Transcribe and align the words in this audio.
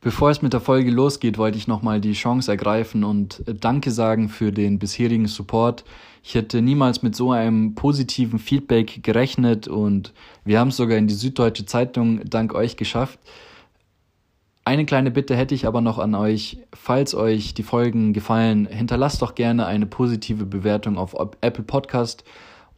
Bevor 0.00 0.30
es 0.30 0.42
mit 0.42 0.52
der 0.52 0.60
Folge 0.60 0.90
losgeht, 0.90 1.38
wollte 1.38 1.58
ich 1.58 1.66
nochmal 1.66 2.00
die 2.00 2.12
Chance 2.12 2.50
ergreifen 2.50 3.02
und 3.02 3.42
Danke 3.46 3.90
sagen 3.90 4.28
für 4.28 4.52
den 4.52 4.78
bisherigen 4.78 5.26
Support. 5.26 5.84
Ich 6.22 6.34
hätte 6.34 6.60
niemals 6.60 7.02
mit 7.02 7.16
so 7.16 7.32
einem 7.32 7.74
positiven 7.74 8.38
Feedback 8.38 9.02
gerechnet 9.02 9.68
und 9.68 10.12
wir 10.44 10.60
haben 10.60 10.68
es 10.68 10.76
sogar 10.76 10.98
in 10.98 11.06
die 11.06 11.14
Süddeutsche 11.14 11.66
Zeitung 11.66 12.20
dank 12.24 12.54
euch 12.54 12.76
geschafft. 12.76 13.18
Eine 14.64 14.84
kleine 14.84 15.12
Bitte 15.12 15.36
hätte 15.36 15.54
ich 15.54 15.66
aber 15.66 15.80
noch 15.80 15.98
an 16.00 16.16
euch. 16.16 16.58
Falls 16.74 17.14
euch 17.14 17.54
die 17.54 17.62
Folgen 17.62 18.12
gefallen, 18.12 18.66
hinterlasst 18.66 19.22
doch 19.22 19.36
gerne 19.36 19.66
eine 19.66 19.86
positive 19.86 20.44
Bewertung 20.44 20.98
auf 20.98 21.14
Apple 21.40 21.62
Podcast 21.62 22.24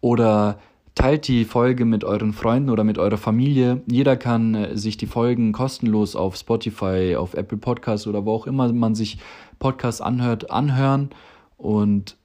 oder 0.03 0.59
teilt 0.99 1.29
die 1.29 1.45
Folge 1.45 1.85
mit 1.85 2.03
euren 2.03 2.33
Freunden 2.33 2.71
oder 2.71 2.83
mit 2.83 2.99
eurer 2.99 3.19
Familie. 3.19 3.83
Jeder 3.87 4.17
kann 4.17 4.57
äh, 4.57 4.77
sich 4.77 4.97
die 4.97 5.07
Folgen 5.07 5.53
kostenlos 5.53 6.17
auf 6.17 6.35
Spotify, 6.35 7.15
auf 7.17 7.35
Apple 7.35 7.57
Podcasts 7.57 8.09
oder 8.09 8.25
wo 8.25 8.33
auch 8.33 8.49
immer 8.49 8.73
man 8.73 8.97
sich 8.97 9.19
Podcasts 9.61 10.01
anhört, 10.01 10.51
anhören. 10.51 11.11
Und 11.57 12.17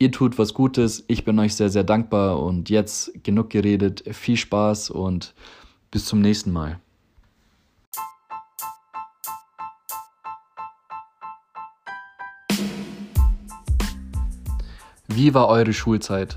ihr 0.00 0.10
tut 0.10 0.36
was 0.36 0.52
Gutes. 0.52 1.04
Ich 1.06 1.24
bin 1.24 1.38
euch 1.38 1.54
sehr, 1.54 1.68
sehr 1.68 1.84
dankbar. 1.84 2.42
Und 2.42 2.70
jetzt 2.70 3.22
genug 3.22 3.50
geredet. 3.50 4.02
Viel 4.10 4.36
Spaß 4.36 4.90
und 4.90 5.32
bis 5.92 6.04
zum 6.04 6.20
nächsten 6.20 6.50
Mal. 6.50 6.80
Wie 15.06 15.34
war 15.34 15.46
eure 15.46 15.72
Schulzeit? 15.72 16.36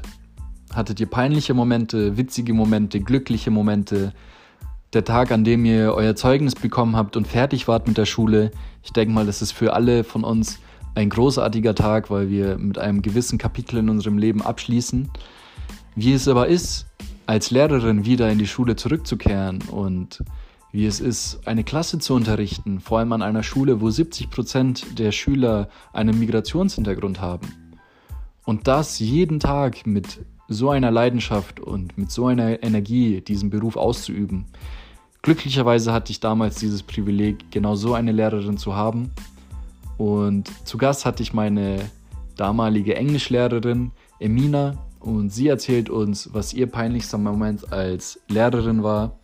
Hattet 0.75 0.99
ihr 0.99 1.05
peinliche 1.05 1.53
Momente, 1.53 2.17
witzige 2.17 2.53
Momente, 2.53 2.99
glückliche 2.99 3.49
Momente? 3.49 4.11
Der 4.91 5.05
Tag, 5.05 5.31
an 5.31 5.45
dem 5.45 5.63
ihr 5.63 5.93
euer 5.93 6.16
Zeugnis 6.17 6.53
bekommen 6.53 6.97
habt 6.97 7.16
und 7.16 7.27
fertig 7.27 7.70
wart 7.70 7.88
mit 7.88 7.97
der 7.97 8.05
Schule, 8.05 8.52
ich 8.83 8.91
denke 8.91 9.13
mal, 9.13 9.25
das 9.25 9.41
ist 9.41 9.53
für 9.53 9.73
alle 9.73 10.03
von 10.03 10.25
uns 10.25 10.59
ein 10.93 11.09
großartiger 11.09 11.75
Tag, 11.75 12.09
weil 12.09 12.30
wir 12.30 12.58
mit 12.58 12.77
einem 12.77 13.02
gewissen 13.02 13.38
Kapitel 13.38 13.77
in 13.77 13.89
unserem 13.89 14.17
Leben 14.17 14.41
abschließen. 14.41 15.09
Wie 15.95 16.11
es 16.11 16.27
aber 16.27 16.47
ist, 16.47 16.88
als 17.25 17.52
Lehrerin 17.52 18.05
wieder 18.05 18.30
in 18.30 18.38
die 18.38 18.47
Schule 18.47 18.75
zurückzukehren 18.75 19.61
und 19.72 20.23
wie 20.73 20.85
es 20.85 21.00
ist, 21.00 21.47
eine 21.47 21.63
Klasse 21.63 22.00
zu 22.00 22.13
unterrichten, 22.16 22.81
vor 22.81 23.00
allem 23.00 23.13
an 23.13 23.22
einer 23.22 23.44
Schule, 23.44 23.80
wo 23.80 23.89
70 23.89 24.30
Prozent 24.30 25.00
der 25.00 25.13
Schüler 25.13 25.69
einen 25.94 26.19
Migrationshintergrund 26.19 27.22
haben. 27.22 27.47
Und 28.44 28.67
das 28.67 29.00
jeden 29.00 29.39
Tag 29.39 29.88
mit 29.88 30.19
so 30.47 30.69
einer 30.69 30.91
Leidenschaft 30.91 31.59
und 31.59 31.97
mit 31.97 32.11
so 32.11 32.27
einer 32.27 32.61
Energie 32.63 33.21
diesen 33.21 33.49
Beruf 33.49 33.77
auszuüben. 33.77 34.45
Glücklicherweise 35.21 35.91
hatte 35.91 36.11
ich 36.11 36.19
damals 36.19 36.55
dieses 36.55 36.83
Privileg, 36.83 37.49
genau 37.51 37.75
so 37.75 37.93
eine 37.93 38.11
Lehrerin 38.11 38.57
zu 38.57 38.75
haben. 38.75 39.11
Und 39.97 40.51
zu 40.67 40.77
Gast 40.77 41.05
hatte 41.05 41.23
ich 41.23 41.33
meine 41.33 41.79
damalige 42.35 42.95
Englischlehrerin 42.95 43.91
Emina 44.19 44.77
und 44.99 45.29
sie 45.29 45.47
erzählt 45.47 45.89
uns, 45.89 46.29
was 46.33 46.53
ihr 46.53 46.67
peinlichster 46.67 47.17
Moment 47.17 47.71
als 47.71 48.19
Lehrerin 48.27 48.83
war, 48.83 49.19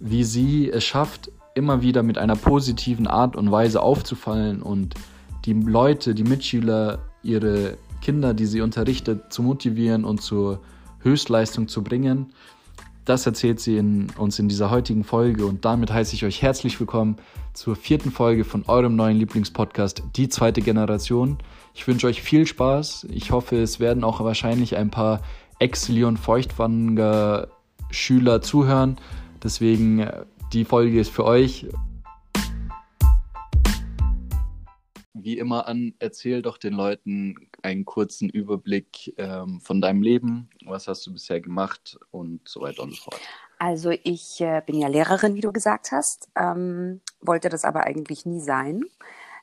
wie 0.00 0.24
sie 0.24 0.70
es 0.70 0.84
schafft, 0.84 1.30
immer 1.54 1.82
wieder 1.82 2.02
mit 2.02 2.18
einer 2.18 2.36
positiven 2.36 3.06
Art 3.06 3.36
und 3.36 3.50
Weise 3.50 3.82
aufzufallen 3.82 4.62
und 4.62 4.94
die 5.44 5.54
Leute, 5.54 6.14
die 6.14 6.24
Mitschüler, 6.24 7.00
ihre 7.22 7.76
Kinder, 8.00 8.34
die 8.34 8.46
sie 8.46 8.60
unterrichtet, 8.60 9.32
zu 9.32 9.42
motivieren 9.42 10.04
und 10.04 10.22
zur 10.22 10.60
Höchstleistung 11.00 11.68
zu 11.68 11.82
bringen. 11.82 12.32
Das 13.04 13.24
erzählt 13.24 13.60
sie 13.60 13.78
in, 13.78 14.08
uns 14.18 14.38
in 14.38 14.48
dieser 14.48 14.70
heutigen 14.70 15.02
Folge 15.02 15.46
und 15.46 15.64
damit 15.64 15.90
heiße 15.90 16.14
ich 16.14 16.24
euch 16.24 16.42
herzlich 16.42 16.78
willkommen 16.78 17.16
zur 17.54 17.74
vierten 17.74 18.10
Folge 18.10 18.44
von 18.44 18.64
eurem 18.66 18.96
neuen 18.96 19.16
Lieblingspodcast, 19.16 20.02
Die 20.16 20.28
zweite 20.28 20.60
Generation. 20.60 21.38
Ich 21.74 21.86
wünsche 21.88 22.06
euch 22.06 22.20
viel 22.20 22.46
Spaß. 22.46 23.06
Ich 23.10 23.30
hoffe, 23.30 23.56
es 23.56 23.80
werden 23.80 24.04
auch 24.04 24.20
wahrscheinlich 24.20 24.76
ein 24.76 24.90
paar 24.90 25.22
Ex-Leon 25.58 26.18
Feuchtwanger 26.18 27.48
Schüler 27.90 28.42
zuhören. 28.42 28.98
Deswegen, 29.42 30.00
äh, 30.00 30.24
die 30.52 30.64
Folge 30.64 31.00
ist 31.00 31.10
für 31.10 31.24
euch. 31.24 31.66
wie 35.28 35.36
immer 35.36 35.68
an, 35.68 35.94
erzähl 35.98 36.42
doch 36.42 36.56
den 36.56 36.72
Leuten 36.72 37.47
einen 37.62 37.84
kurzen 37.84 38.28
Überblick 38.28 39.14
ähm, 39.18 39.60
von 39.60 39.80
deinem 39.80 40.02
Leben. 40.02 40.50
Was 40.64 40.88
hast 40.88 41.06
du 41.06 41.12
bisher 41.12 41.40
gemacht 41.40 41.98
und 42.10 42.48
so 42.48 42.60
weiter 42.60 42.82
und 42.82 42.94
so 42.94 43.02
fort. 43.02 43.20
Also 43.58 43.90
ich 43.90 44.40
äh, 44.40 44.62
bin 44.64 44.76
ja 44.76 44.88
Lehrerin, 44.88 45.34
wie 45.34 45.40
du 45.40 45.52
gesagt 45.52 45.90
hast, 45.90 46.28
ähm, 46.36 47.00
wollte 47.20 47.48
das 47.48 47.64
aber 47.64 47.84
eigentlich 47.84 48.24
nie 48.24 48.40
sein. 48.40 48.84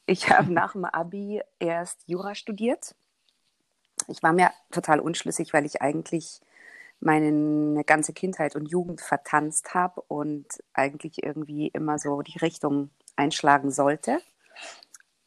Ich 0.06 0.30
habe 0.30 0.52
nach 0.52 0.74
dem 0.74 0.86
Abi 0.86 1.42
erst 1.60 2.08
Jura 2.08 2.36
studiert. 2.36 2.96
Ich 4.08 4.24
war 4.24 4.34
mir 4.34 4.52
total 4.72 5.00
unschlüssig, 5.00 5.54
weil 5.54 5.66
ich 5.66 5.82
eigentlich 5.82 6.42
meine 7.00 7.84
ganze 7.84 8.14
Kindheit 8.14 8.56
und 8.56 8.66
Jugend 8.66 9.02
vertanzt 9.02 9.74
habe 9.74 10.02
und 10.08 10.46
eigentlich 10.74 11.24
irgendwie 11.24 11.68
immer 11.68 12.00
so 12.00 12.22
die 12.22 12.38
Richtung 12.38 12.90
einschlagen 13.16 13.72
sollte. 13.72 14.20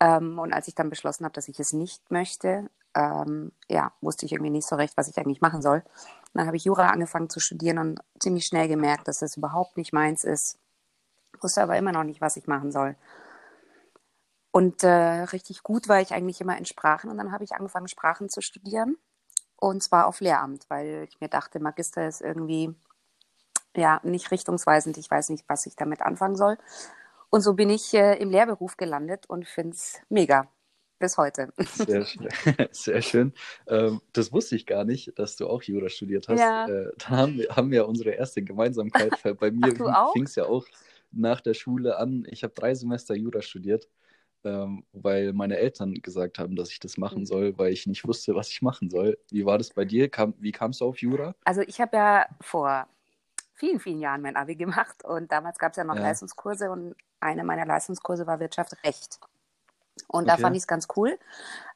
Ähm, 0.01 0.39
und 0.39 0.53
als 0.53 0.69
ich 0.69 0.75
dann 0.75 0.91
beschlossen 0.91 1.25
habe, 1.25 1.35
dass 1.35 1.49
ich 1.49 1.61
es 1.61 1.73
nicht 1.73 2.11
möchte, 2.11 2.71
ähm, 2.95 3.53
ja, 3.69 3.93
wusste 4.01 4.27
ich 4.27 4.33
irgendwie 4.33 4.51
nicht 4.51 4.67
so 4.67 4.77
recht, 4.77 4.97
was 4.97 5.09
ich 5.09 5.19
eigentlich 5.19 5.41
machen 5.41 5.63
soll. 5.63 5.83
dann 6.35 6.47
habe 6.47 6.57
ich 6.57 6.65
Jura 6.65 6.89
angefangen 6.89 7.31
zu 7.31 7.41
studieren 7.41 7.79
und 7.79 8.01
ziemlich 8.21 8.47
schnell 8.47 8.69
gemerkt, 8.69 9.09
dass 9.09 9.21
das 9.21 9.37
überhaupt 9.37 9.77
nicht 9.77 9.93
meins 9.93 10.25
ist. 10.25 10.59
Wusste 11.41 11.63
aber 11.63 11.77
immer 11.77 11.93
noch 11.93 12.05
nicht, 12.05 12.21
was 12.21 12.37
ich 12.37 12.47
machen 12.47 12.73
soll. 12.73 12.97
Und 14.51 14.83
äh, 14.83 14.89
richtig 14.89 15.63
gut 15.63 15.89
war 15.89 16.01
ich 16.01 16.13
eigentlich 16.13 16.41
immer 16.41 16.57
in 16.59 16.65
Sprachen. 16.65 17.11
Und 17.11 17.19
dann 17.19 17.33
habe 17.33 17.45
ich 17.45 17.53
angefangen, 17.53 17.89
Sprachen 17.89 18.29
zu 18.29 18.41
studieren. 18.41 18.97
Und 19.57 19.83
zwar 19.83 20.07
auf 20.07 20.21
Lehramt, 20.21 20.67
weil 20.69 21.07
ich 21.09 21.21
mir 21.21 21.29
dachte, 21.29 21.61
Magister 21.61 22.07
ist 22.07 22.21
irgendwie 22.21 22.75
ja 23.77 24.01
nicht 24.03 24.31
richtungsweisend. 24.31 24.97
Ich 24.99 25.11
weiß 25.11 25.29
nicht, 25.31 25.45
was 25.49 25.67
ich 25.67 25.77
damit 25.77 26.03
anfangen 26.03 26.37
soll. 26.37 26.59
Und 27.31 27.43
so 27.43 27.55
bin 27.55 27.71
ich 27.71 27.93
äh, 27.95 28.15
im 28.19 28.31
Lehrberuf 28.31 28.77
gelandet 28.77 29.27
und 29.29 29.47
finde 29.47 29.75
es 29.75 30.01
mega. 30.09 30.49
Bis 30.99 31.17
heute. 31.17 31.53
Sehr 31.59 32.05
schön. 32.05 32.29
Sehr 32.73 33.03
schön. 33.03 33.33
Ähm, 33.69 34.01
das 34.13 34.33
wusste 34.33 34.57
ich 34.57 34.67
gar 34.67 34.85
nicht, 34.85 35.17
dass 35.19 35.37
du 35.37 35.47
auch 35.47 35.63
Jura 35.63 35.89
studiert 35.89 36.29
hast. 36.29 36.41
Ja. 36.41 36.67
Äh, 36.67 36.91
da 36.99 37.09
haben 37.11 37.39
wir, 37.39 37.49
haben 37.55 37.71
wir 37.71 37.87
unsere 37.87 38.11
erste 38.11 38.43
Gemeinsamkeit. 38.43 39.13
Bei 39.39 39.51
mir 39.53 39.75
fing 40.13 40.25
es 40.25 40.35
ja 40.35 40.47
auch 40.47 40.67
nach 41.13 41.41
der 41.41 41.55
Schule 41.55 41.99
an. 41.99 42.27
Ich 42.29 42.43
habe 42.43 42.53
drei 42.55 42.75
Semester 42.75 43.15
Jura 43.15 43.43
studiert, 43.43 43.89
ähm, 44.45 44.85
weil 44.93 45.33
meine 45.33 45.59
Eltern 45.59 45.95
gesagt 45.95 46.39
haben, 46.41 46.57
dass 46.57 46.71
ich 46.71 46.81
das 46.81 46.99
machen 46.99 47.21
mhm. 47.21 47.27
soll, 47.27 47.59
weil 47.59 47.73
ich 47.73 47.87
nicht 47.87 48.07
wusste, 48.07 48.35
was 48.35 48.51
ich 48.51 48.61
machen 48.63 48.91
soll. 48.91 49.19
Wie 49.31 49.47
war 49.47 49.59
das 49.59 49.71
bei 49.71 49.85
dir? 49.85 50.09
Kam, 50.09 50.35
wie 50.39 50.53
kamst 50.53 50.81
du 50.81 50.87
auf 50.87 50.99
Jura? 50.99 51.35
Also 51.45 51.61
ich 51.61 51.81
habe 51.81 51.97
ja 51.97 52.27
vor 52.41 52.89
vielen, 53.55 53.79
vielen 53.79 54.01
Jahren 54.01 54.23
mein 54.23 54.37
Abi 54.37 54.57
gemacht 54.57 55.05
und 55.05 55.31
damals 55.31 55.59
gab 55.59 55.73
es 55.73 55.77
ja 55.77 55.85
noch 55.85 55.97
ja. 55.97 56.03
Leistungskurse 56.03 56.71
und 56.71 56.97
eine 57.21 57.45
meiner 57.45 57.67
Leistungskurse 57.67 58.27
war 58.27 58.41
Wirtschaft 58.41 58.73
Recht. 58.85 59.21
Und 60.07 60.25
okay. 60.25 60.37
da 60.37 60.37
fand 60.37 60.57
ich 60.57 60.63
es 60.63 60.67
ganz 60.67 60.87
cool. 60.97 61.19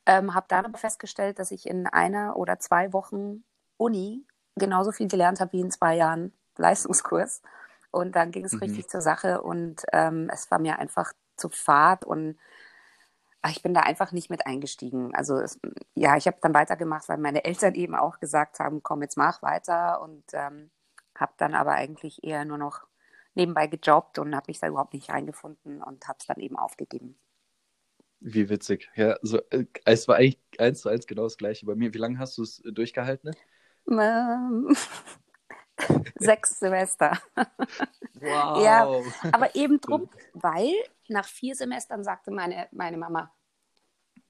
Ähm, 0.06 0.34
habe 0.34 0.46
dann 0.48 0.64
aber 0.64 0.78
festgestellt, 0.78 1.38
dass 1.38 1.50
ich 1.50 1.66
in 1.66 1.86
einer 1.86 2.36
oder 2.36 2.58
zwei 2.58 2.92
Wochen 2.92 3.44
Uni 3.76 4.26
genauso 4.56 4.92
viel 4.92 5.08
gelernt 5.08 5.40
habe 5.40 5.52
wie 5.52 5.60
in 5.60 5.70
zwei 5.70 5.96
Jahren 5.96 6.32
Leistungskurs. 6.56 7.42
Und 7.90 8.16
dann 8.16 8.30
ging 8.30 8.44
es 8.44 8.52
mhm. 8.52 8.60
richtig 8.60 8.88
zur 8.88 9.02
Sache 9.02 9.42
und 9.42 9.82
ähm, 9.92 10.30
es 10.32 10.50
war 10.50 10.58
mir 10.58 10.78
einfach 10.78 11.12
zu 11.36 11.50
fad 11.50 12.04
und 12.04 12.38
ach, 13.42 13.50
ich 13.50 13.62
bin 13.62 13.74
da 13.74 13.80
einfach 13.80 14.12
nicht 14.12 14.30
mit 14.30 14.46
eingestiegen. 14.46 15.14
Also 15.14 15.36
es, 15.38 15.60
ja, 15.94 16.16
ich 16.16 16.26
habe 16.26 16.38
dann 16.40 16.54
weitergemacht, 16.54 17.08
weil 17.08 17.18
meine 17.18 17.44
Eltern 17.44 17.74
eben 17.74 17.94
auch 17.94 18.18
gesagt 18.18 18.60
haben, 18.60 18.82
komm, 18.82 19.02
jetzt 19.02 19.16
mach 19.16 19.42
weiter 19.42 20.00
und 20.00 20.24
ähm, 20.32 20.70
habe 21.16 21.32
dann 21.36 21.54
aber 21.54 21.72
eigentlich 21.72 22.24
eher 22.24 22.44
nur 22.44 22.58
noch 22.58 22.86
nebenbei 23.34 23.66
gejobbt 23.66 24.18
und 24.18 24.34
habe 24.34 24.46
mich 24.48 24.60
da 24.60 24.68
überhaupt 24.68 24.94
nicht 24.94 25.10
reingefunden 25.10 25.82
und 25.82 26.08
habe 26.08 26.18
es 26.20 26.26
dann 26.26 26.38
eben 26.38 26.56
aufgegeben. 26.56 27.18
Wie 28.24 28.48
witzig. 28.48 28.88
Ja, 28.94 29.16
so, 29.22 29.38
äh, 29.50 29.64
es 29.84 30.06
war 30.06 30.16
eigentlich 30.16 30.38
eins 30.58 30.80
zu 30.80 30.88
eins 30.88 31.06
genau 31.06 31.24
das 31.24 31.36
gleiche 31.36 31.66
bei 31.66 31.74
mir. 31.74 31.92
Wie 31.92 31.98
lange 31.98 32.18
hast 32.18 32.38
du 32.38 32.42
es 32.42 32.62
durchgehalten? 32.64 33.32
Ähm, 33.88 34.76
sechs 36.18 36.58
Semester. 36.58 37.18
Wow. 38.14 38.62
Ja, 38.62 39.32
aber 39.32 39.56
eben 39.56 39.80
drum, 39.80 40.08
weil 40.34 40.72
nach 41.08 41.26
vier 41.26 41.56
Semestern 41.56 42.04
sagte 42.04 42.30
meine, 42.30 42.68
meine 42.70 42.96
Mama, 42.96 43.32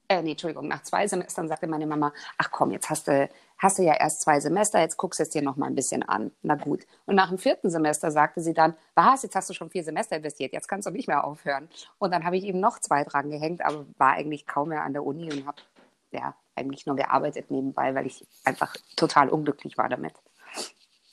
äh, 0.09 0.21
nee, 0.21 0.31
Entschuldigung, 0.31 0.67
nach 0.67 0.83
zwei 0.83 1.07
Semestern 1.07 1.47
sagte 1.47 1.67
meine 1.67 1.87
Mama, 1.87 2.13
ach 2.37 2.51
komm, 2.51 2.71
jetzt 2.71 2.89
hast 2.89 3.07
du, 3.07 3.29
hast 3.57 3.79
du 3.79 3.83
ja 3.83 3.93
erst 3.93 4.21
zwei 4.21 4.39
Semester, 4.39 4.79
jetzt 4.79 4.97
guckst 4.97 5.19
du 5.19 5.23
es 5.23 5.29
dir 5.29 5.41
noch 5.41 5.55
mal 5.55 5.67
ein 5.67 5.75
bisschen 5.75 6.03
an. 6.03 6.31
Na 6.41 6.55
gut. 6.55 6.85
Und 7.05 7.15
nach 7.15 7.29
dem 7.29 7.37
vierten 7.37 7.69
Semester 7.69 8.11
sagte 8.11 8.41
sie 8.41 8.53
dann, 8.53 8.75
was, 8.95 9.23
jetzt 9.23 9.35
hast 9.35 9.49
du 9.49 9.53
schon 9.53 9.69
vier 9.69 9.83
Semester 9.83 10.17
investiert, 10.17 10.53
jetzt 10.53 10.67
kannst 10.67 10.87
du 10.87 10.91
nicht 10.91 11.07
mehr 11.07 11.23
aufhören. 11.23 11.69
Und 11.99 12.11
dann 12.11 12.25
habe 12.25 12.37
ich 12.37 12.43
eben 12.43 12.59
noch 12.59 12.79
zwei 12.79 13.03
dran 13.03 13.29
gehängt, 13.29 13.63
aber 13.63 13.85
war 13.97 14.13
eigentlich 14.13 14.45
kaum 14.45 14.69
mehr 14.69 14.83
an 14.83 14.93
der 14.93 15.05
Uni 15.05 15.31
und 15.31 15.45
habe 15.45 15.61
ja 16.11 16.35
eigentlich 16.55 16.85
nur 16.85 16.95
gearbeitet 16.95 17.49
nebenbei, 17.49 17.95
weil 17.95 18.05
ich 18.05 18.25
einfach 18.43 18.75
total 18.95 19.29
unglücklich 19.29 19.77
war 19.77 19.89
damit. 19.89 20.13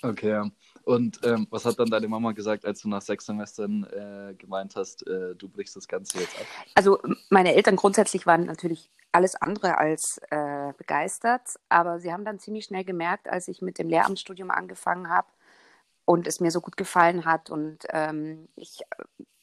Okay, 0.02 0.50
Und 0.84 1.20
ähm, 1.24 1.46
was 1.50 1.64
hat 1.64 1.78
dann 1.78 1.90
deine 1.90 2.08
Mama 2.08 2.32
gesagt, 2.32 2.64
als 2.64 2.80
du 2.80 2.88
nach 2.88 3.02
sechs 3.02 3.26
Semestern 3.26 3.84
äh, 3.84 4.34
gemeint 4.34 4.76
hast, 4.76 5.06
äh, 5.06 5.34
du 5.34 5.48
brichst 5.48 5.76
das 5.76 5.86
Ganze 5.86 6.20
jetzt 6.20 6.38
ab? 6.38 6.46
Also 6.74 6.98
meine 7.28 7.54
Eltern 7.54 7.76
grundsätzlich 7.76 8.26
waren 8.26 8.46
natürlich 8.46 8.90
alles 9.12 9.34
andere 9.34 9.78
als 9.78 10.18
äh, 10.30 10.72
begeistert, 10.76 11.42
aber 11.68 12.00
sie 12.00 12.12
haben 12.12 12.24
dann 12.24 12.38
ziemlich 12.38 12.64
schnell 12.64 12.84
gemerkt, 12.84 13.28
als 13.28 13.48
ich 13.48 13.60
mit 13.60 13.78
dem 13.78 13.88
Lehramtsstudium 13.88 14.50
angefangen 14.50 15.10
habe 15.10 15.28
und 16.04 16.26
es 16.26 16.40
mir 16.40 16.50
so 16.50 16.60
gut 16.60 16.76
gefallen 16.76 17.24
hat 17.24 17.50
und 17.50 17.84
ähm, 17.90 18.48
ich 18.56 18.80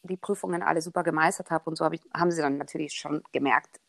die 0.04 0.18
Prüfungen 0.18 0.64
alle 0.64 0.82
super 0.82 1.04
gemeistert 1.04 1.52
habe 1.52 1.70
und 1.70 1.78
so 1.78 1.86
hab 1.86 1.94
ich, 1.94 2.02
haben 2.14 2.32
sie 2.32 2.42
dann 2.42 2.58
natürlich 2.58 2.94
schon 2.94 3.24
gemerkt, 3.32 3.80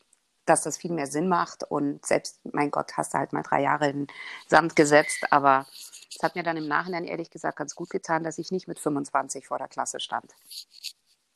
dass 0.49 0.63
das 0.63 0.77
viel 0.77 0.91
mehr 0.91 1.07
Sinn 1.07 1.27
macht 1.27 1.63
und 1.63 2.05
selbst, 2.05 2.39
mein 2.51 2.71
Gott, 2.71 2.93
hast 2.97 3.13
du 3.13 3.19
halt 3.19 3.33
mal 3.33 3.43
drei 3.43 3.61
Jahre 3.61 3.89
in 3.89 4.07
Sand 4.47 4.75
gesetzt, 4.75 5.25
aber 5.31 5.67
es 6.09 6.23
hat 6.23 6.35
mir 6.35 6.43
dann 6.43 6.57
im 6.57 6.67
Nachhinein 6.67 7.05
ehrlich 7.05 7.29
gesagt 7.29 7.57
ganz 7.57 7.75
gut 7.75 7.89
getan, 7.89 8.23
dass 8.23 8.37
ich 8.37 8.51
nicht 8.51 8.67
mit 8.67 8.79
25 8.79 9.47
vor 9.47 9.59
der 9.59 9.67
Klasse 9.67 9.99
stand, 9.99 10.33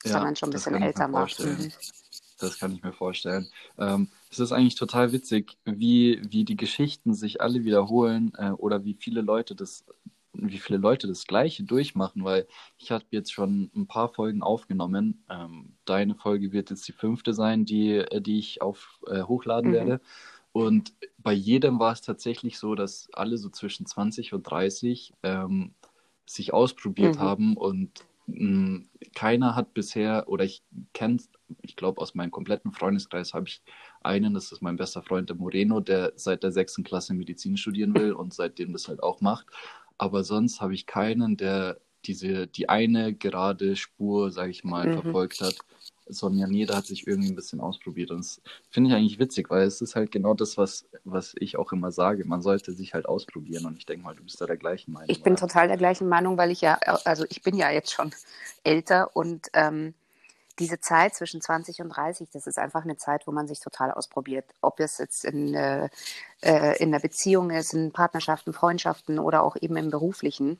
ja, 0.03 0.11
sondern 0.11 0.35
schon 0.35 0.49
ein 0.49 0.53
bisschen 0.53 0.81
älter 0.81 1.11
war. 1.11 1.27
Mhm. 1.39 1.71
Das 2.39 2.59
kann 2.59 2.73
ich 2.73 2.83
mir 2.83 2.91
vorstellen. 2.91 3.47
Ähm, 3.77 4.09
es 4.29 4.39
ist 4.39 4.51
eigentlich 4.51 4.75
total 4.75 5.11
witzig, 5.11 5.57
wie, 5.63 6.19
wie 6.27 6.43
die 6.43 6.57
Geschichten 6.57 7.13
sich 7.13 7.39
alle 7.39 7.63
wiederholen 7.63 8.33
äh, 8.37 8.49
oder 8.49 8.83
wie 8.83 8.95
viele 8.95 9.21
Leute 9.21 9.55
das 9.55 9.85
wie 10.33 10.57
viele 10.57 10.79
Leute 10.79 11.07
das 11.07 11.25
Gleiche 11.27 11.63
durchmachen, 11.63 12.23
weil 12.23 12.47
ich 12.77 12.91
habe 12.91 13.05
jetzt 13.11 13.31
schon 13.31 13.69
ein 13.75 13.87
paar 13.87 14.09
Folgen 14.09 14.41
aufgenommen. 14.41 15.23
Ähm, 15.29 15.73
deine 15.85 16.15
Folge 16.15 16.51
wird 16.51 16.71
jetzt 16.71 16.87
die 16.87 16.91
fünfte 16.91 17.33
sein, 17.33 17.65
die, 17.65 17.97
äh, 17.97 18.21
die 18.21 18.39
ich 18.39 18.61
auf, 18.61 18.99
äh, 19.07 19.23
hochladen 19.23 19.71
mhm. 19.71 19.75
werde. 19.75 20.01
Und 20.51 20.93
bei 21.17 21.33
jedem 21.33 21.79
war 21.79 21.93
es 21.93 22.01
tatsächlich 22.01 22.59
so, 22.59 22.75
dass 22.75 23.09
alle 23.13 23.37
so 23.37 23.49
zwischen 23.49 23.85
20 23.85 24.33
und 24.33 24.43
30 24.43 25.13
ähm, 25.23 25.73
sich 26.25 26.53
ausprobiert 26.53 27.15
mhm. 27.15 27.19
haben 27.19 27.57
und 27.57 28.05
mh, 28.27 28.49
mm, 28.49 28.89
keiner 29.15 29.55
hat 29.55 29.73
bisher, 29.73 30.25
oder 30.27 30.45
ich 30.45 30.63
kenne, 30.93 31.17
ich 31.61 31.75
glaube, 31.75 32.01
aus 32.01 32.15
meinem 32.15 32.31
kompletten 32.31 32.71
Freundeskreis 32.71 33.33
habe 33.33 33.47
ich 33.47 33.61
einen, 34.01 34.33
das 34.33 34.51
ist 34.51 34.61
mein 34.61 34.77
bester 34.77 35.01
Freund, 35.03 35.29
der 35.29 35.35
Moreno, 35.35 35.79
der 35.79 36.13
seit 36.15 36.43
der 36.43 36.51
sechsten 36.51 36.83
Klasse 36.83 37.13
Medizin 37.13 37.57
studieren 37.57 37.93
will 37.95 38.13
und 38.13 38.33
seitdem 38.33 38.73
das 38.73 38.87
halt 38.87 39.01
auch 39.03 39.21
macht. 39.21 39.47
Aber 40.03 40.25
sonst 40.25 40.59
habe 40.59 40.73
ich 40.73 40.85
keinen, 40.85 41.37
der 41.37 41.77
diese, 42.03 42.45
die 42.45 42.67
eine 42.67 43.13
gerade 43.13 43.77
Spur, 43.77 44.33
sage 44.33 44.51
ich 44.51 44.65
mal, 44.65 44.85
mhm. 44.85 45.01
verfolgt 45.01 45.39
hat, 45.39 45.55
sondern 46.05 46.53
jeder 46.53 46.75
hat 46.75 46.85
sich 46.85 47.07
irgendwie 47.07 47.29
ein 47.29 47.37
bisschen 47.37 47.61
ausprobiert. 47.61 48.11
Und 48.11 48.19
das 48.19 48.41
finde 48.69 48.89
ich 48.89 48.95
eigentlich 48.97 49.17
witzig, 49.17 49.49
weil 49.49 49.65
es 49.65 49.79
ist 49.79 49.95
halt 49.95 50.11
genau 50.11 50.33
das, 50.33 50.57
was, 50.57 50.89
was 51.05 51.35
ich 51.39 51.57
auch 51.57 51.71
immer 51.71 51.93
sage. 51.93 52.25
Man 52.25 52.41
sollte 52.41 52.73
sich 52.73 52.93
halt 52.93 53.05
ausprobieren. 53.05 53.65
Und 53.65 53.77
ich 53.77 53.85
denke 53.85 54.03
mal, 54.03 54.13
du 54.13 54.23
bist 54.23 54.41
da 54.41 54.45
der 54.45 54.57
gleichen 54.57 54.91
Meinung. 54.91 55.09
Ich 55.09 55.23
bin 55.23 55.33
oder? 55.33 55.47
total 55.47 55.69
der 55.69 55.77
gleichen 55.77 56.09
Meinung, 56.09 56.37
weil 56.37 56.51
ich 56.51 56.59
ja, 56.59 56.73
also 57.05 57.23
ich 57.29 57.41
bin 57.43 57.55
ja 57.55 57.71
jetzt 57.71 57.93
schon 57.93 58.11
älter 58.65 59.15
und 59.15 59.47
ähm, 59.53 59.93
diese 60.59 60.79
Zeit 60.79 61.15
zwischen 61.15 61.41
20 61.41 61.81
und 61.81 61.89
30, 61.89 62.29
das 62.31 62.47
ist 62.47 62.59
einfach 62.59 62.83
eine 62.83 62.97
Zeit, 62.97 63.25
wo 63.25 63.31
man 63.31 63.47
sich 63.47 63.59
total 63.59 63.91
ausprobiert. 63.91 64.45
Ob 64.61 64.79
es 64.79 64.97
jetzt 64.97 65.25
in, 65.25 65.53
äh, 65.53 65.89
äh 66.41 66.77
in 66.81 66.91
der 66.91 66.99
Beziehung 66.99 67.49
ist, 67.49 67.73
in 67.73 67.91
Partnerschaften, 67.91 68.53
Freundschaften 68.53 69.19
oder 69.19 69.43
auch 69.43 69.55
eben 69.59 69.75
im 69.77 69.89
beruflichen. 69.89 70.59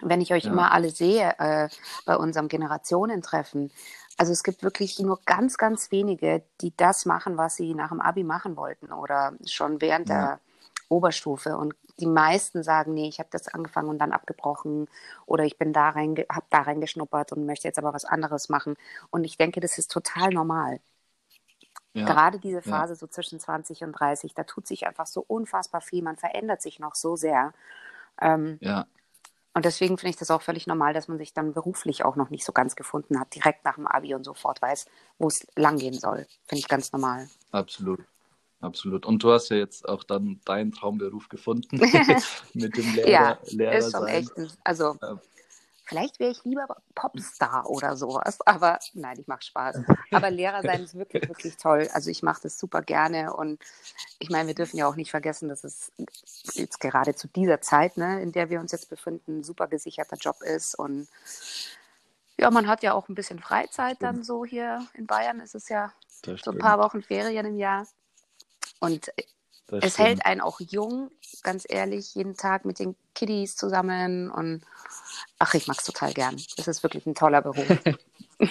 Wenn 0.00 0.20
ich 0.20 0.32
euch 0.32 0.44
ja. 0.44 0.50
immer 0.50 0.72
alle 0.72 0.90
sehe 0.90 1.34
äh, 1.38 1.68
bei 2.06 2.16
unserem 2.16 2.48
Generationentreffen, 2.48 3.70
also 4.16 4.32
es 4.32 4.42
gibt 4.42 4.62
wirklich 4.62 4.98
nur 4.98 5.20
ganz, 5.24 5.56
ganz 5.56 5.90
wenige, 5.90 6.42
die 6.60 6.74
das 6.76 7.06
machen, 7.06 7.36
was 7.36 7.56
sie 7.56 7.74
nach 7.74 7.90
dem 7.90 8.00
Abi 8.00 8.24
machen 8.24 8.56
wollten 8.56 8.92
oder 8.92 9.34
schon 9.46 9.80
während 9.80 10.08
ja. 10.08 10.14
der 10.14 10.40
Oberstufe. 10.88 11.56
Und 11.56 11.74
die 12.02 12.08
meisten 12.08 12.64
sagen, 12.64 12.94
nee, 12.94 13.08
ich 13.08 13.20
habe 13.20 13.28
das 13.30 13.46
angefangen 13.46 13.88
und 13.88 13.98
dann 13.98 14.10
abgebrochen 14.10 14.88
oder 15.24 15.44
ich 15.44 15.56
bin 15.56 15.72
da 15.72 15.90
rein, 15.90 16.16
habe 16.30 16.46
da 16.50 16.62
reingeschnuppert 16.62 17.32
und 17.32 17.46
möchte 17.46 17.68
jetzt 17.68 17.78
aber 17.78 17.94
was 17.94 18.04
anderes 18.04 18.48
machen. 18.48 18.74
Und 19.10 19.22
ich 19.22 19.36
denke, 19.36 19.60
das 19.60 19.78
ist 19.78 19.90
total 19.90 20.30
normal. 20.30 20.80
Ja. 21.94 22.06
Gerade 22.06 22.40
diese 22.40 22.60
Phase 22.60 22.94
ja. 22.94 22.96
so 22.96 23.06
zwischen 23.06 23.38
20 23.38 23.84
und 23.84 23.92
30, 23.92 24.34
da 24.34 24.42
tut 24.42 24.66
sich 24.66 24.86
einfach 24.86 25.06
so 25.06 25.24
unfassbar 25.26 25.80
viel, 25.80 26.02
man 26.02 26.16
verändert 26.16 26.60
sich 26.60 26.80
noch 26.80 26.96
so 26.96 27.14
sehr. 27.14 27.52
Ähm, 28.20 28.58
ja. 28.60 28.86
Und 29.54 29.64
deswegen 29.64 29.98
finde 29.98 30.10
ich 30.10 30.16
das 30.16 30.30
auch 30.30 30.42
völlig 30.42 30.66
normal, 30.66 30.94
dass 30.94 31.06
man 31.06 31.18
sich 31.18 31.34
dann 31.34 31.52
beruflich 31.52 32.04
auch 32.04 32.16
noch 32.16 32.30
nicht 32.30 32.44
so 32.44 32.52
ganz 32.52 32.74
gefunden 32.74 33.20
hat, 33.20 33.32
direkt 33.34 33.64
nach 33.64 33.76
dem 33.76 33.86
Abi 33.86 34.14
und 34.14 34.24
sofort 34.24 34.60
weiß, 34.60 34.86
wo 35.18 35.28
es 35.28 35.46
langgehen 35.54 35.94
soll. 35.94 36.26
Finde 36.46 36.60
ich 36.60 36.68
ganz 36.68 36.90
normal. 36.90 37.28
Absolut. 37.52 38.00
Absolut. 38.62 39.04
Und 39.06 39.22
du 39.22 39.32
hast 39.32 39.50
ja 39.50 39.56
jetzt 39.56 39.88
auch 39.88 40.04
dann 40.04 40.40
deinen 40.44 40.72
Traumberuf 40.72 41.28
gefunden 41.28 41.78
mit 42.54 42.76
dem 42.76 42.94
Lehrer. 42.94 43.08
ja, 43.08 43.38
Lehrer 43.50 43.72
ist 43.74 43.90
schon 43.90 44.02
sein. 44.02 44.14
echt. 44.14 44.30
Also 44.62 44.96
ja. 45.02 45.18
vielleicht 45.84 46.20
wäre 46.20 46.30
ich 46.30 46.44
lieber 46.44 46.68
Popstar 46.94 47.68
oder 47.68 47.96
sowas, 47.96 48.38
aber 48.46 48.78
nein, 48.94 49.18
ich 49.18 49.26
mache 49.26 49.42
Spaß. 49.42 49.80
Aber 50.12 50.30
Lehrer 50.30 50.62
sein 50.62 50.84
ist 50.84 50.94
wirklich, 50.94 51.28
wirklich 51.28 51.56
toll. 51.56 51.88
Also 51.92 52.08
ich 52.08 52.22
mache 52.22 52.42
das 52.44 52.56
super 52.56 52.82
gerne 52.82 53.34
und 53.34 53.60
ich 54.20 54.30
meine, 54.30 54.46
wir 54.46 54.54
dürfen 54.54 54.76
ja 54.76 54.86
auch 54.86 54.96
nicht 54.96 55.10
vergessen, 55.10 55.48
dass 55.48 55.64
es 55.64 55.90
jetzt 56.54 56.78
gerade 56.78 57.16
zu 57.16 57.26
dieser 57.26 57.60
Zeit, 57.60 57.96
ne, 57.96 58.22
in 58.22 58.30
der 58.30 58.48
wir 58.48 58.60
uns 58.60 58.70
jetzt 58.70 58.88
befinden, 58.88 59.40
ein 59.40 59.44
super 59.44 59.66
gesicherter 59.66 60.16
Job 60.16 60.40
ist 60.40 60.76
und 60.76 61.08
ja, 62.38 62.50
man 62.50 62.66
hat 62.66 62.82
ja 62.82 62.94
auch 62.94 63.08
ein 63.08 63.14
bisschen 63.14 63.38
Freizeit 63.38 63.98
dann 64.00 64.24
so 64.24 64.44
hier 64.44 64.86
in 64.94 65.06
Bayern. 65.06 65.40
Ist 65.40 65.54
es 65.54 65.68
ja 65.68 65.92
so 66.24 66.50
ein 66.50 66.58
paar 66.58 66.78
Wochen 66.78 67.02
Ferien 67.02 67.46
im 67.46 67.56
Jahr. 67.56 67.86
Und 68.82 69.12
das 69.68 69.84
es 69.84 69.92
stimmt. 69.94 70.08
hält 70.08 70.26
einen 70.26 70.40
auch 70.40 70.58
jung, 70.58 71.12
ganz 71.44 71.64
ehrlich, 71.68 72.16
jeden 72.16 72.36
Tag 72.36 72.64
mit 72.64 72.80
den 72.80 72.96
Kiddies 73.14 73.54
zusammen 73.54 74.28
und 74.28 74.62
ach, 75.38 75.54
ich 75.54 75.68
mag 75.68 75.78
es 75.78 75.84
total 75.84 76.12
gern. 76.12 76.34
Es 76.56 76.66
ist 76.66 76.82
wirklich 76.82 77.06
ein 77.06 77.14
toller 77.14 77.42
Beruf. 77.42 77.64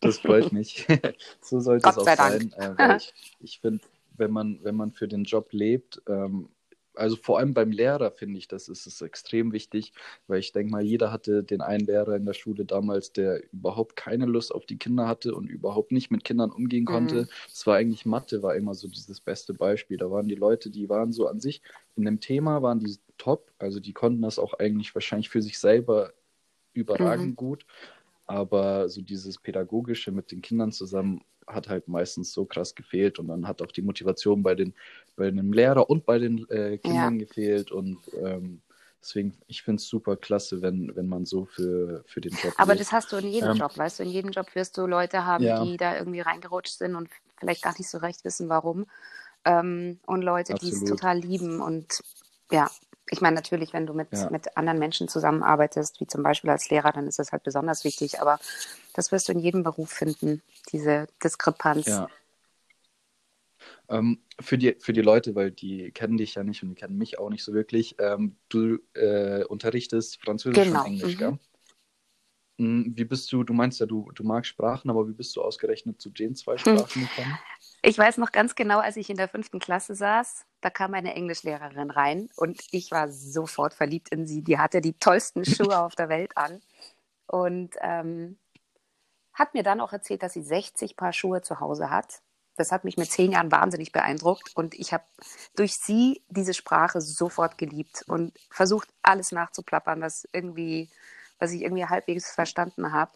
das 0.00 0.18
freut 0.18 0.52
mich. 0.52 0.86
so 1.42 1.58
sollte 1.58 1.82
Gott 1.82 1.96
es 1.96 1.98
auch 1.98 2.16
sein. 2.16 2.52
Äh, 2.52 2.96
ich, 2.96 3.12
ich 3.40 3.60
finde, 3.60 3.82
wenn 4.16 4.30
man, 4.30 4.60
wenn 4.62 4.76
man 4.76 4.92
für 4.92 5.08
den 5.08 5.24
Job 5.24 5.52
lebt, 5.52 6.00
ähm, 6.06 6.48
also 6.94 7.16
vor 7.16 7.38
allem 7.38 7.54
beim 7.54 7.70
Lehrer 7.70 8.10
finde 8.10 8.38
ich, 8.38 8.48
das 8.48 8.68
ist 8.68 8.86
es 8.86 9.00
extrem 9.00 9.52
wichtig, 9.52 9.92
weil 10.26 10.40
ich 10.40 10.52
denke 10.52 10.72
mal, 10.72 10.82
jeder 10.82 11.12
hatte 11.12 11.42
den 11.42 11.60
einen 11.60 11.86
Lehrer 11.86 12.16
in 12.16 12.24
der 12.24 12.34
Schule 12.34 12.64
damals, 12.64 13.12
der 13.12 13.42
überhaupt 13.52 13.96
keine 13.96 14.26
Lust 14.26 14.54
auf 14.54 14.66
die 14.66 14.78
Kinder 14.78 15.08
hatte 15.08 15.34
und 15.34 15.48
überhaupt 15.48 15.92
nicht 15.92 16.10
mit 16.10 16.24
Kindern 16.24 16.50
umgehen 16.50 16.84
konnte. 16.84 17.28
Es 17.48 17.64
mhm. 17.64 17.70
war 17.70 17.76
eigentlich 17.76 18.06
Mathe, 18.06 18.42
war 18.42 18.54
immer 18.54 18.74
so 18.74 18.88
dieses 18.88 19.20
beste 19.20 19.54
Beispiel. 19.54 19.96
Da 19.96 20.10
waren 20.10 20.28
die 20.28 20.34
Leute, 20.34 20.70
die 20.70 20.88
waren 20.88 21.12
so 21.12 21.26
an 21.26 21.40
sich 21.40 21.62
in 21.96 22.04
dem 22.04 22.20
Thema, 22.20 22.62
waren 22.62 22.80
die 22.80 22.96
top, 23.18 23.50
also 23.58 23.80
die 23.80 23.92
konnten 23.92 24.22
das 24.22 24.38
auch 24.38 24.54
eigentlich 24.54 24.94
wahrscheinlich 24.94 25.28
für 25.28 25.42
sich 25.42 25.58
selber 25.58 26.12
überragend 26.72 27.30
mhm. 27.30 27.36
gut. 27.36 27.66
Aber 28.26 28.88
so 28.88 29.02
dieses 29.02 29.38
Pädagogische 29.38 30.12
mit 30.12 30.30
den 30.30 30.42
Kindern 30.42 30.72
zusammen 30.72 31.22
hat 31.46 31.68
halt 31.68 31.88
meistens 31.88 32.32
so 32.32 32.44
krass 32.44 32.74
gefehlt 32.74 33.18
und 33.18 33.28
dann 33.28 33.46
hat 33.46 33.62
auch 33.62 33.72
die 33.72 33.82
Motivation 33.82 34.42
bei 34.42 34.54
den 34.54 34.74
bei 35.16 35.30
dem 35.30 35.52
Lehrer 35.52 35.88
und 35.90 36.06
bei 36.06 36.18
den 36.18 36.48
äh, 36.48 36.78
Kindern 36.78 37.18
ja. 37.18 37.26
gefehlt 37.26 37.70
und 37.70 37.98
ähm, 38.20 38.62
deswegen 39.00 39.34
ich 39.46 39.62
finde 39.62 39.80
es 39.80 39.88
super 39.88 40.16
klasse, 40.16 40.62
wenn 40.62 40.94
wenn 40.96 41.08
man 41.08 41.24
so 41.26 41.46
für 41.46 42.04
für 42.06 42.20
den 42.20 42.32
Job. 42.32 42.54
Aber 42.56 42.72
lebt. 42.72 42.80
das 42.80 42.92
hast 42.92 43.12
du 43.12 43.16
in 43.16 43.28
jedem 43.28 43.52
ähm, 43.52 43.56
Job, 43.56 43.76
weißt 43.76 43.98
du, 43.98 44.02
in 44.04 44.10
jedem 44.10 44.30
Job 44.30 44.54
wirst 44.54 44.78
du 44.78 44.86
Leute 44.86 45.26
haben, 45.26 45.44
ja. 45.44 45.64
die 45.64 45.76
da 45.76 45.96
irgendwie 45.96 46.20
reingerutscht 46.20 46.78
sind 46.78 46.94
und 46.94 47.08
vielleicht 47.38 47.62
gar 47.62 47.74
nicht 47.76 47.88
so 47.88 47.98
recht 47.98 48.24
wissen, 48.24 48.48
warum 48.48 48.86
ähm, 49.44 49.98
und 50.06 50.22
Leute, 50.22 50.54
die 50.54 50.70
es 50.70 50.84
total 50.84 51.18
lieben 51.18 51.60
und 51.60 52.02
ja, 52.50 52.70
ich 53.12 53.20
meine, 53.20 53.36
natürlich, 53.36 53.72
wenn 53.72 53.86
du 53.86 53.94
mit, 53.94 54.08
ja. 54.12 54.30
mit 54.30 54.56
anderen 54.56 54.78
Menschen 54.78 55.08
zusammenarbeitest, 55.08 56.00
wie 56.00 56.06
zum 56.06 56.22
Beispiel 56.22 56.50
als 56.50 56.70
Lehrer, 56.70 56.92
dann 56.92 57.06
ist 57.06 57.18
das 57.18 57.32
halt 57.32 57.42
besonders 57.42 57.84
wichtig. 57.84 58.20
Aber 58.20 58.38
das 58.94 59.12
wirst 59.12 59.28
du 59.28 59.32
in 59.32 59.38
jedem 59.38 59.62
Beruf 59.62 59.90
finden, 59.90 60.42
diese 60.72 61.08
Diskrepanz. 61.22 61.86
Ja. 61.86 62.08
Ähm, 63.92 64.22
für, 64.40 64.56
die, 64.56 64.76
für 64.78 64.92
die 64.92 65.02
Leute, 65.02 65.34
weil 65.34 65.50
die 65.50 65.92
kennen 65.92 66.16
dich 66.16 66.34
ja 66.34 66.42
nicht 66.42 66.62
und 66.62 66.70
die 66.70 66.74
kennen 66.74 66.96
mich 66.96 67.18
auch 67.18 67.28
nicht 67.28 67.44
so 67.44 67.52
wirklich. 67.52 67.96
Ähm, 67.98 68.36
du 68.48 68.78
äh, 68.94 69.44
unterrichtest 69.44 70.20
Französisch 70.22 70.64
genau. 70.64 70.80
und 70.80 70.86
Englisch, 70.86 71.14
mhm. 71.14 71.18
gell? 71.18 71.38
Hm, 72.58 72.92
wie 72.96 73.04
bist 73.04 73.30
du, 73.32 73.44
du 73.44 73.52
meinst 73.52 73.80
ja, 73.80 73.86
du, 73.86 74.10
du 74.14 74.24
magst 74.24 74.50
Sprachen, 74.50 74.90
aber 74.90 75.08
wie 75.08 75.12
bist 75.12 75.36
du 75.36 75.42
ausgerechnet 75.42 76.00
zu 76.00 76.10
den 76.10 76.34
zwei 76.34 76.56
Sprachen 76.56 77.02
gekommen? 77.02 77.38
Ich 77.82 77.98
weiß 77.98 78.18
noch 78.18 78.30
ganz 78.30 78.54
genau, 78.54 78.78
als 78.78 78.96
ich 78.96 79.10
in 79.10 79.16
der 79.16 79.28
fünften 79.28 79.58
Klasse 79.58 79.94
saß, 79.94 80.46
da 80.60 80.70
kam 80.70 80.94
eine 80.94 81.14
Englischlehrerin 81.14 81.90
rein 81.90 82.28
und 82.36 82.62
ich 82.70 82.92
war 82.92 83.10
sofort 83.10 83.74
verliebt 83.74 84.10
in 84.10 84.26
sie. 84.26 84.42
Die 84.42 84.58
hatte 84.58 84.80
die 84.80 84.92
tollsten 84.94 85.44
Schuhe 85.44 85.80
auf 85.80 85.96
der 85.96 86.08
Welt 86.08 86.36
an 86.36 86.60
und 87.26 87.74
ähm, 87.80 88.38
hat 89.32 89.54
mir 89.54 89.62
dann 89.62 89.80
auch 89.80 89.92
erzählt, 89.92 90.22
dass 90.22 90.34
sie 90.34 90.42
60 90.42 90.96
Paar 90.96 91.12
Schuhe 91.12 91.42
zu 91.42 91.58
Hause 91.58 91.90
hat. 91.90 92.22
Das 92.56 92.70
hat 92.70 92.84
mich 92.84 92.96
mit 92.96 93.10
zehn 93.10 93.32
Jahren 93.32 93.50
wahnsinnig 93.50 93.92
beeindruckt 93.92 94.54
und 94.54 94.74
ich 94.74 94.92
habe 94.92 95.04
durch 95.56 95.74
sie 95.76 96.22
diese 96.28 96.54
Sprache 96.54 97.00
sofort 97.00 97.56
geliebt 97.56 98.04
und 98.08 98.38
versucht, 98.50 98.88
alles 99.02 99.32
nachzuplappern, 99.32 100.00
was 100.02 100.28
irgendwie, 100.32 100.90
was 101.38 101.52
ich 101.52 101.62
irgendwie 101.62 101.86
halbwegs 101.86 102.30
verstanden 102.30 102.92
habe. 102.92 103.12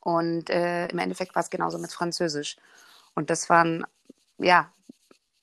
Und 0.00 0.50
äh, 0.50 0.88
im 0.88 0.98
Endeffekt 0.98 1.34
war 1.34 1.42
es 1.42 1.50
genauso 1.50 1.78
mit 1.78 1.92
Französisch. 1.92 2.56
Und 3.14 3.30
das 3.30 3.48
waren, 3.48 3.84
ja, 4.38 4.72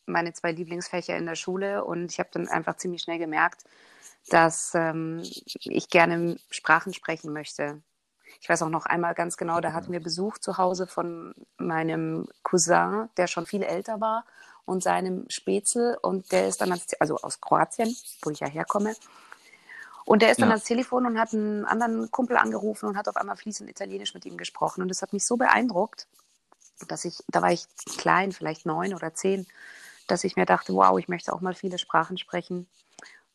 meine 0.05 0.33
zwei 0.33 0.51
Lieblingsfächer 0.51 1.15
in 1.17 1.25
der 1.25 1.35
Schule. 1.35 1.83
Und 1.85 2.11
ich 2.11 2.19
habe 2.19 2.29
dann 2.33 2.47
einfach 2.47 2.77
ziemlich 2.77 3.03
schnell 3.03 3.19
gemerkt, 3.19 3.63
dass 4.29 4.73
ähm, 4.75 5.21
ich 5.23 5.89
gerne 5.89 6.37
Sprachen 6.49 6.93
sprechen 6.93 7.31
möchte. 7.31 7.81
Ich 8.41 8.49
weiß 8.49 8.61
auch 8.63 8.69
noch 8.69 8.85
einmal 8.85 9.13
ganz 9.15 9.37
genau, 9.37 9.59
da 9.59 9.73
hatten 9.73 9.91
wir 9.91 10.01
Besuch 10.01 10.37
zu 10.37 10.57
Hause 10.57 10.87
von 10.87 11.33
meinem 11.57 12.27
Cousin, 12.43 13.09
der 13.17 13.27
schon 13.27 13.45
viel 13.45 13.63
älter 13.63 13.99
war, 13.99 14.25
und 14.69 14.83
seinem 14.83 15.25
Spätzle. 15.29 15.99
Und 15.99 16.31
der 16.31 16.47
ist 16.47 16.61
dann, 16.61 16.71
als, 16.71 16.93
also 17.01 17.17
aus 17.17 17.41
Kroatien, 17.41 17.95
wo 18.21 18.29
ich 18.29 18.39
ja 18.39 18.47
herkomme. 18.47 18.95
Und 20.05 20.21
der 20.21 20.31
ist 20.31 20.39
dann 20.41 20.49
ja. 20.49 20.55
ans 20.55 20.65
Telefon 20.65 21.05
und 21.05 21.19
hat 21.19 21.33
einen 21.33 21.65
anderen 21.65 22.09
Kumpel 22.11 22.37
angerufen 22.37 22.87
und 22.87 22.97
hat 22.97 23.07
auf 23.07 23.17
einmal 23.17 23.35
fließend 23.35 23.69
Italienisch 23.69 24.13
mit 24.13 24.25
ihm 24.25 24.37
gesprochen. 24.37 24.81
Und 24.81 24.87
das 24.87 25.01
hat 25.01 25.13
mich 25.13 25.25
so 25.25 25.37
beeindruckt, 25.37 26.07
dass 26.87 27.05
ich, 27.05 27.23
da 27.27 27.41
war 27.41 27.51
ich 27.51 27.65
klein, 27.97 28.31
vielleicht 28.31 28.65
neun 28.65 28.93
oder 28.93 29.13
zehn, 29.13 29.45
dass 30.07 30.23
ich 30.23 30.35
mir 30.35 30.45
dachte, 30.45 30.73
wow, 30.73 30.97
ich 30.97 31.07
möchte 31.07 31.33
auch 31.33 31.41
mal 31.41 31.53
viele 31.53 31.77
Sprachen 31.77 32.17
sprechen. 32.17 32.67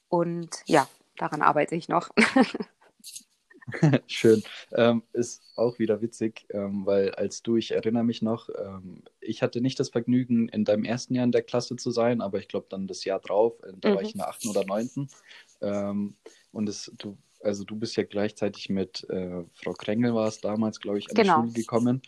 Und 0.09 0.63
ja, 0.67 0.89
daran 1.17 1.43
arbeite 1.43 1.75
ich 1.75 1.89
noch. 1.89 2.09
Schön. 4.07 4.43
Ähm, 4.73 5.03
ist 5.13 5.43
auch 5.57 5.79
wieder 5.79 6.03
witzig, 6.03 6.47
ähm, 6.51 6.85
weil 6.87 7.11
als 7.13 7.43
du, 7.43 7.57
ich 7.57 7.73
erinnere 7.73 8.05
mich 8.05 8.23
noch, 8.23 8.49
ähm, 8.51 9.03
ich 9.21 9.43
hatte 9.43 9.61
nicht 9.61 9.81
das 9.81 9.91
Vergnügen, 9.91 10.49
in 10.49 10.65
deinem 10.65 10.85
ersten 10.85 11.15
Jahr 11.15 11.25
in 11.25 11.33
der 11.33 11.43
Klasse 11.43 11.77
zu 11.77 11.91
sein, 11.91 12.21
aber 12.21 12.39
ich 12.39 12.49
glaube 12.49 12.67
dann 12.69 12.87
das 12.87 13.05
Jahr 13.05 13.21
drauf, 13.21 13.55
da 13.81 13.91
mhm. 13.91 13.95
war 13.95 14.03
ich 14.03 14.13
in 14.13 14.19
der 14.19 14.29
achten 14.29 14.49
oder 14.49 14.65
neunten. 14.65 15.09
Ähm, 15.61 16.17
und 16.53 16.69
es, 16.69 16.93
du, 16.99 17.17
also 17.43 17.65
du 17.65 17.77
bist 17.77 17.97
ja 17.97 18.05
gleichzeitig 18.05 18.69
mit 18.69 19.09
äh, 19.11 19.45
Frau 19.55 19.73
Krengel 19.73 20.15
war 20.15 20.29
es 20.29 20.41
damals, 20.41 20.81
glaube 20.81 20.99
ich, 20.99 21.09
an 21.09 21.15
genau. 21.15 21.43
die 21.43 21.49
Schule 21.49 21.53
gekommen 21.53 22.03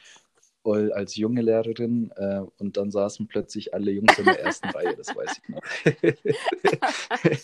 als 0.67 1.17
junge 1.17 1.43
Lehrerin 1.43 2.11
äh, 2.17 2.43
und 2.59 2.77
dann 2.77 2.91
saßen 2.91 3.27
plötzlich 3.29 3.75
alle 3.75 3.91
Jungs 3.91 4.19
in 4.19 4.25
der 4.25 4.41
ersten 4.41 4.69
Reihe, 4.69 4.97
das 4.97 5.15
weiß 5.15 5.41
ich 5.43 5.49
noch. 5.49 5.63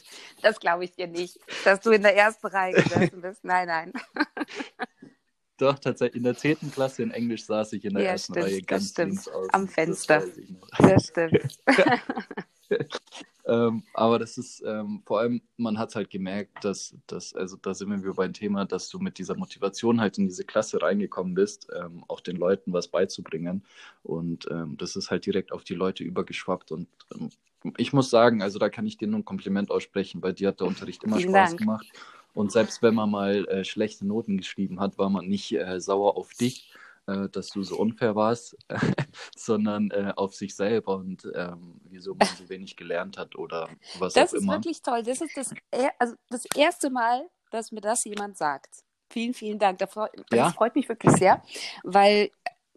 das 0.43 0.61
glaube 0.61 0.85
ich 0.85 0.93
dir 0.93 1.07
nicht, 1.07 1.39
dass 1.65 1.81
du 1.81 1.91
in 1.91 2.03
der 2.03 2.17
ersten 2.17 2.47
Reihe 2.47 2.75
gesessen 2.75 3.21
bist. 3.21 3.45
Nein, 3.45 3.69
nein. 3.69 3.93
Doch, 5.59 5.79
tatsächlich. 5.79 6.17
In 6.17 6.25
der 6.25 6.37
zehnten 6.37 6.73
Klasse 6.73 7.05
in 7.05 7.13
Englisch 7.13 7.45
saß 7.45 7.75
ich 7.75 7.85
in 7.85 7.95
der 7.95 8.03
ja, 8.03 8.11
ersten 8.11 8.33
stimmt, 8.33 8.47
Reihe 8.47 8.63
ganz 8.63 8.97
links 8.97 9.29
aus. 9.29 9.49
Am 9.53 9.69
Fenster. 9.69 10.21
Das, 10.21 10.33
das 10.79 11.07
stimmt. 11.07 11.59
ähm, 13.45 13.83
aber 13.95 14.19
das 14.19 14.39
ist 14.39 14.63
ähm, 14.65 15.03
vor 15.05 15.21
allem, 15.21 15.43
man 15.57 15.79
hat 15.79 15.95
halt 15.95 16.11
gemerkt, 16.11 16.65
dass, 16.65 16.95
dass, 17.07 17.35
also 17.35 17.57
da 17.57 17.75
sind 17.75 18.05
wir 18.05 18.15
beim 18.15 18.33
Thema, 18.33 18.65
dass 18.65 18.89
du 18.89 18.99
mit 18.99 19.19
dieser 19.19 19.37
Motivation 19.37 20.01
halt 20.01 20.19
in 20.19 20.29
diese 20.29 20.45
Klasse 20.45 20.81
reingekommen 20.81 21.35
bist, 21.35 21.69
ähm, 21.77 22.05
auch 22.09 22.21
den 22.21 22.37
Leuten 22.37 22.73
was 22.73 22.89
beizubringen. 22.89 23.65
Und 24.05 24.49
ähm, 24.51 24.77
das 24.77 24.95
ist 24.95 25.11
halt 25.11 25.27
direkt 25.27 25.53
auf 25.53 25.65
die 25.65 25.75
Leute 25.75 26.05
übergeschwappt. 26.05 26.71
Und 26.71 26.87
ähm, 27.15 27.31
ich 27.77 27.93
muss 27.93 28.11
sagen, 28.11 28.43
also 28.43 28.59
da 28.59 28.69
kann 28.69 28.87
ich 28.87 28.97
dir 28.97 29.09
nur 29.09 29.21
ein 29.21 29.25
Kompliment 29.25 29.71
aussprechen. 29.71 30.21
Bei 30.21 30.33
dir 30.33 30.49
hat 30.49 30.61
der 30.61 30.69
Unterricht 30.69 31.03
immer 31.03 31.17
Vielen 31.17 31.31
Spaß 31.31 31.51
Dank. 31.51 31.61
gemacht. 31.61 31.93
Und 32.35 32.53
selbst 32.53 32.83
wenn 32.83 32.95
man 32.95 33.11
mal 33.11 33.47
äh, 33.49 33.65
schlechte 33.65 34.07
Noten 34.07 34.39
geschrieben 34.39 34.81
hat, 34.81 34.99
war 34.99 35.11
man 35.11 35.27
nicht 35.27 35.53
äh, 35.53 35.81
sauer 35.81 36.17
auf 36.17 36.33
dich, 36.33 36.73
äh, 37.07 37.29
dass 37.29 37.49
du 37.49 37.63
so 37.63 37.77
unfair 37.79 38.15
warst, 38.15 38.57
sondern 39.37 39.91
äh, 39.91 40.13
auf 40.17 40.35
sich 40.35 40.55
selber 40.55 40.97
und 40.97 41.31
ähm, 41.35 41.81
wieso 41.85 42.15
man 42.15 42.29
so 42.39 42.49
wenig 42.49 42.77
gelernt 42.77 43.19
hat 43.19 43.37
oder 43.37 43.69
was 43.99 44.15
das 44.15 44.33
auch 44.33 44.39
immer. 44.39 44.53
Das 44.53 44.59
ist 44.59 44.65
wirklich 44.65 44.83
toll. 44.83 45.03
Das 45.03 45.21
ist 45.21 45.37
das, 45.37 45.55
also 45.99 46.15
das 46.31 46.45
erste 46.57 46.91
Mal, 46.91 47.29
dass 47.51 47.73
mir 47.73 47.81
das 47.81 48.05
jemand 48.05 48.39
sagt. 48.39 48.85
Vielen, 49.11 49.35
vielen 49.35 49.59
Dank. 49.59 49.79
Das 49.79 49.93
freut, 49.93 50.13
ja? 50.17 50.45
das 50.45 50.55
freut 50.55 50.75
mich 50.75 50.89
wirklich 50.89 51.13
sehr, 51.17 51.43
weil, 51.83 52.31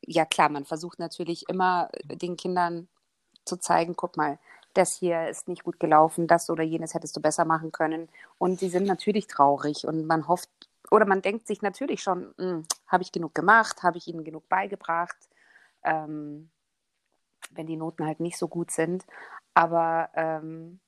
ja 0.05 0.25
klar, 0.25 0.49
man 0.49 0.65
versucht 0.65 0.99
natürlich 0.99 1.47
immer 1.47 1.89
den 2.03 2.35
Kindern 2.35 2.87
zu 3.45 3.57
zeigen, 3.57 3.95
guck 3.95 4.17
mal, 4.17 4.39
das 4.73 4.97
hier 4.97 5.29
ist 5.29 5.47
nicht 5.47 5.63
gut 5.63 5.79
gelaufen, 5.79 6.27
das 6.27 6.49
oder 6.49 6.63
jenes 6.63 6.93
hättest 6.93 7.15
du 7.15 7.21
besser 7.21 7.45
machen 7.45 7.71
können. 7.71 8.09
Und 8.37 8.59
sie 8.59 8.69
sind 8.69 8.85
natürlich 8.85 9.27
traurig 9.27 9.87
und 9.87 10.05
man 10.05 10.27
hofft 10.27 10.49
oder 10.91 11.05
man 11.05 11.21
denkt 11.21 11.47
sich 11.47 11.61
natürlich 11.61 12.01
schon, 12.01 12.33
hm, 12.37 12.65
habe 12.87 13.03
ich 13.03 13.11
genug 13.11 13.33
gemacht, 13.33 13.83
habe 13.83 13.97
ich 13.97 14.07
ihnen 14.07 14.23
genug 14.23 14.47
beigebracht, 14.49 15.17
ähm, 15.83 16.49
wenn 17.51 17.67
die 17.67 17.77
Noten 17.77 18.05
halt 18.05 18.19
nicht 18.19 18.37
so 18.37 18.47
gut 18.47 18.71
sind. 18.71 19.05
Aber 19.53 20.09
ähm, 20.15 20.79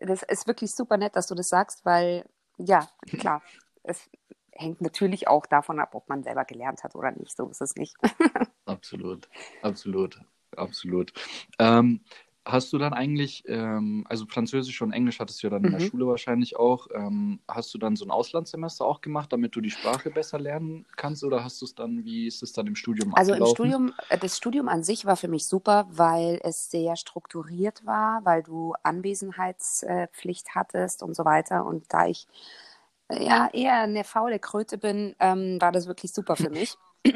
das 0.00 0.22
ist 0.22 0.46
wirklich 0.46 0.74
super 0.74 0.96
nett, 0.96 1.16
dass 1.16 1.26
du 1.26 1.34
das 1.34 1.48
sagst, 1.48 1.84
weil 1.84 2.24
ja, 2.56 2.88
klar, 3.18 3.42
es 3.82 4.08
hängt 4.52 4.80
natürlich 4.80 5.28
auch 5.28 5.46
davon 5.46 5.80
ab, 5.80 5.94
ob 5.94 6.08
man 6.08 6.22
selber 6.22 6.44
gelernt 6.44 6.82
hat 6.82 6.94
oder 6.94 7.12
nicht. 7.12 7.36
So 7.36 7.48
ist 7.48 7.62
es 7.62 7.76
nicht. 7.76 7.96
absolut, 8.66 9.28
absolut, 9.62 10.20
absolut. 10.56 11.12
Ähm, 11.58 12.04
hast 12.48 12.72
du 12.72 12.78
dann 12.78 12.94
eigentlich, 12.94 13.44
ähm, 13.46 14.04
also 14.08 14.26
Französisch 14.26 14.80
und 14.80 14.92
Englisch 14.92 15.20
hattest 15.20 15.42
du 15.42 15.46
ja 15.46 15.50
dann 15.50 15.62
mhm. 15.62 15.66
in 15.66 15.72
der 15.72 15.80
mhm. 15.82 15.90
Schule 15.90 16.06
wahrscheinlich 16.06 16.56
auch, 16.56 16.88
ähm, 16.94 17.40
hast 17.46 17.72
du 17.74 17.78
dann 17.78 17.94
so 17.94 18.04
ein 18.04 18.10
Auslandssemester 18.10 18.84
auch 18.84 19.00
gemacht, 19.00 19.32
damit 19.32 19.54
du 19.54 19.60
die 19.60 19.70
Sprache 19.70 20.10
besser 20.10 20.38
lernen 20.38 20.86
kannst 20.96 21.22
oder 21.24 21.44
hast 21.44 21.60
du 21.60 21.66
es 21.66 21.74
dann, 21.74 22.04
wie 22.04 22.26
ist 22.26 22.42
es 22.42 22.52
dann 22.52 22.66
im 22.66 22.74
Studium 22.74 23.14
Also 23.14 23.32
abgelaufen? 23.32 23.50
im 23.50 23.54
Studium, 23.54 23.94
äh, 24.08 24.18
das 24.18 24.36
Studium 24.36 24.68
an 24.68 24.82
sich 24.82 25.04
war 25.04 25.16
für 25.16 25.28
mich 25.28 25.46
super, 25.46 25.86
weil 25.90 26.40
es 26.42 26.70
sehr 26.70 26.96
strukturiert 26.96 27.84
war, 27.84 28.24
weil 28.24 28.42
du 28.42 28.74
Anwesenheitspflicht 28.82 30.54
hattest 30.54 31.02
und 31.02 31.14
so 31.14 31.24
weiter 31.24 31.66
und 31.66 31.84
da 31.92 32.06
ich 32.06 32.26
äh, 33.08 33.24
ja 33.24 33.48
eher 33.52 33.82
eine 33.82 34.04
faule 34.04 34.38
Kröte 34.38 34.78
bin, 34.78 35.14
ähm, 35.20 35.60
war 35.60 35.72
das 35.72 35.86
wirklich 35.86 36.12
super 36.12 36.36
für 36.36 36.50
mich. 36.50 36.76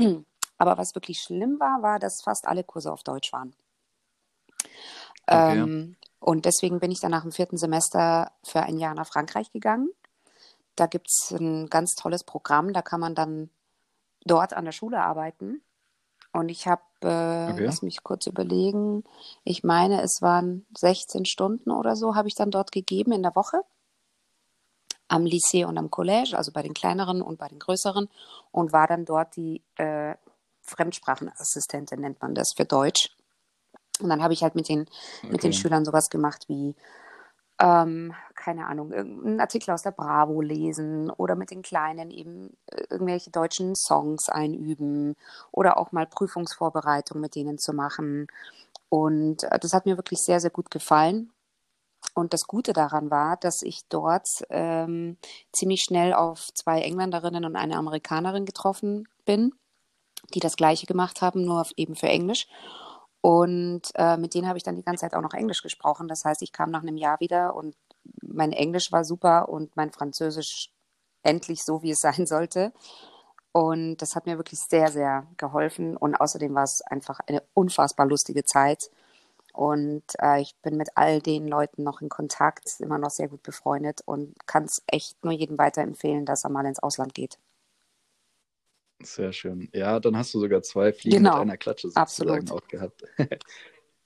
Aber 0.58 0.78
was 0.78 0.94
wirklich 0.94 1.20
schlimm 1.20 1.58
war, 1.58 1.82
war, 1.82 1.98
dass 1.98 2.22
fast 2.22 2.46
alle 2.46 2.62
Kurse 2.62 2.92
auf 2.92 3.02
Deutsch 3.02 3.32
waren. 3.32 3.54
Okay. 5.26 5.58
Ähm, 5.58 5.96
und 6.20 6.44
deswegen 6.44 6.78
bin 6.78 6.90
ich 6.90 7.00
dann 7.00 7.10
nach 7.10 7.22
dem 7.22 7.32
vierten 7.32 7.56
Semester 7.56 8.32
für 8.44 8.60
ein 8.60 8.78
Jahr 8.78 8.94
nach 8.94 9.08
Frankreich 9.08 9.50
gegangen. 9.50 9.90
Da 10.76 10.86
gibt 10.86 11.08
es 11.10 11.32
ein 11.32 11.68
ganz 11.68 11.94
tolles 11.94 12.24
Programm, 12.24 12.72
da 12.72 12.80
kann 12.80 13.00
man 13.00 13.14
dann 13.14 13.50
dort 14.24 14.52
an 14.54 14.64
der 14.64 14.72
Schule 14.72 15.02
arbeiten. 15.02 15.62
Und 16.32 16.48
ich 16.48 16.66
habe, 16.66 16.82
äh, 17.02 17.52
okay. 17.52 17.64
lass 17.64 17.82
mich 17.82 18.02
kurz 18.02 18.26
überlegen, 18.26 19.04
ich 19.44 19.64
meine, 19.64 20.00
es 20.02 20.22
waren 20.22 20.64
16 20.78 21.26
Stunden 21.26 21.70
oder 21.70 21.94
so, 21.94 22.14
habe 22.14 22.28
ich 22.28 22.34
dann 22.34 22.50
dort 22.50 22.72
gegeben 22.72 23.12
in 23.12 23.22
der 23.22 23.36
Woche. 23.36 23.60
Am 25.08 25.24
Lycée 25.24 25.66
und 25.66 25.76
am 25.76 25.88
Collège, 25.88 26.36
also 26.36 26.52
bei 26.52 26.62
den 26.62 26.72
kleineren 26.72 27.20
und 27.20 27.38
bei 27.38 27.48
den 27.48 27.58
größeren. 27.58 28.08
Und 28.50 28.72
war 28.72 28.86
dann 28.86 29.04
dort 29.04 29.36
die 29.36 29.62
äh, 29.76 30.14
Fremdsprachenassistentin, 30.62 32.00
nennt 32.00 32.22
man 32.22 32.34
das, 32.34 32.52
für 32.56 32.64
Deutsch. 32.64 33.10
Und 34.00 34.08
dann 34.08 34.22
habe 34.22 34.32
ich 34.32 34.42
halt 34.42 34.54
mit 34.54 34.68
den, 34.68 34.82
okay. 34.82 35.32
mit 35.32 35.42
den 35.42 35.52
Schülern 35.52 35.84
sowas 35.84 36.08
gemacht 36.08 36.44
wie, 36.48 36.74
ähm, 37.58 38.14
keine 38.34 38.66
Ahnung, 38.66 38.92
irgendeinen 38.92 39.40
Artikel 39.40 39.70
aus 39.70 39.82
der 39.82 39.92
Bravo 39.92 40.40
lesen 40.40 41.10
oder 41.10 41.36
mit 41.36 41.50
den 41.50 41.62
Kleinen 41.62 42.10
eben 42.10 42.56
äh, 42.66 42.82
irgendwelche 42.90 43.30
deutschen 43.30 43.74
Songs 43.76 44.28
einüben 44.28 45.14
oder 45.52 45.78
auch 45.78 45.92
mal 45.92 46.06
Prüfungsvorbereitung 46.06 47.20
mit 47.20 47.36
denen 47.36 47.58
zu 47.58 47.72
machen. 47.72 48.26
Und 48.88 49.44
äh, 49.44 49.58
das 49.58 49.72
hat 49.72 49.86
mir 49.86 49.96
wirklich 49.96 50.20
sehr, 50.20 50.40
sehr 50.40 50.50
gut 50.50 50.70
gefallen. 50.70 51.30
Und 52.14 52.34
das 52.34 52.46
Gute 52.46 52.72
daran 52.72 53.10
war, 53.10 53.36
dass 53.36 53.62
ich 53.62 53.82
dort 53.88 54.26
ähm, 54.50 55.16
ziemlich 55.52 55.82
schnell 55.82 56.12
auf 56.12 56.48
zwei 56.54 56.80
Engländerinnen 56.82 57.44
und 57.44 57.56
eine 57.56 57.76
Amerikanerin 57.76 58.44
getroffen 58.44 59.08
bin, 59.24 59.54
die 60.34 60.40
das 60.40 60.56
gleiche 60.56 60.86
gemacht 60.86 61.22
haben, 61.22 61.44
nur 61.44 61.64
eben 61.76 61.94
für 61.94 62.08
Englisch. 62.08 62.48
Und 63.22 63.82
äh, 63.94 64.16
mit 64.16 64.34
denen 64.34 64.48
habe 64.48 64.58
ich 64.58 64.64
dann 64.64 64.74
die 64.74 64.82
ganze 64.82 65.02
Zeit 65.02 65.14
auch 65.14 65.22
noch 65.22 65.32
Englisch 65.32 65.62
gesprochen. 65.62 66.08
Das 66.08 66.24
heißt, 66.24 66.42
ich 66.42 66.52
kam 66.52 66.70
nach 66.70 66.82
einem 66.82 66.96
Jahr 66.96 67.20
wieder 67.20 67.54
und 67.54 67.76
mein 68.20 68.52
Englisch 68.52 68.90
war 68.90 69.04
super 69.04 69.48
und 69.48 69.74
mein 69.76 69.92
Französisch 69.92 70.70
endlich 71.22 71.64
so, 71.64 71.82
wie 71.82 71.92
es 71.92 72.00
sein 72.00 72.26
sollte. 72.26 72.72
Und 73.52 73.98
das 73.98 74.16
hat 74.16 74.26
mir 74.26 74.38
wirklich 74.38 74.60
sehr, 74.60 74.90
sehr 74.90 75.26
geholfen. 75.36 75.96
Und 75.96 76.16
außerdem 76.16 76.54
war 76.54 76.64
es 76.64 76.82
einfach 76.82 77.20
eine 77.26 77.42
unfassbar 77.54 78.06
lustige 78.06 78.44
Zeit. 78.44 78.90
Und 79.52 80.02
äh, 80.20 80.40
ich 80.40 80.56
bin 80.62 80.76
mit 80.76 80.88
all 80.96 81.20
den 81.20 81.46
Leuten 81.46 81.84
noch 81.84 82.00
in 82.00 82.08
Kontakt, 82.08 82.80
immer 82.80 82.98
noch 82.98 83.10
sehr 83.10 83.28
gut 83.28 83.42
befreundet 83.42 84.00
und 84.06 84.34
kann 84.46 84.64
es 84.64 84.82
echt 84.86 85.22
nur 85.22 85.32
jedem 85.32 85.58
weiterempfehlen, 85.58 86.24
dass 86.24 86.44
er 86.44 86.50
mal 86.50 86.66
ins 86.66 86.82
Ausland 86.82 87.14
geht. 87.14 87.38
Sehr 89.04 89.32
schön. 89.32 89.68
Ja, 89.72 90.00
dann 90.00 90.16
hast 90.16 90.34
du 90.34 90.40
sogar 90.40 90.62
zwei 90.62 90.92
Fliegen 90.92 91.18
genau. 91.18 91.32
mit 91.34 91.42
einer 91.42 91.56
Klatsche 91.56 91.88
sozusagen 91.88 92.30
Absolut. 92.30 92.50
auch 92.50 92.68
gehabt. 92.68 93.02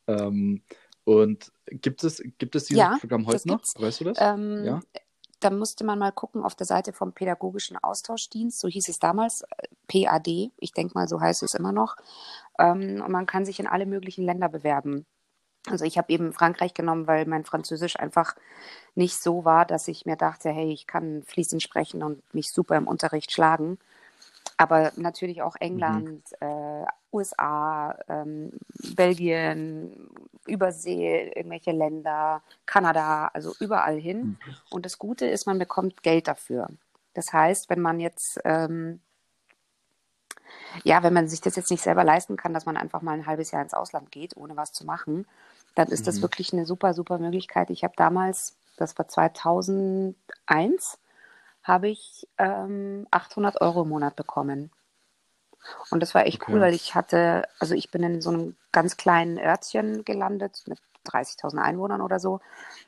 ähm, 0.07 0.63
und 1.05 1.53
gibt 1.67 2.03
es, 2.05 2.23
gibt 2.39 2.57
es 2.57 2.65
dieses 2.65 2.79
ja, 2.79 2.97
Programm 3.01 3.27
heute 3.27 3.47
noch? 3.49 3.63
Weißt 3.79 4.01
du 4.01 4.05
das? 4.05 4.19
Ähm, 4.21 4.65
ja. 4.65 4.81
Da 5.41 5.51
musste 5.51 5.85
man 5.85 5.99
mal 5.99 6.13
gucken 6.13 6.43
auf 6.43 6.55
der 6.55 6.67
Seite 6.67 6.93
vom 6.93 7.13
Pädagogischen 7.13 7.77
Austauschdienst, 7.77 8.59
so 8.59 8.69
hieß 8.69 8.89
es 8.89 8.99
damals, 8.99 9.43
äh, 9.43 10.05
PAD, 10.07 10.51
ich 10.59 10.73
denke 10.73 10.95
mal, 10.95 11.07
so 11.07 11.21
heißt 11.21 11.43
es 11.43 11.55
immer 11.55 11.73
noch. 11.73 11.97
Ähm, 12.59 13.03
und 13.05 13.13
man 13.13 13.27
kann 13.27 13.45
sich 13.45 13.61
in 13.61 13.67
alle 13.67 13.87
möglichen 13.87 14.25
Länder 14.25 14.49
bewerben. 14.49 15.07
Also 15.69 15.85
ich 15.85 15.99
habe 15.99 16.13
eben 16.13 16.33
Frankreich 16.33 16.75
genommen, 16.75 17.07
weil 17.07 17.27
mein 17.27 17.45
Französisch 17.45 17.99
einfach 17.99 18.35
nicht 18.95 19.21
so 19.21 19.45
war, 19.45 19.67
dass 19.67 19.89
ich 19.89 20.07
mir 20.07 20.17
dachte, 20.17 20.51
hey, 20.51 20.73
ich 20.73 20.87
kann 20.87 21.23
fließend 21.25 21.63
sprechen 21.63 22.03
und 22.03 22.23
mich 22.35 22.53
super 22.53 22.77
im 22.77 22.87
Unterricht 22.87 23.33
schlagen. 23.33 23.79
Aber 24.57 24.93
natürlich 24.97 25.43
auch 25.43 25.55
mhm. 25.55 25.67
England, 25.67 26.23
mhm. 26.41 26.47
äh, 26.47 26.87
USA, 27.13 27.97
ähm, 28.09 28.53
Belgien, 28.95 30.09
Übersee, 30.47 31.33
irgendwelche 31.35 31.73
Länder, 31.73 32.43
Kanada, 32.65 33.31
also 33.33 33.55
überall 33.61 33.99
hin. 33.99 34.19
Mhm. 34.19 34.39
Und 34.71 34.87
das 34.87 34.99
Gute 34.99 35.27
ist, 35.27 35.47
man 35.47 35.59
bekommt 35.59 36.03
Geld 36.03 36.29
dafür. 36.29 36.69
Das 37.15 37.33
heißt, 37.33 37.71
wenn 37.71 37.81
man 37.81 38.01
jetzt, 38.01 38.41
ähm, 38.45 39.01
ja, 40.85 41.03
wenn 41.03 41.15
man 41.15 41.29
sich 41.29 41.41
das 41.41 41.57
jetzt 41.57 41.71
nicht 41.71 41.83
selber 41.83 42.05
leisten 42.05 42.37
kann, 42.37 42.55
dass 42.55 42.67
man 42.67 42.77
einfach 42.77 43.03
mal 43.03 43.13
ein 43.13 43.27
halbes 43.27 43.51
Jahr 43.51 43.63
ins 43.63 43.75
Ausland 43.75 44.11
geht, 44.11 44.37
ohne 44.37 44.57
was 44.57 44.73
zu 44.73 44.85
machen, 44.85 45.27
dann 45.75 45.89
ist 45.89 46.03
mhm. 46.03 46.07
das 46.07 46.23
wirklich 46.23 46.53
eine 46.53 46.67
super, 46.67 46.95
super 46.95 47.19
Möglichkeit. 47.19 47.71
Ich 47.71 47.85
habe 47.85 47.95
damals, 47.97 48.57
das 48.77 48.97
war 48.99 49.09
2001, 49.09 50.99
habe 51.67 51.89
ich 51.89 52.27
ähm, 52.39 53.07
800 53.11 53.61
Euro 53.61 53.83
im 53.83 53.89
Monat 53.89 54.17
bekommen. 54.17 54.71
Und 55.91 56.01
das 56.01 56.15
war 56.15 56.27
echt 56.27 56.43
okay. 56.43 56.53
cool, 56.53 56.61
weil 56.61 56.75
ich 56.75 56.95
hatte, 56.95 57.49
also 57.59 57.75
ich 57.75 57.91
bin 57.91 58.03
in 58.05 58.21
so 58.21 58.31
einem 58.31 58.57
ganz 58.71 58.97
kleinen 58.97 59.39
Örtchen 59.39 60.05
gelandet 60.05 60.63
mit 60.67 60.79
30.000 61.07 61.59
Einwohnern 61.59 62.01
oder 62.01 62.21
so 62.21 62.41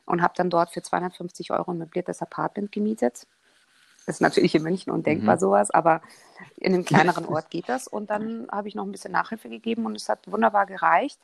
und 0.05 0.23
habe 0.23 0.35
dann 0.37 0.51
dort 0.51 0.71
für 0.71 0.83
250 0.83 1.51
Euro 1.51 1.73
ein 1.73 1.79
möbliertes 1.79 2.23
Apartment 2.23 2.73
gemietet. 2.73 3.27
Das 4.07 4.17
ist 4.17 4.21
natürlich 4.21 4.55
in 4.55 4.63
München 4.63 4.93
undenkbar 4.93 5.37
mhm. 5.37 5.41
sowas, 5.41 5.71
aber 5.71 6.01
in 6.57 6.73
einem 6.73 6.85
kleineren 6.87 7.27
Ort 7.27 7.51
geht 7.51 7.69
das. 7.69 7.89
Und 7.89 8.11
dann 8.11 8.49
habe 8.51 8.69
ich 8.69 8.75
noch 8.75 8.85
ein 8.85 8.93
bisschen 8.93 9.13
Nachhilfe 9.13 9.49
gegeben 9.49 9.87
und 9.87 9.97
es 9.97 10.09
hat 10.09 10.31
wunderbar 10.31 10.67
gereicht. 10.67 11.21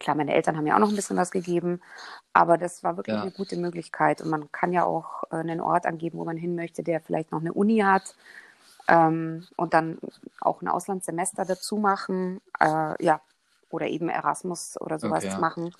Klar, 0.00 0.16
meine 0.16 0.34
Eltern 0.34 0.56
haben 0.56 0.66
ja 0.66 0.76
auch 0.76 0.80
noch 0.80 0.90
ein 0.90 0.96
bisschen 0.96 1.16
was 1.16 1.30
gegeben, 1.30 1.80
aber 2.32 2.56
das 2.56 2.84
war 2.84 2.96
wirklich 2.96 3.16
ja. 3.16 3.22
eine 3.22 3.32
gute 3.32 3.56
Möglichkeit. 3.56 4.20
Und 4.20 4.30
man 4.30 4.50
kann 4.52 4.72
ja 4.72 4.84
auch 4.84 5.24
äh, 5.30 5.36
einen 5.36 5.60
Ort 5.60 5.86
angeben, 5.86 6.18
wo 6.18 6.24
man 6.24 6.36
hin 6.36 6.54
möchte, 6.54 6.82
der 6.82 7.00
vielleicht 7.00 7.32
noch 7.32 7.40
eine 7.40 7.52
Uni 7.52 7.78
hat 7.78 8.14
ähm, 8.88 9.46
und 9.56 9.74
dann 9.74 9.98
auch 10.40 10.62
ein 10.62 10.68
Auslandssemester 10.68 11.44
dazu 11.44 11.76
machen, 11.76 12.40
äh, 12.58 13.04
ja, 13.04 13.20
oder 13.70 13.86
eben 13.86 14.08
Erasmus 14.08 14.80
oder 14.80 14.98
sowas 14.98 15.24
okay, 15.24 15.38
machen. 15.38 15.74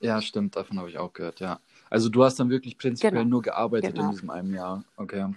Ja, 0.00 0.20
stimmt, 0.20 0.56
davon 0.56 0.78
habe 0.78 0.90
ich 0.90 0.98
auch 0.98 1.12
gehört, 1.12 1.40
ja. 1.40 1.60
Also 1.90 2.08
du 2.08 2.24
hast 2.24 2.38
dann 2.40 2.50
wirklich 2.50 2.78
prinzipiell 2.78 3.12
genau. 3.12 3.24
nur 3.24 3.42
gearbeitet 3.42 3.94
genau. 3.94 4.06
in 4.06 4.10
diesem 4.12 4.30
einem 4.30 4.54
Jahr, 4.54 4.84
okay. 4.96 5.32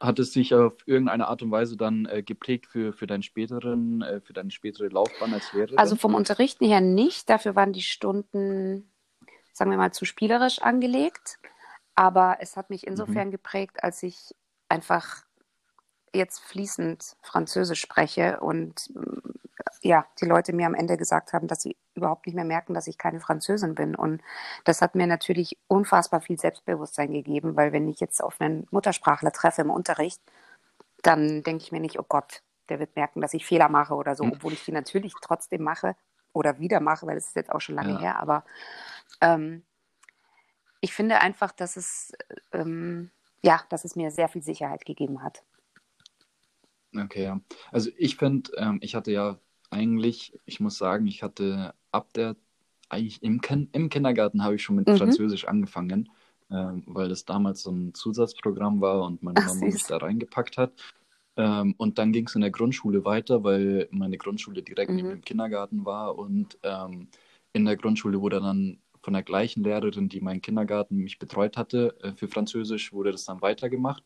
Hat 0.00 0.18
es 0.18 0.32
sich 0.32 0.54
auf 0.54 0.74
irgendeine 0.86 1.28
Art 1.28 1.42
und 1.42 1.50
Weise 1.50 1.76
dann 1.76 2.06
äh, 2.06 2.22
geprägt 2.22 2.66
für, 2.66 2.92
für, 2.92 3.06
deinen 3.06 3.22
späteren, 3.22 4.00
äh, 4.02 4.20
für 4.20 4.32
deine 4.32 4.50
spätere 4.50 4.88
Laufbahn 4.88 5.34
als 5.34 5.52
Lehrerin? 5.52 5.78
Also 5.78 5.96
vom 5.96 6.14
Unterrichten 6.14 6.64
her 6.64 6.80
nicht, 6.80 7.28
dafür 7.28 7.54
waren 7.54 7.72
die 7.72 7.82
Stunden, 7.82 8.90
sagen 9.52 9.70
wir 9.70 9.78
mal, 9.78 9.92
zu 9.92 10.06
spielerisch 10.06 10.60
angelegt. 10.60 11.38
Aber 11.94 12.38
es 12.40 12.56
hat 12.56 12.70
mich 12.70 12.86
insofern 12.86 13.28
mhm. 13.28 13.32
geprägt, 13.32 13.84
als 13.84 14.02
ich 14.02 14.34
einfach 14.70 15.24
jetzt 16.14 16.40
fließend 16.40 17.16
Französisch 17.22 17.80
spreche 17.80 18.40
und 18.40 18.90
ja, 19.82 20.06
die 20.20 20.26
Leute 20.26 20.52
mir 20.52 20.66
am 20.66 20.74
Ende 20.74 20.96
gesagt 20.96 21.32
haben, 21.32 21.46
dass 21.46 21.62
sie 21.62 21.76
überhaupt 22.00 22.26
nicht 22.26 22.34
mehr 22.34 22.44
merken, 22.44 22.74
dass 22.74 22.86
ich 22.86 22.98
keine 22.98 23.20
Französin 23.20 23.74
bin. 23.74 23.94
Und 23.94 24.22
das 24.64 24.82
hat 24.82 24.94
mir 24.94 25.06
natürlich 25.06 25.58
unfassbar 25.68 26.20
viel 26.20 26.38
Selbstbewusstsein 26.38 27.12
gegeben, 27.12 27.56
weil 27.56 27.72
wenn 27.72 27.88
ich 27.88 28.00
jetzt 28.00 28.22
auf 28.22 28.40
einen 28.40 28.66
Muttersprachler 28.70 29.32
treffe 29.32 29.62
im 29.62 29.70
Unterricht, 29.70 30.20
dann 31.02 31.42
denke 31.42 31.62
ich 31.62 31.72
mir 31.72 31.80
nicht, 31.80 31.98
oh 31.98 32.06
Gott, 32.08 32.42
der 32.68 32.78
wird 32.78 32.96
merken, 32.96 33.20
dass 33.20 33.34
ich 33.34 33.46
Fehler 33.46 33.68
mache 33.68 33.94
oder 33.94 34.14
so, 34.16 34.24
hm. 34.24 34.32
obwohl 34.32 34.52
ich 34.52 34.64
die 34.64 34.72
natürlich 34.72 35.14
trotzdem 35.20 35.62
mache 35.62 35.96
oder 36.32 36.58
wieder 36.58 36.80
mache, 36.80 37.06
weil 37.06 37.16
es 37.16 37.28
ist 37.28 37.36
jetzt 37.36 37.50
auch 37.52 37.60
schon 37.60 37.74
lange 37.74 37.92
ja. 37.94 38.00
her. 38.00 38.20
Aber 38.20 38.44
ähm, 39.20 39.64
ich 40.80 40.92
finde 40.92 41.20
einfach, 41.20 41.52
dass 41.52 41.76
es 41.76 42.12
ähm, 42.52 43.10
ja, 43.42 43.62
dass 43.68 43.84
es 43.84 43.96
mir 43.96 44.10
sehr 44.10 44.28
viel 44.28 44.42
Sicherheit 44.42 44.84
gegeben 44.84 45.22
hat. 45.22 45.42
Okay, 46.96 47.24
ja. 47.24 47.40
Also 47.70 47.90
ich 47.96 48.16
finde, 48.16 48.50
ähm, 48.56 48.78
ich 48.82 48.94
hatte 48.94 49.12
ja 49.12 49.38
eigentlich, 49.70 50.32
ich 50.46 50.60
muss 50.60 50.78
sagen, 50.78 51.06
ich 51.06 51.22
hatte 51.22 51.74
ab 51.92 52.12
der, 52.12 52.36
eigentlich 52.88 53.22
im, 53.22 53.40
im 53.72 53.88
Kindergarten 53.88 54.44
habe 54.44 54.56
ich 54.56 54.62
schon 54.62 54.76
mit 54.76 54.88
mhm. 54.88 54.96
Französisch 54.96 55.46
angefangen, 55.46 56.10
ähm, 56.50 56.82
weil 56.86 57.08
das 57.08 57.24
damals 57.24 57.62
so 57.62 57.70
ein 57.70 57.94
Zusatzprogramm 57.94 58.80
war 58.80 59.02
und 59.02 59.22
meine 59.22 59.40
Ach, 59.40 59.48
Mama 59.48 59.60
süß. 59.60 59.74
mich 59.74 59.84
da 59.84 59.98
reingepackt 59.98 60.58
hat. 60.58 60.72
Ähm, 61.36 61.74
und 61.78 61.98
dann 61.98 62.12
ging 62.12 62.26
es 62.26 62.34
in 62.34 62.40
der 62.40 62.50
Grundschule 62.50 63.04
weiter, 63.04 63.44
weil 63.44 63.88
meine 63.92 64.18
Grundschule 64.18 64.62
direkt 64.62 64.90
mhm. 64.90 64.96
neben 64.96 65.08
dem 65.10 65.22
Kindergarten 65.22 65.84
war 65.84 66.18
und 66.18 66.58
ähm, 66.64 67.08
in 67.52 67.64
der 67.64 67.76
Grundschule 67.76 68.20
wurde 68.20 68.40
dann 68.40 68.78
von 69.02 69.14
der 69.14 69.22
gleichen 69.22 69.64
Lehrerin, 69.64 70.08
die 70.08 70.20
meinen 70.20 70.42
Kindergarten 70.42 70.96
mich 70.96 71.18
betreut 71.18 71.56
hatte, 71.56 71.96
äh, 72.02 72.12
für 72.12 72.28
Französisch 72.28 72.92
wurde 72.92 73.12
das 73.12 73.24
dann 73.24 73.40
weitergemacht. 73.40 74.04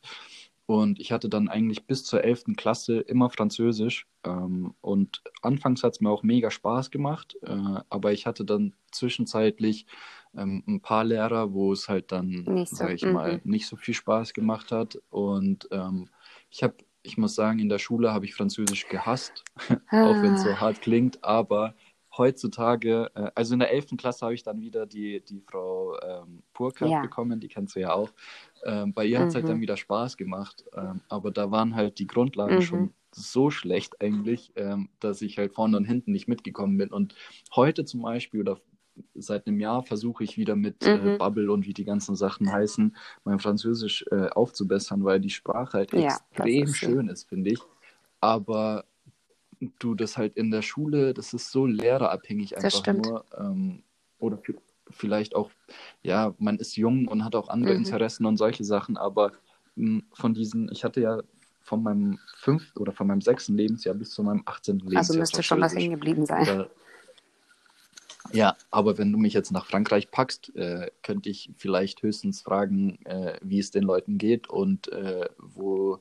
Und 0.67 0.99
ich 0.99 1.13
hatte 1.13 1.29
dann 1.29 1.49
eigentlich 1.49 1.87
bis 1.87 2.05
zur 2.05 2.25
11. 2.25 2.57
Klasse 2.57 3.01
immer 3.01 3.29
Französisch. 3.29 4.07
Ähm, 4.25 4.75
und 4.81 5.23
anfangs 5.43 5.83
hat 5.83 5.95
es 5.95 6.01
mir 6.01 6.11
auch 6.11 6.23
mega 6.23 6.51
Spaß 6.51 6.91
gemacht. 6.91 7.37
Äh, 7.43 7.81
aber 7.91 8.13
ich 8.13 8.27
hatte 8.27 8.45
dann 8.45 8.75
zwischenzeitlich 8.91 9.87
ähm, 10.35 10.63
ein 10.67 10.81
paar 10.81 11.05
Lehrer, 11.05 11.53
wo 11.53 11.73
es 11.73 11.89
halt 11.89 12.13
dann, 12.13 12.45
so. 12.47 12.77
sage 12.77 12.95
ich 12.95 13.05
mhm. 13.05 13.13
mal, 13.13 13.41
nicht 13.45 13.67
so 13.67 13.77
viel 13.77 13.95
Spaß 13.95 14.33
gemacht 14.33 14.73
hat. 14.73 14.99
Und 15.11 15.69
ähm, 15.71 16.09
ich 16.51 16.63
habe, 16.63 16.77
ich 17.03 17.19
muss 17.19 17.35
sagen, 17.35 17.59
in 17.59 17.69
der 17.69 17.79
Schule 17.79 18.13
habe 18.15 18.25
ich 18.25 18.35
Französisch 18.35 18.89
gehasst, 18.89 19.45
ah. 19.89 20.07
auch 20.07 20.23
wenn 20.23 20.35
es 20.35 20.43
so 20.43 20.61
hart 20.61 20.81
klingt. 20.81 21.23
Aber 21.23 21.75
heutzutage, 22.17 23.11
äh, 23.15 23.31
also 23.35 23.55
in 23.55 23.61
der 23.61 23.73
11. 23.73 23.97
Klasse 23.97 24.25
habe 24.25 24.35
ich 24.35 24.43
dann 24.43 24.61
wieder 24.61 24.87
die, 24.87 25.23
die 25.25 25.41
Frau 25.41 25.99
ähm, 26.01 26.43
Purkat 26.53 26.89
ja. 26.89 27.03
bekommen, 27.03 27.41
die 27.41 27.49
kennst 27.49 27.77
du 27.77 27.81
ja 27.81 27.93
auch. 27.93 28.11
Ähm, 28.65 28.93
bei 28.93 29.05
ihr 29.05 29.19
hat 29.21 29.29
es 29.29 29.35
halt 29.35 29.49
dann 29.49 29.59
mhm. 29.59 29.63
wieder 29.63 29.77
Spaß 29.77 30.17
gemacht, 30.17 30.65
ähm, 30.75 31.01
aber 31.09 31.31
da 31.31 31.51
waren 31.51 31.75
halt 31.75 31.99
die 31.99 32.07
Grundlagen 32.07 32.57
mhm. 32.57 32.63
schon 32.63 32.95
so 33.13 33.51
schlecht 33.51 34.01
eigentlich, 34.01 34.53
ähm, 34.57 34.89
dass 35.01 35.23
ich 35.23 35.39
halt 35.39 35.55
vorne 35.55 35.77
und 35.77 35.85
hinten 35.85 36.13
nicht 36.13 36.29
mitgekommen 36.29 36.77
bin. 36.79 36.91
Und 36.91 37.15
heute 37.55 37.85
zum 37.85 38.03
Beispiel 38.03 38.41
oder 38.41 38.61
seit 39.15 39.47
einem 39.47 39.61
Jahr 39.61 39.83
versuche 39.83 40.25
ich 40.25 40.37
wieder 40.37 40.57
mit 40.57 40.85
äh, 40.87 40.97
mhm. 40.97 41.09
äh, 41.09 41.17
Bubble 41.17 41.51
und 41.51 41.67
wie 41.67 41.75
die 41.75 41.85
ganzen 41.85 42.17
Sachen 42.17 42.51
heißen, 42.51 42.97
mein 43.25 43.39
Französisch 43.39 44.05
äh, 44.11 44.29
aufzubessern, 44.29 45.05
weil 45.05 45.21
die 45.21 45.31
Sprache 45.31 45.79
halt 45.79 45.93
ja, 45.93 46.01
extrem 46.01 46.65
ist 46.65 46.77
schön 46.77 47.09
ist, 47.09 47.29
finde 47.29 47.51
ich. 47.51 47.61
Aber 48.21 48.85
du 49.79 49.95
das 49.95 50.17
halt 50.17 50.37
in 50.37 50.51
der 50.51 50.63
Schule, 50.63 51.15
das 51.15 51.35
ist 51.35 51.51
so 51.51 51.67
lehrerabhängig 51.67 52.57
einfach 52.57 52.87
nur. 52.95 53.25
Ähm, 53.39 53.83
oder 54.19 54.39
vielleicht 54.91 55.35
auch, 55.35 55.51
ja, 56.03 56.35
man 56.39 56.57
ist 56.59 56.77
jung 56.77 57.09
und 57.09 57.25
hat 57.25 57.35
auch 57.35 57.49
andere 57.49 57.75
mhm. 57.75 57.85
Interessen 57.85 58.27
und 58.27 58.37
solche 58.37 58.65
Sachen, 58.65 58.97
aber 58.97 59.33
mh, 59.77 60.01
hm, 60.01 60.03
von 60.13 60.35
diesen, 60.35 60.71
ich 60.73 60.85
hatte 60.85 61.01
ja 61.01 61.21
von 61.63 61.83
meinem 61.83 62.19
fünften 62.37 62.79
oder 62.79 62.93
von 62.93 63.07
meinem 63.07 63.23
sechsten 63.23 63.57
Lebensjahr 63.57 63.95
bis 63.95 64.11
zu 64.11 64.23
meinem 64.23 64.43
18. 64.45 64.79
Lebensjahr. 64.79 64.99
Also 64.99 65.19
müsste 65.19 65.43
schon 65.43 65.61
was 65.61 65.75
hängen 65.75 65.93
geblieben 65.93 66.27
sein. 66.27 66.43
Oder, 66.43 66.71
ja, 68.33 68.57
aber 68.71 68.99
wenn 68.99 69.13
du 69.13 69.19
mich 69.19 69.33
jetzt 69.33 69.53
nach 69.53 69.67
Frankreich 69.67 70.11
packst, 70.11 70.55
äh, 70.57 70.91
könnte 71.03 71.29
ich 71.29 71.51
vielleicht 71.57 72.03
höchstens 72.03 72.43
fragen, 72.43 72.99
äh, 73.05 73.39
wie 73.43 73.59
es 73.59 73.71
den 73.71 73.85
Leuten 73.85 74.19
geht 74.19 74.49
und 74.49 74.89
äh, 74.93 75.29
wo, 75.39 76.01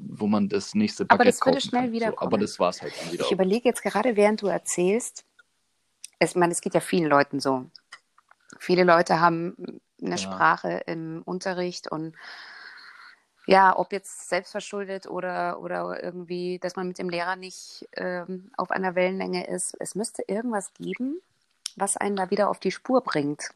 wo 0.00 0.26
man 0.26 0.48
das 0.48 0.74
nächste 0.74 1.04
Paket 1.04 1.20
Aber 1.20 1.24
das 1.24 1.44
würde 1.44 1.60
schnell 1.60 1.92
wieder 1.92 2.10
so, 2.10 2.18
Aber 2.18 2.38
das 2.38 2.58
war 2.58 2.70
es 2.70 2.82
halt 2.82 2.92
dann 3.00 3.12
wieder. 3.12 3.24
Ich 3.24 3.32
überlege 3.32 3.68
jetzt 3.68 3.82
gerade, 3.82 4.16
während 4.16 4.42
du 4.42 4.46
erzählst, 4.46 5.24
es, 6.18 6.34
meine, 6.34 6.52
es 6.52 6.60
geht 6.60 6.74
ja 6.74 6.80
vielen 6.80 7.08
Leuten 7.08 7.40
so. 7.40 7.66
Viele 8.58 8.84
Leute 8.84 9.20
haben 9.20 9.80
eine 10.00 10.10
ja. 10.10 10.16
Sprache 10.16 10.82
im 10.86 11.22
Unterricht 11.24 11.90
und 11.90 12.14
ja, 13.46 13.76
ob 13.76 13.92
jetzt 13.92 14.28
selbstverschuldet 14.28 15.06
oder, 15.06 15.60
oder 15.60 16.02
irgendwie, 16.02 16.58
dass 16.60 16.76
man 16.76 16.86
mit 16.86 16.98
dem 16.98 17.08
Lehrer 17.08 17.34
nicht 17.34 17.88
ähm, 17.96 18.52
auf 18.56 18.70
einer 18.70 18.94
Wellenlänge 18.94 19.46
ist. 19.48 19.74
Es 19.80 19.96
müsste 19.96 20.22
irgendwas 20.28 20.72
geben, 20.74 21.20
was 21.76 21.96
einen 21.96 22.14
da 22.14 22.30
wieder 22.30 22.48
auf 22.48 22.60
die 22.60 22.70
Spur 22.70 23.02
bringt. 23.02 23.50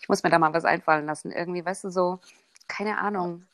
Ich 0.00 0.08
muss 0.08 0.24
mir 0.24 0.30
da 0.30 0.40
mal 0.40 0.52
was 0.52 0.64
einfallen 0.64 1.06
lassen. 1.06 1.30
Irgendwie, 1.30 1.64
weißt 1.64 1.84
du, 1.84 1.90
so, 1.90 2.18
keine 2.66 2.98
Ahnung. 2.98 3.46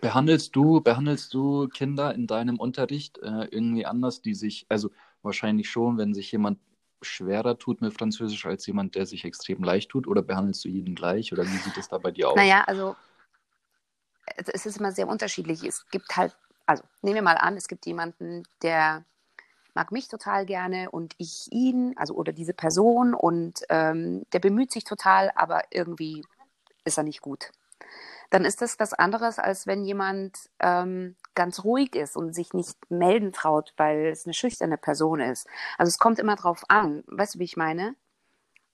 Behandelst 0.00 0.54
du, 0.54 0.80
behandelst 0.80 1.32
du 1.34 1.68
Kinder 1.68 2.14
in 2.14 2.26
deinem 2.26 2.58
Unterricht 2.58 3.18
äh, 3.18 3.46
irgendwie 3.50 3.86
anders, 3.86 4.20
die 4.22 4.34
sich, 4.34 4.66
also 4.68 4.90
wahrscheinlich 5.22 5.70
schon, 5.70 5.98
wenn 5.98 6.14
sich 6.14 6.30
jemand 6.32 6.58
schwerer 7.02 7.58
tut 7.58 7.80
mit 7.80 7.94
Französisch 7.94 8.46
als 8.46 8.66
jemand, 8.66 8.94
der 8.94 9.06
sich 9.06 9.24
extrem 9.24 9.62
leicht 9.62 9.90
tut? 9.90 10.06
Oder 10.06 10.22
behandelst 10.22 10.64
du 10.64 10.68
jeden 10.68 10.94
gleich? 10.94 11.32
Oder 11.32 11.44
wie 11.44 11.56
sieht 11.56 11.76
es 11.76 11.88
da 11.88 11.98
bei 11.98 12.10
dir 12.10 12.30
aus? 12.30 12.36
Naja, 12.36 12.62
also 12.66 12.94
es 14.36 14.66
ist 14.66 14.78
immer 14.78 14.92
sehr 14.92 15.08
unterschiedlich. 15.08 15.64
Es 15.64 15.88
gibt 15.90 16.16
halt, 16.16 16.36
also 16.66 16.82
nehmen 17.02 17.16
wir 17.16 17.22
mal 17.22 17.38
an, 17.38 17.56
es 17.56 17.68
gibt 17.68 17.86
jemanden, 17.86 18.44
der 18.62 19.04
mag 19.74 19.92
mich 19.92 20.08
total 20.08 20.46
gerne 20.46 20.90
und 20.90 21.14
ich 21.18 21.48
ihn, 21.50 21.94
also 21.96 22.14
oder 22.14 22.32
diese 22.32 22.54
Person 22.54 23.14
und 23.14 23.60
ähm, 23.68 24.24
der 24.32 24.38
bemüht 24.38 24.72
sich 24.72 24.84
total, 24.84 25.30
aber 25.34 25.62
irgendwie 25.70 26.24
ist 26.84 26.98
er 26.98 27.04
nicht 27.04 27.20
gut 27.20 27.50
dann 28.30 28.44
ist 28.44 28.62
das 28.62 28.78
was 28.78 28.92
anderes, 28.92 29.38
als 29.38 29.66
wenn 29.66 29.84
jemand 29.84 30.50
ähm, 30.60 31.16
ganz 31.34 31.64
ruhig 31.64 31.94
ist 31.94 32.16
und 32.16 32.34
sich 32.34 32.54
nicht 32.54 32.76
melden 32.90 33.32
traut, 33.32 33.72
weil 33.76 34.06
es 34.06 34.26
eine 34.26 34.34
schüchterne 34.34 34.78
Person 34.78 35.20
ist. 35.20 35.46
Also 35.78 35.90
es 35.90 35.98
kommt 35.98 36.18
immer 36.18 36.36
drauf 36.36 36.64
an. 36.68 37.04
Weißt 37.06 37.36
du, 37.36 37.38
wie 37.38 37.44
ich 37.44 37.56
meine? 37.56 37.94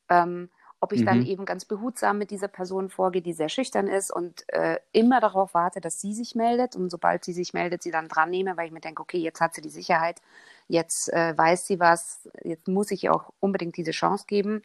Ähm, 0.08 0.48
ob 0.82 0.92
ich 0.92 1.02
mhm. 1.02 1.06
dann 1.06 1.26
eben 1.26 1.44
ganz 1.44 1.64
behutsam 1.64 2.18
mit 2.18 2.32
dieser 2.32 2.48
Person 2.48 2.90
vorgehe, 2.90 3.22
die 3.22 3.34
sehr 3.34 3.48
schüchtern 3.48 3.86
ist 3.86 4.10
und 4.10 4.44
äh, 4.48 4.80
immer 4.90 5.20
darauf 5.20 5.54
warte, 5.54 5.80
dass 5.80 6.00
sie 6.00 6.12
sich 6.12 6.34
meldet. 6.34 6.74
Und 6.74 6.90
sobald 6.90 7.24
sie 7.24 7.32
sich 7.32 7.54
meldet, 7.54 7.84
sie 7.84 7.92
dann 7.92 8.08
dran 8.08 8.30
nehme, 8.30 8.56
weil 8.56 8.66
ich 8.66 8.72
mir 8.72 8.80
denke, 8.80 9.00
okay, 9.00 9.18
jetzt 9.18 9.40
hat 9.40 9.54
sie 9.54 9.60
die 9.60 9.70
Sicherheit, 9.70 10.20
jetzt 10.66 11.12
äh, 11.12 11.38
weiß 11.38 11.68
sie 11.68 11.78
was, 11.78 12.28
jetzt 12.42 12.66
muss 12.66 12.90
ich 12.90 13.04
ihr 13.04 13.14
auch 13.14 13.32
unbedingt 13.38 13.76
diese 13.76 13.92
Chance 13.92 14.24
geben. 14.26 14.64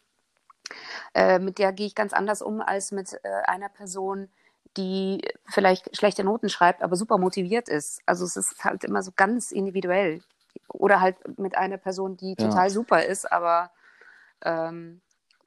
Äh, 1.13 1.37
mit 1.37 1.59
der 1.59 1.71
gehe 1.71 1.85
ich 1.85 1.93
ganz 1.93 2.13
anders 2.13 2.41
um 2.41 2.61
als 2.61 2.91
mit 2.91 3.13
äh, 3.23 3.27
einer 3.45 3.69
Person, 3.69 4.29
die 4.77 5.21
vielleicht 5.45 5.95
schlechte 5.95 6.23
Noten 6.23 6.49
schreibt, 6.49 6.81
aber 6.81 6.95
super 6.95 7.17
motiviert 7.17 7.69
ist. 7.69 8.01
Also 8.05 8.25
es 8.25 8.37
ist 8.37 8.63
halt 8.63 8.83
immer 8.83 9.01
so 9.01 9.11
ganz 9.15 9.51
individuell. 9.51 10.21
Oder 10.69 11.01
halt 11.01 11.37
mit 11.37 11.57
einer 11.57 11.77
Person, 11.77 12.17
die 12.17 12.35
total 12.35 12.67
ja. 12.67 12.69
super 12.69 13.03
ist, 13.03 13.31
aber 13.31 13.71
ähm, 14.43 15.01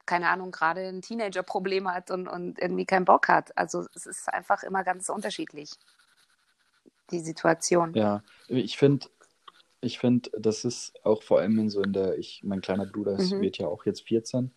keine 0.05 0.29
Ahnung, 0.29 0.51
gerade 0.51 0.81
ein 0.81 1.01
Teenager-Problem 1.01 1.91
hat 1.91 2.11
und, 2.11 2.27
und 2.27 2.59
irgendwie 2.59 2.85
keinen 2.85 3.05
Bock 3.05 3.27
hat. 3.27 3.57
Also 3.57 3.85
es 3.95 4.05
ist 4.05 4.27
einfach 4.33 4.63
immer 4.63 4.83
ganz 4.83 5.09
unterschiedlich, 5.09 5.71
die 7.11 7.19
Situation. 7.19 7.93
Ja, 7.93 8.23
ich 8.47 8.77
finde, 8.77 9.07
ich 9.79 9.99
finde, 9.99 10.29
das 10.37 10.65
ist 10.65 10.93
auch 11.05 11.23
vor 11.23 11.39
allem 11.39 11.57
in 11.59 11.69
so 11.69 11.81
in 11.81 11.93
der, 11.93 12.17
ich, 12.17 12.41
mein 12.43 12.61
kleiner 12.61 12.85
Bruder 12.85 13.13
mhm. 13.13 13.41
wird 13.41 13.57
ja 13.57 13.67
auch 13.67 13.85
jetzt 13.85 14.03
14. 14.07 14.51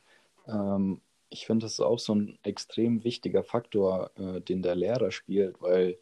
Ähm, 0.47 1.01
ich 1.35 1.47
finde, 1.47 1.67
das 1.67 1.73
ist 1.75 1.81
auch 1.81 1.99
so 1.99 2.15
ein 2.15 2.39
extrem 2.45 3.03
wichtiger 3.03 3.43
Faktor, 3.43 4.13
äh, 4.17 4.41
den 4.41 4.63
der 4.63 4.77
Lehrer 4.77 5.11
spielt, 5.11 5.61
weil 5.61 5.99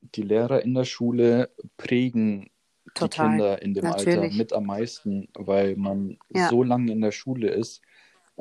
die 0.00 0.22
Lehrer 0.22 0.62
in 0.62 0.74
der 0.74 0.84
Schule 0.84 1.50
prägen 1.76 2.50
Total. 2.92 3.08
die 3.08 3.30
Kinder 3.30 3.62
in 3.62 3.74
dem 3.74 3.84
Natürlich. 3.84 4.18
Alter 4.18 4.36
mit 4.36 4.52
am 4.52 4.66
meisten, 4.66 5.28
weil 5.34 5.76
man 5.76 6.18
ja. 6.30 6.48
so 6.48 6.64
lange 6.64 6.90
in 6.90 7.00
der 7.00 7.12
Schule 7.12 7.50
ist. 7.50 7.82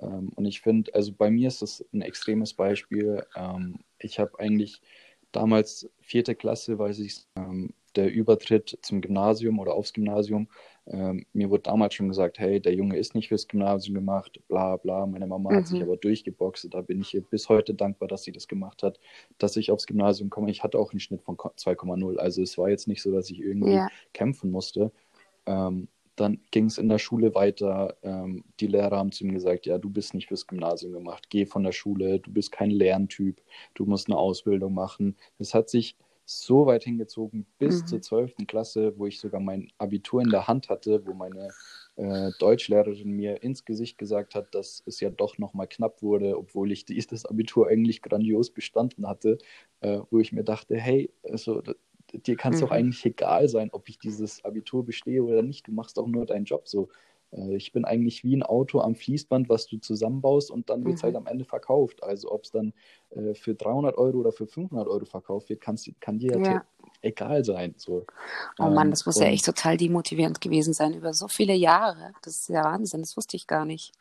Ähm, 0.02 0.32
und 0.36 0.46
ich 0.46 0.62
finde, 0.62 0.94
also 0.96 1.14
bei 1.14 1.30
mir 1.30 1.50
ist 1.50 1.62
das 1.62 1.86
ein 1.94 2.02
extremes 2.02 2.56
Beispiel. 2.56 3.24
Ähm, 3.36 3.80
ich 4.00 4.18
habe 4.18 4.40
eigentlich 4.40 4.82
damals 5.32 5.88
vierte 6.02 6.34
Klasse, 6.34 6.80
weiß 6.80 6.98
ich, 6.98 7.28
ähm, 7.36 7.76
der 7.96 8.12
Übertritt 8.12 8.80
zum 8.82 9.02
Gymnasium 9.02 9.60
oder 9.60 9.76
aufs 9.76 9.94
Gymnasium. 9.94 10.50
Ähm, 10.86 11.26
mir 11.32 11.50
wurde 11.50 11.64
damals 11.64 11.94
schon 11.94 12.10
gesagt, 12.10 12.40
hey, 12.40 12.60
der 12.60 12.74
Junge 12.74 12.98
ist 12.98 13.16
nicht 13.16 13.30
fürs 13.30 13.48
Gymnasium 13.48 13.96
gemacht, 13.96 14.40
bla 14.48 14.76
bla. 14.76 15.06
Meine 15.06 15.28
Mama 15.28 15.52
mhm. 15.52 15.56
hat 15.56 15.68
sich 15.68 15.80
mhm. 15.80 15.86
aber 15.86 15.98
durchgeboxt. 15.98 16.68
Da 16.72 16.82
bin 16.82 17.02
ich 17.02 17.14
ihr 17.14 17.22
bis 17.22 17.48
heute 17.48 17.74
dankbar, 17.74 18.08
dass 18.08 18.24
sie 18.24 18.32
das 18.32 18.48
gemacht 18.48 18.84
hat, 18.84 19.00
dass 19.38 19.56
ich 19.56 19.72
aufs 19.72 19.88
Gymnasium 19.88 20.30
komme. 20.30 20.52
Ich 20.52 20.64
hatte 20.64 20.78
auch 20.78 20.92
einen 20.92 21.00
Schnitt 21.00 21.22
von 21.24 21.38
2,0. 21.38 22.18
Also 22.18 22.42
es 22.42 22.58
war 22.58 22.70
jetzt 22.70 22.88
nicht 22.88 23.02
so, 23.02 23.12
dass 23.12 23.30
ich 23.30 23.40
irgendwie 23.40 23.74
ja. 23.74 23.88
kämpfen 24.12 24.52
musste. 24.52 24.92
Ähm, 25.46 25.88
dann 26.16 26.40
ging 26.52 26.66
es 26.66 26.78
in 26.78 26.90
der 26.90 27.00
Schule 27.00 27.34
weiter. 27.34 27.96
Ähm, 28.04 28.44
die 28.60 28.68
Lehrer 28.68 28.98
haben 28.98 29.12
zu 29.12 29.24
ihm 29.24 29.34
gesagt, 29.34 29.66
ja, 29.66 29.78
du 29.78 29.90
bist 29.90 30.14
nicht 30.14 30.28
fürs 30.28 30.48
Gymnasium 30.48 30.94
gemacht, 30.94 31.30
geh 31.30 31.46
von 31.46 31.64
der 31.64 31.72
Schule, 31.72 32.20
du 32.20 32.32
bist 32.32 32.52
kein 32.52 32.70
Lerntyp, 32.70 33.42
du 33.74 33.86
musst 33.86 34.08
eine 34.08 34.18
Ausbildung 34.18 34.74
machen. 34.74 35.16
Es 35.40 35.54
hat 35.54 35.70
sich 35.70 35.96
so 36.26 36.66
weit 36.66 36.84
hingezogen 36.84 37.46
bis 37.58 37.82
mhm. 37.82 37.88
zur 37.88 38.02
12. 38.02 38.36
Klasse, 38.48 38.98
wo 38.98 39.08
ich 39.08 39.20
sogar 39.20 39.42
mein 39.42 39.72
Abitur 39.78 40.22
in 40.22 40.30
der 40.30 40.48
Hand 40.48 40.70
hatte, 40.70 41.06
wo 41.06 41.14
meine 41.14 41.50
äh, 41.96 42.32
Deutschlehrerin 42.40 43.12
mir 43.12 43.44
ins 43.44 43.66
Gesicht 43.66 43.98
gesagt 43.98 44.36
hat, 44.36 44.54
dass 44.56 44.84
es 44.86 45.00
ja 45.00 45.10
doch 45.10 45.38
nochmal 45.38 45.68
knapp 45.68 46.02
wurde, 46.02 46.38
obwohl 46.38 46.72
ich 46.72 46.86
das 46.86 47.26
Abitur 47.26 47.68
eigentlich 47.68 48.02
grandios 48.02 48.50
bestanden 48.52 49.08
hatte, 49.08 49.38
äh, 49.82 50.00
wo 50.10 50.20
ich 50.20 50.32
mir 50.32 50.44
dachte, 50.44 50.76
hey, 50.76 51.12
also 51.24 51.62
dir 52.14 52.36
kann 52.36 52.54
es 52.54 52.62
mhm. 52.62 52.66
doch 52.66 52.72
eigentlich 52.72 53.06
egal 53.06 53.48
sein, 53.48 53.70
ob 53.72 53.90
ich 53.90 54.00
dieses 54.00 54.44
Abitur 54.46 54.86
bestehe 54.86 55.24
oder 55.24 55.42
nicht. 55.42 55.68
Du 55.68 55.72
machst 55.72 55.98
doch 55.98 56.08
nur 56.08 56.26
deinen 56.26 56.46
Job 56.46 56.68
so. 56.68 56.90
Äh, 57.36 57.56
ich 57.56 57.72
bin 57.72 57.86
eigentlich 57.86 58.24
wie 58.24 58.36
ein 58.36 58.44
Auto 58.44 58.80
am 58.80 58.96
Fließband, 58.96 59.50
was 59.50 59.68
du 59.68 59.78
zusammenbaust 59.78 60.52
und 60.52 60.70
dann 60.70 60.86
wird 60.86 60.96
es 60.96 61.04
halt 61.04 61.14
mhm. 61.14 61.18
halt 61.18 61.28
am 61.28 61.32
Ende 61.32 61.46
verkauft. 61.46 62.04
Also 62.04 62.32
ob 62.32 62.44
es 62.44 62.52
dann 62.52 62.74
äh, 63.12 63.34
für 63.34 63.56
300 63.56 63.98
Euro 63.98 64.20
oder 64.20 64.32
für 64.32 64.48
500 64.48 64.88
Euro 64.88 65.06
verkauft 65.06 65.50
wird, 65.50 65.62
kann 65.62 65.78
dir 66.20 66.40
ja. 66.40 66.64
egal 67.02 67.44
sein. 67.44 67.74
So. 67.78 68.06
Oh 68.60 68.70
Mann, 68.70 68.90
das 68.90 69.06
muss 69.06 69.18
ähm, 69.18 69.24
ja 69.24 69.30
echt 69.30 69.46
total 69.46 69.78
demotivierend 69.78 70.42
gewesen 70.42 70.74
sein 70.74 70.94
über 70.94 71.14
so 71.14 71.28
viele 71.28 71.54
Jahre. 71.54 72.14
Das 72.22 72.36
ist 72.36 72.50
ja 72.50 72.64
Wahnsinn, 72.64 73.02
das 73.02 73.18
wusste 73.18 73.38
ich 73.38 73.48
gar 73.48 73.66
nicht. 73.66 73.94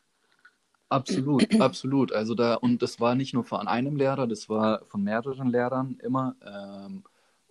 Absolut, 0.88 1.48
absolut. 1.60 2.12
Also 2.12 2.34
da, 2.34 2.54
und 2.54 2.82
das 2.82 3.00
war 3.00 3.14
nicht 3.14 3.34
nur 3.34 3.44
von 3.44 3.66
einem 3.66 3.96
Lehrer, 3.96 4.26
das 4.26 4.48
war 4.48 4.84
von 4.86 5.02
mehreren 5.02 5.48
Lehrern 5.48 5.98
immer. 6.02 6.36
Ähm, 6.44 7.04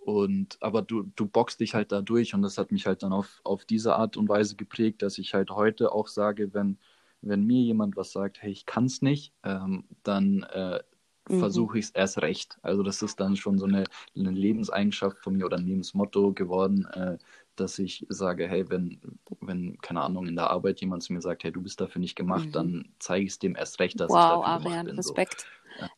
und 0.04 0.58
aber 0.60 0.82
du, 0.82 1.04
du 1.14 1.26
boxst 1.26 1.60
dich 1.60 1.74
halt 1.74 1.92
da 1.92 2.02
durch 2.02 2.34
und 2.34 2.42
das 2.42 2.58
hat 2.58 2.72
mich 2.72 2.86
halt 2.86 3.02
dann 3.02 3.12
auf, 3.12 3.40
auf 3.44 3.64
diese 3.64 3.94
Art 3.94 4.16
und 4.16 4.28
Weise 4.28 4.56
geprägt, 4.56 5.02
dass 5.02 5.18
ich 5.18 5.32
halt 5.32 5.50
heute 5.50 5.92
auch 5.92 6.08
sage, 6.08 6.52
wenn, 6.54 6.78
wenn 7.20 7.44
mir 7.44 7.62
jemand 7.62 7.96
was 7.96 8.10
sagt, 8.10 8.42
hey, 8.42 8.50
ich 8.50 8.66
kann 8.66 8.86
es 8.86 9.00
nicht, 9.00 9.32
ähm, 9.44 9.84
dann 10.02 10.42
äh, 10.42 10.80
mhm. 11.28 11.38
versuche 11.38 11.78
ich 11.78 11.86
es 11.86 11.90
erst 11.92 12.20
recht. 12.20 12.58
Also 12.62 12.82
das 12.82 13.00
ist 13.02 13.20
dann 13.20 13.36
schon 13.36 13.58
so 13.58 13.66
eine, 13.66 13.84
eine 14.16 14.30
Lebenseigenschaft 14.30 15.18
von 15.18 15.36
mir 15.36 15.46
oder 15.46 15.58
ein 15.58 15.66
Lebensmotto 15.66 16.32
geworden, 16.32 16.84
äh, 16.92 17.18
dass 17.54 17.78
ich 17.78 18.04
sage, 18.08 18.48
hey, 18.48 18.68
wenn, 18.70 19.00
wenn, 19.40 19.78
keine 19.78 20.00
Ahnung, 20.00 20.26
in 20.26 20.34
der 20.34 20.50
Arbeit 20.50 20.80
jemand 20.80 21.04
zu 21.04 21.12
mir 21.12 21.20
sagt, 21.20 21.44
hey, 21.44 21.52
du 21.52 21.62
bist 21.62 21.80
dafür 21.80 22.00
nicht 22.00 22.16
gemacht, 22.16 22.46
mhm. 22.46 22.52
dann 22.52 22.88
zeige 22.98 23.24
ich 23.24 23.32
es 23.32 23.38
dem 23.38 23.54
erst 23.54 23.78
recht, 23.78 24.00
dass 24.00 24.10
wow, 24.10 24.16
ich 24.16 24.20
dafür 24.20 24.46
Arian, 24.46 24.64
gemacht 24.64 24.86
bin. 24.86 24.96
Respekt. 24.96 25.40
So. 25.40 25.46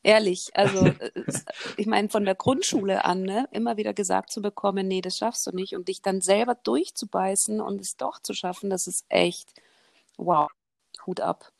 Ehrlich, 0.02 0.50
also 0.54 0.86
äh, 0.86 1.10
ich 1.76 1.86
meine, 1.86 2.08
von 2.08 2.24
der 2.24 2.34
Grundschule 2.34 3.04
an, 3.04 3.22
ne, 3.22 3.48
immer 3.52 3.76
wieder 3.76 3.94
gesagt 3.94 4.30
zu 4.30 4.42
bekommen, 4.42 4.88
nee, 4.88 5.00
das 5.00 5.18
schaffst 5.18 5.46
du 5.46 5.52
nicht 5.52 5.74
und 5.74 5.88
dich 5.88 6.02
dann 6.02 6.20
selber 6.20 6.54
durchzubeißen 6.54 7.60
und 7.60 7.80
es 7.80 7.96
doch 7.96 8.20
zu 8.20 8.34
schaffen, 8.34 8.70
das 8.70 8.86
ist 8.86 9.04
echt, 9.08 9.48
wow, 10.16 10.50
Hut 11.06 11.20
ab. 11.20 11.53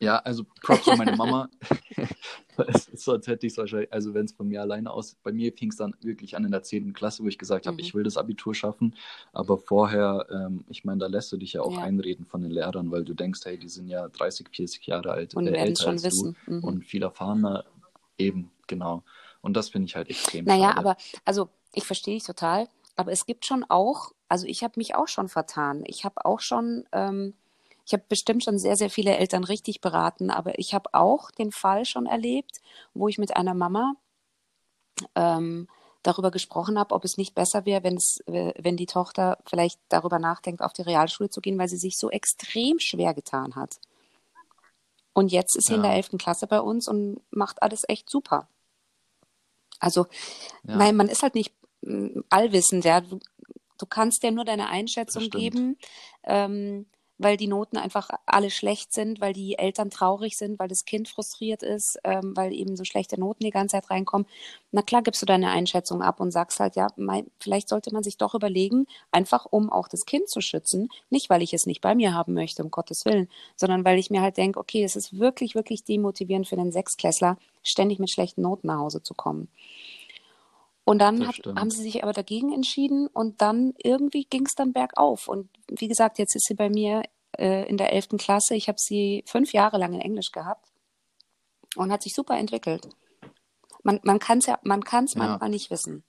Ja, 0.00 0.18
also 0.18 0.44
Props 0.62 0.88
an 0.88 0.98
meine 0.98 1.16
Mama. 1.16 1.48
Sonst 2.94 3.26
hätte 3.26 3.46
ich 3.46 3.52
es 3.52 3.58
wahrscheinlich, 3.58 3.92
also 3.92 4.14
wenn 4.14 4.26
es 4.26 4.32
von 4.32 4.48
mir 4.48 4.60
alleine 4.60 4.90
aus, 4.90 5.16
bei 5.22 5.32
mir 5.32 5.52
fing 5.52 5.70
es 5.70 5.76
dann 5.76 5.94
wirklich 6.00 6.36
an 6.36 6.44
in 6.44 6.50
der 6.50 6.62
10. 6.62 6.92
Klasse, 6.92 7.22
wo 7.22 7.28
ich 7.28 7.38
gesagt 7.38 7.66
habe, 7.66 7.74
mhm. 7.74 7.80
ich 7.80 7.94
will 7.94 8.02
das 8.02 8.16
Abitur 8.16 8.54
schaffen. 8.54 8.94
Aber 9.32 9.56
vorher, 9.56 10.26
ähm, 10.30 10.64
ich 10.68 10.84
meine, 10.84 10.98
da 10.98 11.06
lässt 11.06 11.32
du 11.32 11.36
dich 11.36 11.54
ja 11.54 11.62
auch 11.62 11.74
ja. 11.74 11.82
einreden 11.82 12.26
von 12.26 12.42
den 12.42 12.50
Lehrern, 12.50 12.90
weil 12.90 13.04
du 13.04 13.14
denkst, 13.14 13.40
hey, 13.44 13.58
die 13.58 13.68
sind 13.68 13.88
ja 13.88 14.08
30, 14.08 14.48
40 14.50 14.86
Jahre 14.86 15.12
alt, 15.12 15.34
und 15.34 15.46
äh, 15.46 15.52
werden 15.52 15.76
schon 15.76 16.02
wissen. 16.02 16.36
Mhm. 16.46 16.64
und 16.64 16.84
viel 16.84 17.02
erfahrener. 17.02 17.64
Eben, 18.18 18.50
genau. 18.66 19.02
Und 19.40 19.56
das 19.56 19.70
finde 19.70 19.86
ich 19.86 19.96
halt 19.96 20.10
extrem. 20.10 20.44
Naja, 20.44 20.68
schade. 20.68 20.78
aber 20.78 20.96
also 21.24 21.48
ich 21.72 21.84
verstehe 21.84 22.14
dich 22.14 22.24
total, 22.24 22.68
aber 22.96 23.12
es 23.12 23.26
gibt 23.26 23.46
schon 23.46 23.64
auch, 23.68 24.12
also 24.28 24.46
ich 24.46 24.62
habe 24.62 24.74
mich 24.76 24.94
auch 24.94 25.08
schon 25.08 25.28
vertan. 25.28 25.84
Ich 25.86 26.04
habe 26.04 26.24
auch 26.24 26.40
schon. 26.40 26.84
Ähm, 26.92 27.34
ich 27.86 27.92
habe 27.92 28.02
bestimmt 28.08 28.42
schon 28.42 28.58
sehr, 28.58 28.76
sehr 28.76 28.90
viele 28.90 29.16
Eltern 29.16 29.44
richtig 29.44 29.80
beraten, 29.80 30.30
aber 30.30 30.58
ich 30.58 30.74
habe 30.74 30.92
auch 30.92 31.30
den 31.30 31.52
Fall 31.52 31.84
schon 31.84 32.06
erlebt, 32.06 32.60
wo 32.94 33.06
ich 33.06 33.16
mit 33.16 33.36
einer 33.36 33.54
Mama 33.54 33.94
ähm, 35.14 35.68
darüber 36.02 36.32
gesprochen 36.32 36.78
habe, 36.80 36.94
ob 36.94 37.04
es 37.04 37.16
nicht 37.16 37.34
besser 37.36 37.64
wäre, 37.64 37.84
wenn, 37.84 37.96
es, 37.96 38.18
wenn 38.26 38.76
die 38.76 38.86
Tochter 38.86 39.38
vielleicht 39.46 39.78
darüber 39.88 40.18
nachdenkt, 40.18 40.62
auf 40.62 40.72
die 40.72 40.82
Realschule 40.82 41.30
zu 41.30 41.40
gehen, 41.40 41.58
weil 41.58 41.68
sie 41.68 41.76
sich 41.76 41.96
so 41.96 42.10
extrem 42.10 42.80
schwer 42.80 43.14
getan 43.14 43.54
hat. 43.54 43.78
Und 45.12 45.30
jetzt 45.30 45.56
ist 45.56 45.66
sie 45.66 45.72
ja. 45.72 45.76
in 45.76 45.82
der 45.82 45.92
11. 45.92 46.10
Klasse 46.18 46.48
bei 46.48 46.60
uns 46.60 46.88
und 46.88 47.20
macht 47.30 47.62
alles 47.62 47.84
echt 47.88 48.10
super. 48.10 48.48
Also, 49.78 50.06
ja. 50.64 50.76
nein, 50.76 50.96
man 50.96 51.08
ist 51.08 51.22
halt 51.22 51.36
nicht 51.36 51.54
mm, 51.82 52.20
allwissend, 52.30 52.84
ja. 52.84 53.00
Du, 53.00 53.20
du 53.78 53.86
kannst 53.86 54.24
ja 54.24 54.30
nur 54.32 54.44
deine 54.44 54.68
Einschätzung 54.68 55.30
geben. 55.30 55.78
Ähm, 56.24 56.86
weil 57.18 57.36
die 57.36 57.46
Noten 57.46 57.76
einfach 57.76 58.10
alle 58.26 58.50
schlecht 58.50 58.92
sind, 58.92 59.20
weil 59.20 59.32
die 59.32 59.58
Eltern 59.58 59.90
traurig 59.90 60.36
sind, 60.36 60.58
weil 60.58 60.68
das 60.68 60.84
Kind 60.84 61.08
frustriert 61.08 61.62
ist, 61.62 61.98
ähm, 62.04 62.36
weil 62.36 62.52
eben 62.52 62.76
so 62.76 62.84
schlechte 62.84 63.18
Noten 63.18 63.44
die 63.44 63.50
ganze 63.50 63.76
Zeit 63.76 63.90
reinkommen. 63.90 64.26
Na 64.72 64.82
klar 64.82 65.02
gibst 65.02 65.22
du 65.22 65.26
deine 65.26 65.50
Einschätzung 65.50 66.02
ab 66.02 66.20
und 66.20 66.30
sagst 66.30 66.60
halt, 66.60 66.76
ja, 66.76 66.88
mein, 66.96 67.30
vielleicht 67.40 67.68
sollte 67.68 67.92
man 67.92 68.02
sich 68.02 68.18
doch 68.18 68.34
überlegen, 68.34 68.86
einfach 69.10 69.46
um 69.46 69.70
auch 69.70 69.88
das 69.88 70.04
Kind 70.04 70.28
zu 70.28 70.40
schützen, 70.40 70.88
nicht 71.10 71.30
weil 71.30 71.42
ich 71.42 71.54
es 71.54 71.66
nicht 71.66 71.80
bei 71.80 71.94
mir 71.94 72.12
haben 72.14 72.34
möchte, 72.34 72.62
um 72.62 72.70
Gottes 72.70 73.04
Willen, 73.04 73.28
sondern 73.56 73.84
weil 73.84 73.98
ich 73.98 74.10
mir 74.10 74.20
halt 74.22 74.36
denke, 74.36 74.60
okay, 74.60 74.84
es 74.84 74.96
ist 74.96 75.18
wirklich, 75.18 75.54
wirklich 75.54 75.84
demotivierend 75.84 76.46
für 76.46 76.56
den 76.56 76.72
Sechsklässler, 76.72 77.38
ständig 77.62 77.98
mit 77.98 78.10
schlechten 78.10 78.42
Noten 78.42 78.66
nach 78.66 78.78
Hause 78.78 79.02
zu 79.02 79.14
kommen. 79.14 79.48
Und 80.86 81.00
dann 81.00 81.26
hat, 81.26 81.34
haben 81.44 81.70
sie 81.70 81.82
sich 81.82 82.04
aber 82.04 82.12
dagegen 82.12 82.52
entschieden 82.52 83.08
und 83.08 83.42
dann 83.42 83.74
irgendwie 83.82 84.24
ging 84.24 84.46
es 84.46 84.54
dann 84.54 84.72
bergauf. 84.72 85.26
Und 85.26 85.50
wie 85.68 85.88
gesagt, 85.88 86.18
jetzt 86.20 86.36
ist 86.36 86.46
sie 86.46 86.54
bei 86.54 86.70
mir 86.70 87.02
äh, 87.36 87.68
in 87.68 87.76
der 87.76 87.92
11. 87.92 88.10
Klasse. 88.18 88.54
Ich 88.54 88.68
habe 88.68 88.78
sie 88.78 89.24
fünf 89.26 89.52
Jahre 89.52 89.78
lang 89.78 89.94
in 89.94 90.00
Englisch 90.00 90.30
gehabt 90.30 90.70
und 91.74 91.90
hat 91.90 92.04
sich 92.04 92.14
super 92.14 92.38
entwickelt. 92.38 92.88
Man, 93.82 93.98
man 94.04 94.20
kann 94.20 94.38
es 94.38 94.46
ja, 94.46 94.60
man 94.62 94.84
kann 94.84 95.06
es 95.06 95.14
ja. 95.14 95.26
manchmal 95.26 95.50
nicht 95.50 95.72
wissen. 95.72 96.04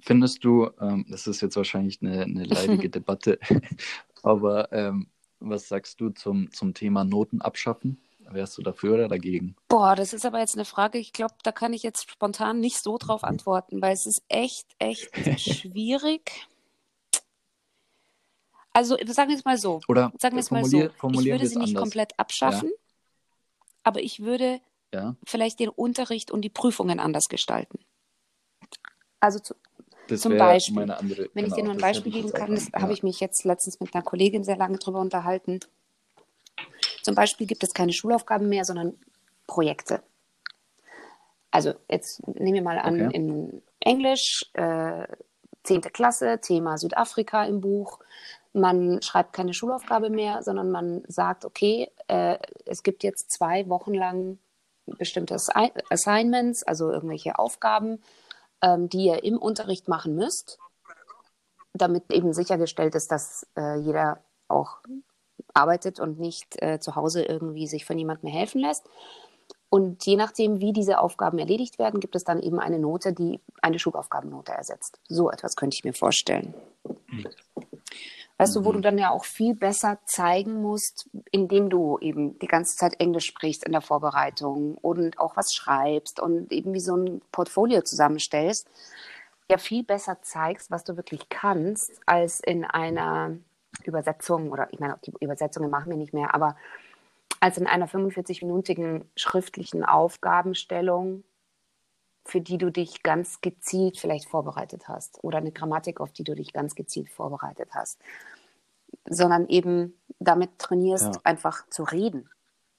Findest 0.00 0.42
du, 0.42 0.70
ähm, 0.80 1.04
das 1.10 1.26
ist 1.26 1.42
jetzt 1.42 1.56
wahrscheinlich 1.56 2.00
eine, 2.00 2.22
eine 2.22 2.44
leidige 2.44 2.88
Debatte, 2.88 3.38
aber 4.22 4.72
ähm, 4.72 5.10
was 5.40 5.68
sagst 5.68 6.00
du 6.00 6.08
zum, 6.08 6.50
zum 6.52 6.72
Thema 6.72 7.04
Noten 7.04 7.42
abschaffen? 7.42 8.00
Wärst 8.28 8.58
du 8.58 8.62
dafür 8.62 8.94
oder 8.94 9.08
dagegen? 9.08 9.54
Boah, 9.68 9.94
das 9.94 10.12
ist 10.12 10.26
aber 10.26 10.40
jetzt 10.40 10.54
eine 10.56 10.64
Frage, 10.64 10.98
ich 10.98 11.12
glaube, 11.12 11.34
da 11.44 11.52
kann 11.52 11.72
ich 11.72 11.82
jetzt 11.82 12.10
spontan 12.10 12.58
nicht 12.60 12.82
so 12.82 12.98
drauf 12.98 13.22
antworten, 13.24 13.80
weil 13.80 13.92
es 13.92 14.04
ist 14.06 14.22
echt, 14.28 14.66
echt 14.78 15.10
schwierig. 15.40 16.46
Also 18.72 18.96
sagen 19.06 19.30
wir 19.30 19.36
es 19.36 19.44
mal 19.44 19.56
so. 19.56 19.80
Oder 19.88 20.12
sagen 20.18 20.36
wir 20.36 20.40
es 20.40 20.50
mal 20.50 20.64
so. 20.64 20.78
Ich 20.82 20.92
würde 21.02 21.46
sie 21.46 21.58
nicht 21.58 21.68
anders. 21.68 21.82
komplett 21.82 22.18
abschaffen. 22.18 22.68
Ja. 22.68 22.74
aber 23.84 24.00
ich 24.02 24.20
würde 24.20 24.60
Ja. 24.92 25.14
vielleicht 25.26 25.60
den 25.60 25.68
Unterricht 25.68 26.30
und 26.30 26.42
die 26.42 26.50
Prüfungen 26.50 26.98
anders 27.00 27.28
gestalten. 27.28 27.78
Also 29.20 29.38
zu, 29.38 29.54
Das 30.08 30.20
Zum 30.20 30.36
Beispiel. 30.36 30.74
meine 30.74 30.98
andere. 30.98 31.30
wenn 31.32 31.46
ich 31.46 31.54
genau, 31.54 31.56
dir 31.56 31.62
nur 31.64 31.72
ein 31.74 31.78
Beispiel 31.80 32.14
ich 32.14 32.22
geben 32.22 32.32
kann, 32.32 32.54
das 32.54 32.70
habe 32.74 32.92
ich 32.92 33.02
mich 33.02 33.20
jetzt 33.20 33.44
letztens 33.44 33.80
mit 33.80 33.94
einer 33.94 34.02
Kollegin 34.04 34.44
sehr 34.44 34.56
lange 34.56 34.78
drüber 34.78 35.00
unterhalten. 35.00 35.60
Zum 37.06 37.14
Beispiel 37.14 37.46
gibt 37.46 37.62
es 37.62 37.72
keine 37.72 37.92
Schulaufgaben 37.92 38.48
mehr, 38.48 38.64
sondern 38.64 38.98
Projekte. 39.46 40.02
Also 41.52 41.74
jetzt 41.88 42.26
nehmen 42.26 42.54
wir 42.54 42.62
mal 42.62 42.80
an, 42.80 42.94
Okay. 43.06 43.14
in 43.16 43.62
Englisch, 43.78 44.44
äh, 44.54 45.06
10. 45.62 45.82
Klasse, 45.92 46.40
Thema 46.40 46.76
Südafrika 46.78 47.44
im 47.44 47.60
Buch. 47.60 48.00
Man 48.52 49.00
schreibt 49.02 49.34
keine 49.34 49.54
Schulaufgabe 49.54 50.10
mehr, 50.10 50.42
sondern 50.42 50.72
man 50.72 51.04
sagt, 51.06 51.44
okay, 51.44 51.88
äh, 52.08 52.38
es 52.64 52.82
gibt 52.82 53.04
jetzt 53.04 53.30
zwei 53.30 53.68
Wochen 53.68 53.94
lang 53.94 54.40
bestimmte 54.86 55.36
Assi- 55.36 55.80
Assignments, 55.88 56.64
also 56.64 56.90
irgendwelche 56.90 57.38
Aufgaben, 57.38 58.02
ähm, 58.62 58.88
die 58.88 59.04
ihr 59.04 59.22
im 59.22 59.38
Unterricht 59.38 59.86
machen 59.86 60.16
müsst, 60.16 60.58
damit 61.72 62.12
eben 62.12 62.32
sichergestellt 62.32 62.96
ist, 62.96 63.12
dass 63.12 63.46
äh, 63.56 63.76
jeder 63.76 64.18
auch 64.48 64.78
arbeitet 65.56 66.00
und 66.00 66.18
nicht 66.18 66.60
äh, 66.62 66.78
zu 66.78 66.94
Hause 66.94 67.24
irgendwie 67.24 67.66
sich 67.66 67.84
von 67.84 67.98
jemandem 67.98 68.30
mehr 68.30 68.38
helfen 68.38 68.60
lässt. 68.60 68.84
Und 69.68 70.06
je 70.06 70.16
nachdem, 70.16 70.60
wie 70.60 70.72
diese 70.72 71.00
Aufgaben 71.00 71.38
erledigt 71.38 71.78
werden, 71.78 72.00
gibt 72.00 72.14
es 72.14 72.24
dann 72.24 72.40
eben 72.40 72.60
eine 72.60 72.78
Note, 72.78 73.12
die 73.12 73.40
eine 73.62 73.78
Schulaufgabennote 73.78 74.52
ersetzt. 74.52 75.00
So 75.08 75.30
etwas 75.30 75.56
könnte 75.56 75.74
ich 75.74 75.84
mir 75.84 75.92
vorstellen. 75.92 76.54
Weißt 78.38 78.54
du, 78.54 78.64
wo 78.64 78.72
du 78.72 78.80
dann 78.80 78.98
ja 78.98 79.10
auch 79.10 79.24
viel 79.24 79.54
besser 79.54 79.98
zeigen 80.04 80.60
musst, 80.60 81.08
indem 81.30 81.70
du 81.70 81.98
eben 82.00 82.38
die 82.38 82.46
ganze 82.46 82.76
Zeit 82.76 83.00
Englisch 83.00 83.26
sprichst 83.26 83.64
in 83.64 83.72
der 83.72 83.80
Vorbereitung 83.80 84.76
und 84.76 85.18
auch 85.18 85.36
was 85.36 85.54
schreibst 85.54 86.20
und 86.20 86.52
eben 86.52 86.74
wie 86.74 86.80
so 86.80 86.96
ein 86.96 87.22
Portfolio 87.32 87.80
zusammenstellst, 87.80 88.68
ja 89.50 89.56
viel 89.56 89.84
besser 89.84 90.18
zeigst, 90.22 90.70
was 90.70 90.84
du 90.84 90.96
wirklich 90.96 91.28
kannst, 91.30 91.92
als 92.04 92.40
in 92.40 92.64
einer 92.64 93.36
Übersetzung 93.84 94.50
oder 94.50 94.68
ich 94.72 94.80
meine, 94.80 94.98
die 95.04 95.12
Übersetzungen 95.20 95.70
machen 95.70 95.90
wir 95.90 95.96
nicht 95.96 96.12
mehr, 96.14 96.34
aber 96.34 96.56
als 97.40 97.58
in 97.58 97.66
einer 97.66 97.88
45-minütigen 97.88 99.04
schriftlichen 99.14 99.84
Aufgabenstellung, 99.84 101.22
für 102.24 102.40
die 102.40 102.58
du 102.58 102.70
dich 102.70 103.02
ganz 103.02 103.40
gezielt 103.40 103.98
vielleicht 103.98 104.28
vorbereitet 104.28 104.88
hast 104.88 105.22
oder 105.22 105.38
eine 105.38 105.52
Grammatik, 105.52 106.00
auf 106.00 106.12
die 106.12 106.24
du 106.24 106.34
dich 106.34 106.52
ganz 106.52 106.74
gezielt 106.74 107.08
vorbereitet 107.10 107.70
hast, 107.74 108.00
sondern 109.08 109.48
eben 109.48 109.94
damit 110.18 110.58
trainierst, 110.58 111.14
Ja. 111.14 111.20
einfach 111.24 111.68
zu 111.68 111.84
reden. 111.84 112.28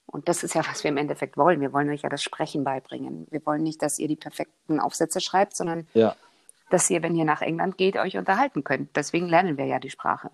Und 0.06 0.28
das 0.30 0.44
ist 0.44 0.56
ja, 0.56 0.62
was 0.68 0.84
wir 0.84 0.90
im 0.90 0.98
Endeffekt 0.98 1.38
wollen. 1.38 1.62
Wir 1.62 1.72
wollen 1.74 1.90
euch 1.90 2.02
ja 2.02 2.10
das 2.10 2.24
Sprechen 2.24 2.64
beibringen. 2.64 3.28
Wir 3.30 3.46
wollen 3.46 3.62
nicht, 3.64 3.82
dass 3.82 4.00
ihr 4.00 4.08
die 4.08 4.16
perfekten 4.16 4.80
Aufsätze 4.80 5.22
schreibt, 5.22 5.56
sondern 5.56 5.88
Ja, 5.94 6.16
dass 6.70 6.90
ihr, 6.90 7.02
wenn 7.04 7.16
ihr 7.16 7.26
nach 7.26 7.42
England 7.42 7.78
geht, 7.78 7.96
euch 7.98 8.18
unterhalten 8.18 8.64
könnt. 8.64 8.96
Deswegen 8.96 9.28
lernen 9.30 9.58
wir 9.58 9.66
ja 9.66 9.80
die 9.80 9.90
Sprache. 9.90 10.32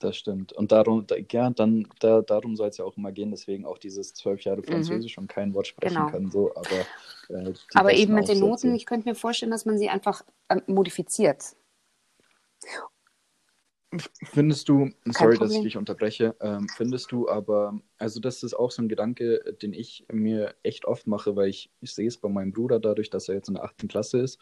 Das 0.00 0.16
stimmt. 0.16 0.52
Und 0.52 0.72
darum, 0.72 1.06
da, 1.06 1.16
ja, 1.30 1.50
dann, 1.50 1.86
da, 2.00 2.22
darum 2.22 2.56
soll 2.56 2.68
es 2.68 2.78
ja 2.78 2.84
auch 2.84 2.96
immer 2.96 3.12
gehen, 3.12 3.30
deswegen 3.30 3.64
auch 3.64 3.78
dieses 3.78 4.14
zwölf 4.14 4.42
Jahre 4.42 4.62
Französisch 4.62 5.16
und 5.18 5.28
kein 5.28 5.54
Wort 5.54 5.68
sprechen 5.68 5.94
Mhm. 5.94 6.06
Genau. 6.06 6.10
kann, 6.10 6.30
so, 6.30 6.54
aber 6.54 6.86
äh, 7.28 7.52
Aber 7.74 7.92
eben 7.94 8.14
mit 8.14 8.28
den 8.28 8.42
Aufsätze. 8.42 8.66
Noten, 8.66 8.74
ich 8.74 8.86
könnte 8.86 9.08
mir 9.08 9.14
vorstellen, 9.14 9.52
dass 9.52 9.64
man 9.64 9.78
sie 9.78 9.88
einfach 9.88 10.22
ähm, 10.48 10.62
modifiziert. 10.66 11.54
Findest 14.22 14.68
du, 14.68 14.90
sorry, 15.06 15.36
dass 15.36 15.48
ich 15.50 15.56
Problem. 15.56 15.62
dich 15.64 15.76
unterbreche, 15.76 16.36
ähm, 16.40 16.68
findest 16.76 17.10
du 17.10 17.28
aber, 17.28 17.80
also 17.98 18.20
das 18.20 18.44
ist 18.44 18.54
auch 18.54 18.70
so 18.70 18.82
ein 18.82 18.88
Gedanke, 18.88 19.44
äh, 19.44 19.52
den 19.52 19.72
ich 19.72 20.06
mir 20.12 20.54
echt 20.62 20.84
oft 20.84 21.08
mache, 21.08 21.34
weil 21.34 21.48
ich, 21.48 21.70
ich 21.80 21.92
sehe 21.92 22.06
es 22.06 22.16
bei 22.16 22.28
meinem 22.28 22.52
Bruder 22.52 22.78
dadurch, 22.78 23.10
dass 23.10 23.28
er 23.28 23.34
jetzt 23.34 23.48
in 23.48 23.54
der 23.54 23.64
achten 23.64 23.88
Klasse 23.88 24.20
ist. 24.20 24.38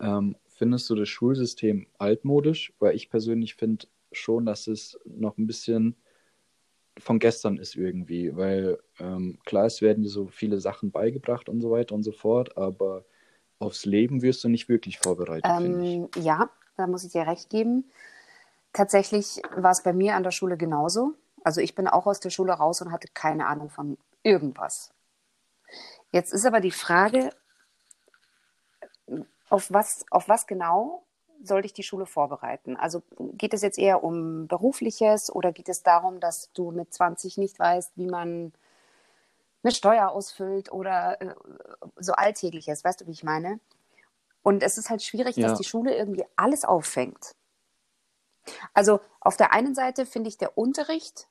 Ähm, 0.00 0.34
findest 0.48 0.90
du 0.90 0.96
das 0.96 1.08
Schulsystem 1.08 1.86
altmodisch? 1.98 2.72
Weil 2.80 2.96
ich 2.96 3.08
persönlich 3.08 3.54
finde 3.54 3.86
schon, 4.12 4.46
dass 4.46 4.66
es 4.66 4.98
noch 5.04 5.36
ein 5.38 5.46
bisschen 5.46 5.96
von 6.98 7.18
gestern 7.18 7.58
ist 7.58 7.76
irgendwie, 7.76 8.36
weil 8.36 8.78
ähm, 8.98 9.38
klar, 9.44 9.66
es 9.66 9.80
werden 9.82 10.02
dir 10.02 10.08
so 10.08 10.26
viele 10.26 10.60
Sachen 10.60 10.90
beigebracht 10.90 11.48
und 11.48 11.60
so 11.60 11.70
weiter 11.70 11.94
und 11.94 12.02
so 12.02 12.12
fort, 12.12 12.56
aber 12.56 13.04
aufs 13.58 13.84
Leben 13.84 14.22
wirst 14.22 14.44
du 14.44 14.48
nicht 14.48 14.68
wirklich 14.68 14.98
vorbereitet. 14.98 15.50
Ähm, 15.50 16.08
ja, 16.16 16.50
da 16.76 16.86
muss 16.86 17.04
ich 17.04 17.12
dir 17.12 17.26
recht 17.26 17.50
geben. 17.50 17.84
Tatsächlich 18.72 19.40
war 19.56 19.70
es 19.70 19.82
bei 19.82 19.92
mir 19.92 20.14
an 20.14 20.22
der 20.22 20.30
Schule 20.30 20.56
genauso. 20.56 21.14
Also 21.44 21.60
ich 21.60 21.74
bin 21.74 21.88
auch 21.88 22.06
aus 22.06 22.20
der 22.20 22.30
Schule 22.30 22.52
raus 22.52 22.80
und 22.82 22.92
hatte 22.92 23.08
keine 23.14 23.46
Ahnung 23.46 23.70
von 23.70 23.96
irgendwas. 24.22 24.92
Jetzt 26.12 26.32
ist 26.32 26.46
aber 26.46 26.60
die 26.60 26.70
Frage, 26.70 27.30
auf 29.48 29.72
was, 29.72 30.04
auf 30.10 30.28
was 30.28 30.46
genau 30.46 31.04
sollte 31.42 31.66
ich 31.66 31.72
die 31.72 31.82
Schule 31.82 32.06
vorbereiten? 32.06 32.76
Also 32.76 33.02
geht 33.32 33.54
es 33.54 33.62
jetzt 33.62 33.78
eher 33.78 34.02
um 34.04 34.46
berufliches 34.48 35.30
oder 35.34 35.52
geht 35.52 35.68
es 35.68 35.82
darum, 35.82 36.20
dass 36.20 36.52
du 36.52 36.70
mit 36.70 36.92
20 36.92 37.38
nicht 37.38 37.58
weißt, 37.58 37.92
wie 37.96 38.06
man 38.06 38.52
eine 39.62 39.72
Steuer 39.72 40.10
ausfüllt 40.10 40.72
oder 40.72 41.20
äh, 41.20 41.34
so 41.96 42.12
alltägliches, 42.12 42.84
weißt 42.84 43.00
du, 43.00 43.06
wie 43.06 43.12
ich 43.12 43.24
meine? 43.24 43.60
Und 44.42 44.62
es 44.62 44.78
ist 44.78 44.88
halt 44.90 45.02
schwierig, 45.02 45.36
Ja. 45.36 45.48
dass 45.48 45.58
die 45.58 45.64
Schule 45.64 45.94
irgendwie 45.94 46.24
alles 46.36 46.64
auffängt. 46.64 47.34
Also 48.72 49.00
auf 49.20 49.36
der 49.36 49.52
einen 49.52 49.74
Seite 49.74 50.06
finde 50.06 50.28
ich 50.28 50.38
der 50.38 50.56
Unterricht, 50.56 51.28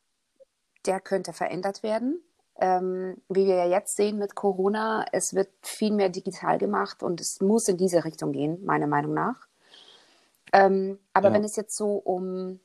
der 0.85 0.99
könnte 0.99 1.33
verändert 1.33 1.83
werden. 1.83 2.21
Ähm, 2.59 3.21
wie 3.29 3.45
wir 3.45 3.55
ja 3.55 3.65
jetzt 3.67 3.95
sehen 3.95 4.17
mit 4.17 4.33
Corona, 4.35 5.05
es 5.11 5.35
wird 5.35 5.49
viel 5.61 5.91
mehr 5.91 6.09
digital 6.09 6.57
gemacht 6.57 7.03
und 7.03 7.21
es 7.21 7.39
muss 7.39 7.67
in 7.67 7.77
diese 7.77 8.03
Richtung 8.03 8.31
gehen, 8.31 8.63
meiner 8.65 8.87
Meinung 8.87 9.13
nach. 9.13 9.47
Ähm, 10.53 10.99
aber 11.13 11.31
Ja. 11.31 11.33
wenn 11.33 11.43
es 11.43 11.55
jetzt 11.55 11.75
so 11.75 11.93
um, 11.97 12.60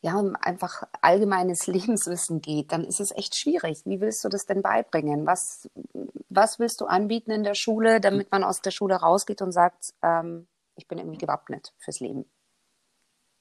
ja, 0.00 0.18
um 0.18 0.36
einfach 0.36 0.82
allgemeines 1.00 1.66
Lebenswissen 1.68 2.40
geht, 2.40 2.72
dann 2.72 2.84
ist 2.84 3.00
es 3.00 3.12
echt 3.12 3.36
schwierig. 3.36 3.82
Wie 3.84 4.00
willst 4.00 4.24
du 4.24 4.28
das 4.28 4.46
denn 4.46 4.62
beibringen? 4.62 5.26
Was, 5.26 5.68
was 6.28 6.58
willst 6.58 6.80
du 6.80 6.86
anbieten 6.86 7.30
in 7.30 7.44
der 7.44 7.54
Schule, 7.54 8.00
damit 8.00 8.30
man 8.32 8.44
aus 8.44 8.60
der 8.62 8.70
Schule 8.70 8.96
rausgeht 8.96 9.42
und 9.42 9.52
sagt, 9.52 9.94
ähm, 10.02 10.46
ich 10.76 10.88
bin 10.88 10.98
irgendwie 10.98 11.18
gewappnet 11.18 11.72
fürs 11.78 12.00
Leben? 12.00 12.24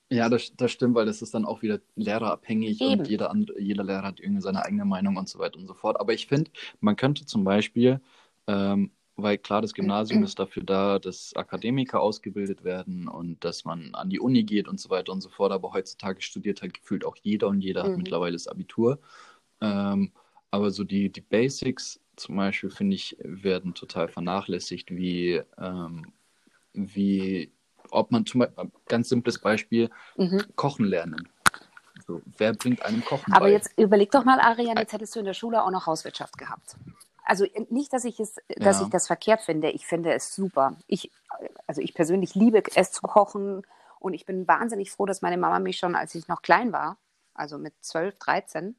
Ja, 0.09 0.27
das, 0.27 0.51
das 0.57 0.71
stimmt, 0.73 0.95
weil 0.95 1.05
das 1.05 1.21
ist 1.21 1.33
dann 1.33 1.45
auch 1.45 1.61
wieder 1.61 1.79
lehrerabhängig 1.95 2.83
Eben. 2.85 2.85
und 2.85 3.07
jeder, 3.07 3.31
andere, 3.31 3.59
jeder 3.61 3.83
Lehrer 3.85 4.03
hat 4.03 4.19
irgendwie 4.19 4.41
seine 4.41 4.63
eigene 4.65 4.83
Meinung 4.83 5.15
und 5.15 5.29
so 5.29 5.39
weiter 5.39 5.57
und 5.57 5.67
so 5.67 5.73
fort. 5.73 5.97
Aber 6.01 6.13
ich 6.13 6.27
finde, 6.27 6.51
man 6.81 6.97
könnte 6.97 7.25
zum 7.25 7.45
Beispiel, 7.45 8.01
ähm, 8.47 8.91
weil 9.23 9.37
klar, 9.37 9.61
das 9.61 9.73
Gymnasium 9.73 10.23
ist 10.23 10.39
dafür 10.39 10.63
da, 10.63 10.99
dass 10.99 11.35
Akademiker 11.35 11.99
ausgebildet 12.01 12.63
werden 12.63 13.07
und 13.07 13.43
dass 13.43 13.65
man 13.65 13.93
an 13.95 14.09
die 14.09 14.19
Uni 14.19 14.43
geht 14.43 14.67
und 14.67 14.79
so 14.79 14.89
weiter 14.89 15.11
und 15.11 15.21
so 15.21 15.29
fort. 15.29 15.51
Aber 15.51 15.73
heutzutage 15.73 16.21
studiert 16.21 16.61
halt 16.61 16.73
gefühlt 16.73 17.05
auch 17.05 17.15
jeder 17.21 17.47
und 17.47 17.61
jeder 17.61 17.83
hat 17.83 17.91
Mhm. 17.91 17.97
mittlerweile 17.97 18.33
das 18.33 18.47
Abitur. 18.47 18.99
Ähm, 19.61 20.11
aber 20.51 20.71
so 20.71 20.83
die, 20.83 21.09
die 21.11 21.21
Basics 21.21 21.99
zum 22.15 22.35
Beispiel, 22.35 22.69
finde 22.69 22.95
ich, 22.95 23.17
werden 23.19 23.73
total 23.73 24.07
vernachlässigt, 24.07 24.91
wie, 24.91 25.41
ähm, 25.57 26.11
wie 26.73 27.51
ob 27.89 28.11
man 28.11 28.25
zum 28.25 28.39
Beispiel, 28.41 28.71
ganz 28.87 29.09
simples 29.09 29.39
Beispiel, 29.39 29.89
Mhm. 30.17 30.43
Kochen 30.55 30.85
lernen. 30.85 31.27
So, 32.07 32.21
wer 32.37 32.53
bringt 32.53 32.83
einem 32.83 33.03
Kochen 33.03 33.31
Aber 33.33 33.45
bei? 33.45 33.51
jetzt 33.51 33.77
überleg 33.77 34.11
doch 34.11 34.23
mal, 34.25 34.39
Arian, 34.39 34.77
jetzt 34.77 34.93
hättest 34.93 35.15
du 35.15 35.19
in 35.19 35.25
der 35.25 35.33
Schule 35.33 35.63
auch 35.63 35.71
noch 35.71 35.85
Hauswirtschaft 35.87 36.37
gehabt. 36.37 36.75
Also 37.23 37.45
nicht, 37.69 37.93
dass 37.93 38.03
ich 38.05 38.19
es, 38.19 38.35
dass 38.57 38.79
Ja. 38.79 38.85
ich 38.85 38.89
das 38.91 39.07
verkehrt 39.07 39.41
finde. 39.41 39.69
Ich 39.69 39.85
finde 39.85 40.13
es 40.13 40.33
super. 40.35 40.75
Ich, 40.87 41.11
also 41.67 41.81
ich 41.81 41.93
persönlich 41.93 42.35
liebe 42.35 42.63
es 42.75 42.91
zu 42.91 43.01
kochen 43.03 43.65
und 43.99 44.13
ich 44.13 44.25
bin 44.25 44.47
wahnsinnig 44.47 44.91
froh, 44.91 45.05
dass 45.05 45.21
meine 45.21 45.37
Mama 45.37 45.59
mich 45.59 45.77
schon, 45.77 45.95
als 45.95 46.15
ich 46.15 46.27
noch 46.27 46.41
klein 46.41 46.71
war, 46.73 46.97
also 47.33 47.57
mit 47.57 47.73
12, 47.81 48.17
13, 48.17 48.75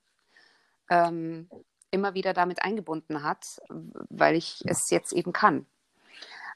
ähm, 0.91 1.49
immer 1.91 2.15
wieder 2.15 2.33
damit 2.33 2.63
eingebunden 2.63 3.23
hat, 3.23 3.61
weil 3.69 4.35
ich 4.35 4.63
es 4.67 4.91
jetzt 4.91 5.13
eben 5.13 5.33
kann. 5.33 5.67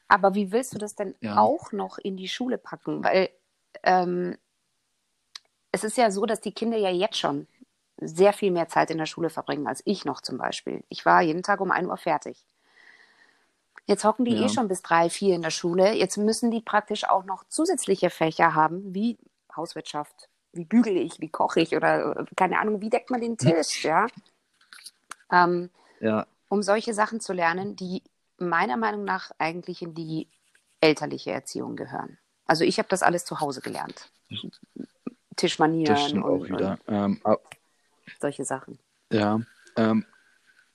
Aber 0.07 0.35
wie 0.35 0.51
willst 0.51 0.73
du 0.73 0.79
das 0.79 0.95
denn 0.95 1.15
Ja. 1.21 1.37
auch 1.37 1.71
noch 1.71 1.97
in 1.97 2.17
die 2.17 2.27
Schule 2.29 2.57
packen? 2.57 3.03
Weil 3.03 3.29
ähm, 3.83 4.37
es 5.71 5.83
ist 5.83 5.97
ja 5.97 6.11
so, 6.11 6.25
dass 6.25 6.41
die 6.41 6.53
Kinder 6.53 6.77
ja 6.77 6.89
jetzt 6.89 7.17
schon 7.17 7.47
sehr 7.99 8.33
viel 8.33 8.51
mehr 8.51 8.67
Zeit 8.67 8.91
in 8.91 8.97
der 8.97 9.05
Schule 9.05 9.29
verbringen 9.29 9.67
als 9.67 9.81
ich 9.85 10.05
noch 10.05 10.21
zum 10.21 10.37
Beispiel. 10.37 10.83
Ich 10.89 11.05
war 11.05 11.21
jeden 11.21 11.43
Tag 11.43 11.59
um 11.61 11.71
1 11.71 11.87
Uhr 11.87 11.97
fertig. 11.97 12.43
Jetzt 13.85 14.03
hocken 14.03 14.25
die 14.25 14.33
Ja. 14.33 14.45
eh 14.45 14.49
schon 14.49 14.67
bis 14.67 14.81
drei, 14.81 15.09
vier 15.09 15.33
in 15.35 15.41
der 15.41 15.49
Schule. 15.49 15.93
Jetzt 15.93 16.17
müssen 16.17 16.51
die 16.51 16.61
praktisch 16.61 17.05
auch 17.05 17.23
noch 17.23 17.45
zusätzliche 17.47 18.09
Fächer 18.09 18.53
haben, 18.53 18.93
wie 18.93 19.17
Hauswirtschaft, 19.55 20.29
wie 20.51 20.65
bügele 20.65 20.99
ich, 20.99 21.19
wie 21.21 21.29
koche 21.29 21.61
ich 21.61 21.75
oder 21.75 22.17
äh, 22.17 22.25
keine 22.35 22.59
Ahnung, 22.59 22.81
wie 22.81 22.89
deckt 22.89 23.09
man 23.09 23.21
den 23.21 23.37
Tisch, 23.37 23.83
ja. 23.85 24.07
Ähm, 25.31 25.69
Ja, 25.99 26.27
um 26.49 26.61
solche 26.63 26.93
Sachen 26.93 27.19
zu 27.19 27.33
lernen, 27.33 27.75
die 27.75 28.03
meiner 28.37 28.77
Meinung 28.77 29.03
nach 29.03 29.31
eigentlich 29.39 29.81
in 29.81 29.93
die 29.95 30.27
elterliche 30.79 31.31
Erziehung 31.31 31.75
gehören. 31.75 32.17
Also 32.45 32.63
ich 32.63 32.77
habe 32.77 32.87
das 32.89 33.03
alles 33.03 33.25
zu 33.25 33.39
Hause 33.39 33.61
gelernt. 33.61 34.11
Tischmanieren 35.35 35.95
das 35.95 36.03
stimmt 36.05 36.23
und, 36.23 36.41
auch 36.41 36.45
wieder. 36.49 36.79
Ähm, 36.87 37.19
ab- 37.23 37.56
solche 38.19 38.45
Sachen. 38.45 38.79
Ja, 39.11 39.41
ähm, 39.75 40.05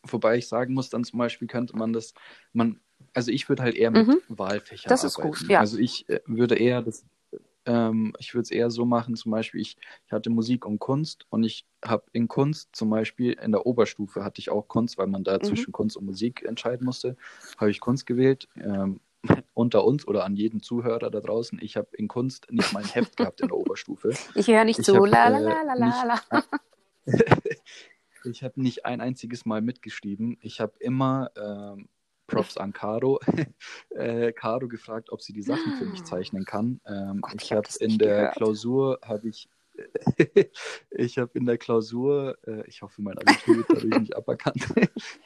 wobei 0.05 0.37
ich 0.37 0.49
sagen 0.49 0.75
muss, 0.75 0.91
dann 0.91 1.05
zum 1.05 1.19
Beispiel 1.19 1.49
könnte 1.49 1.77
man 1.77 1.93
das, 1.93 2.15
man, 2.53 2.81
also 3.15 3.31
ich 3.31 3.49
würde 3.49 3.63
halt 3.63 3.75
eher 3.75 3.91
mit 3.91 4.07
Mhm. 4.09 4.21
Wahlfächern 4.29 4.91
Das 4.91 5.05
ist 5.05 5.19
arbeiten. 5.19 5.39
gut, 5.45 5.49
ja. 5.51 5.61
Also 5.61 5.79
ich 5.79 6.09
äh, 6.09 6.21
würde 6.27 6.55
eher 6.57 6.83
das, 6.83 7.05
ähm, 7.67 8.15
ich 8.19 8.35
würde 8.35 8.43
es 8.43 8.51
eher 8.51 8.71
so 8.71 8.85
machen, 8.85 9.15
zum 9.17 9.31
Beispiel, 9.33 9.61
ich, 9.61 9.77
ich 10.07 10.13
hatte 10.13 10.31
Musik 10.31 10.67
und 10.67 10.79
Kunst 10.79 11.27
und 11.31 11.45
ich 11.45 11.67
habe 11.85 12.05
in 12.13 12.27
Kunst 12.27 12.71
zum 12.73 12.91
Beispiel 12.91 13.33
in 13.35 13.53
der 13.53 13.67
Oberstufe 13.67 14.25
hatte 14.25 14.41
ich 14.41 14.51
auch 14.51 14.67
Kunst, 14.69 14.99
weil 14.99 15.07
man 15.07 15.25
da 15.25 15.39
Mhm. 15.39 15.43
zwischen 15.45 15.73
Kunst 15.73 15.97
und 15.97 16.07
Musik 16.07 16.43
entscheiden 16.43 16.85
musste, 16.85 17.17
habe 17.59 17.71
ich 17.71 17.81
Kunst 17.81 18.07
gewählt. 18.07 18.49
Ähm, 18.57 19.01
unter 19.55 19.85
uns 19.85 20.09
oder 20.09 20.25
an 20.25 20.35
jeden 20.35 20.63
Zuhörer 20.63 21.09
da 21.09 21.21
draußen, 21.21 21.61
ich 21.63 21.77
habe 21.77 21.95
in 21.97 22.09
Kunst 22.09 22.51
nicht 22.51 22.73
mal 22.73 22.81
ein 22.81 22.89
Heft 22.89 23.17
gehabt 23.17 23.41
in 23.41 23.47
der 23.49 23.57
Oberstufe. 23.57 24.11
Ich 24.35 24.49
höre 24.49 24.65
nicht 24.65 24.81
Ich 24.81 24.87
zu. 24.87 24.95
hab, 24.95 25.07
La 25.07 25.29
la 25.29 25.39
äh, 25.39 25.45
la 25.45 25.63
la 25.63 25.75
la 25.75 26.05
la. 26.33 26.43
Ich 28.25 28.45
habe 28.45 28.63
nicht 28.63 28.87
ein 28.87 29.01
einziges 29.01 29.45
Mal 29.47 29.63
mitgeschrieben. 29.63 30.39
Ich 30.43 30.61
habe 30.61 30.75
immer 30.79 31.33
ähm, 31.37 31.89
Props 32.29 32.57
an 32.57 32.73
Caro, 32.73 33.19
äh, 33.91 34.33
Caro 34.33 34.69
gefragt, 34.69 35.11
ob 35.11 35.23
sie 35.23 35.33
die 35.33 35.43
Sachen 35.43 35.73
für 35.79 35.87
mich 35.87 36.05
zeichnen 36.05 36.45
kann. 36.45 36.81
Ähm, 36.87 37.21
Gott, 37.21 37.35
ich 37.35 37.51
ich 37.51 37.53
hab 37.53 37.67
habe 37.67 37.85
in 37.85 37.99
der 37.99 38.17
gehört. 38.17 38.37
Klausur 38.37 38.99
habe 39.03 39.29
ich 39.29 39.49
ich 40.91 41.19
habe 41.19 41.31
in 41.39 41.47
der 41.47 41.57
Klausur, 41.57 42.37
äh, 42.47 42.67
ich 42.69 42.83
hoffe, 42.83 43.01
mein 43.01 43.17
Abitur 43.19 43.57
wird 43.57 43.71
dadurch 43.71 44.01
nicht 44.01 44.17
aberkannt, 44.17 44.67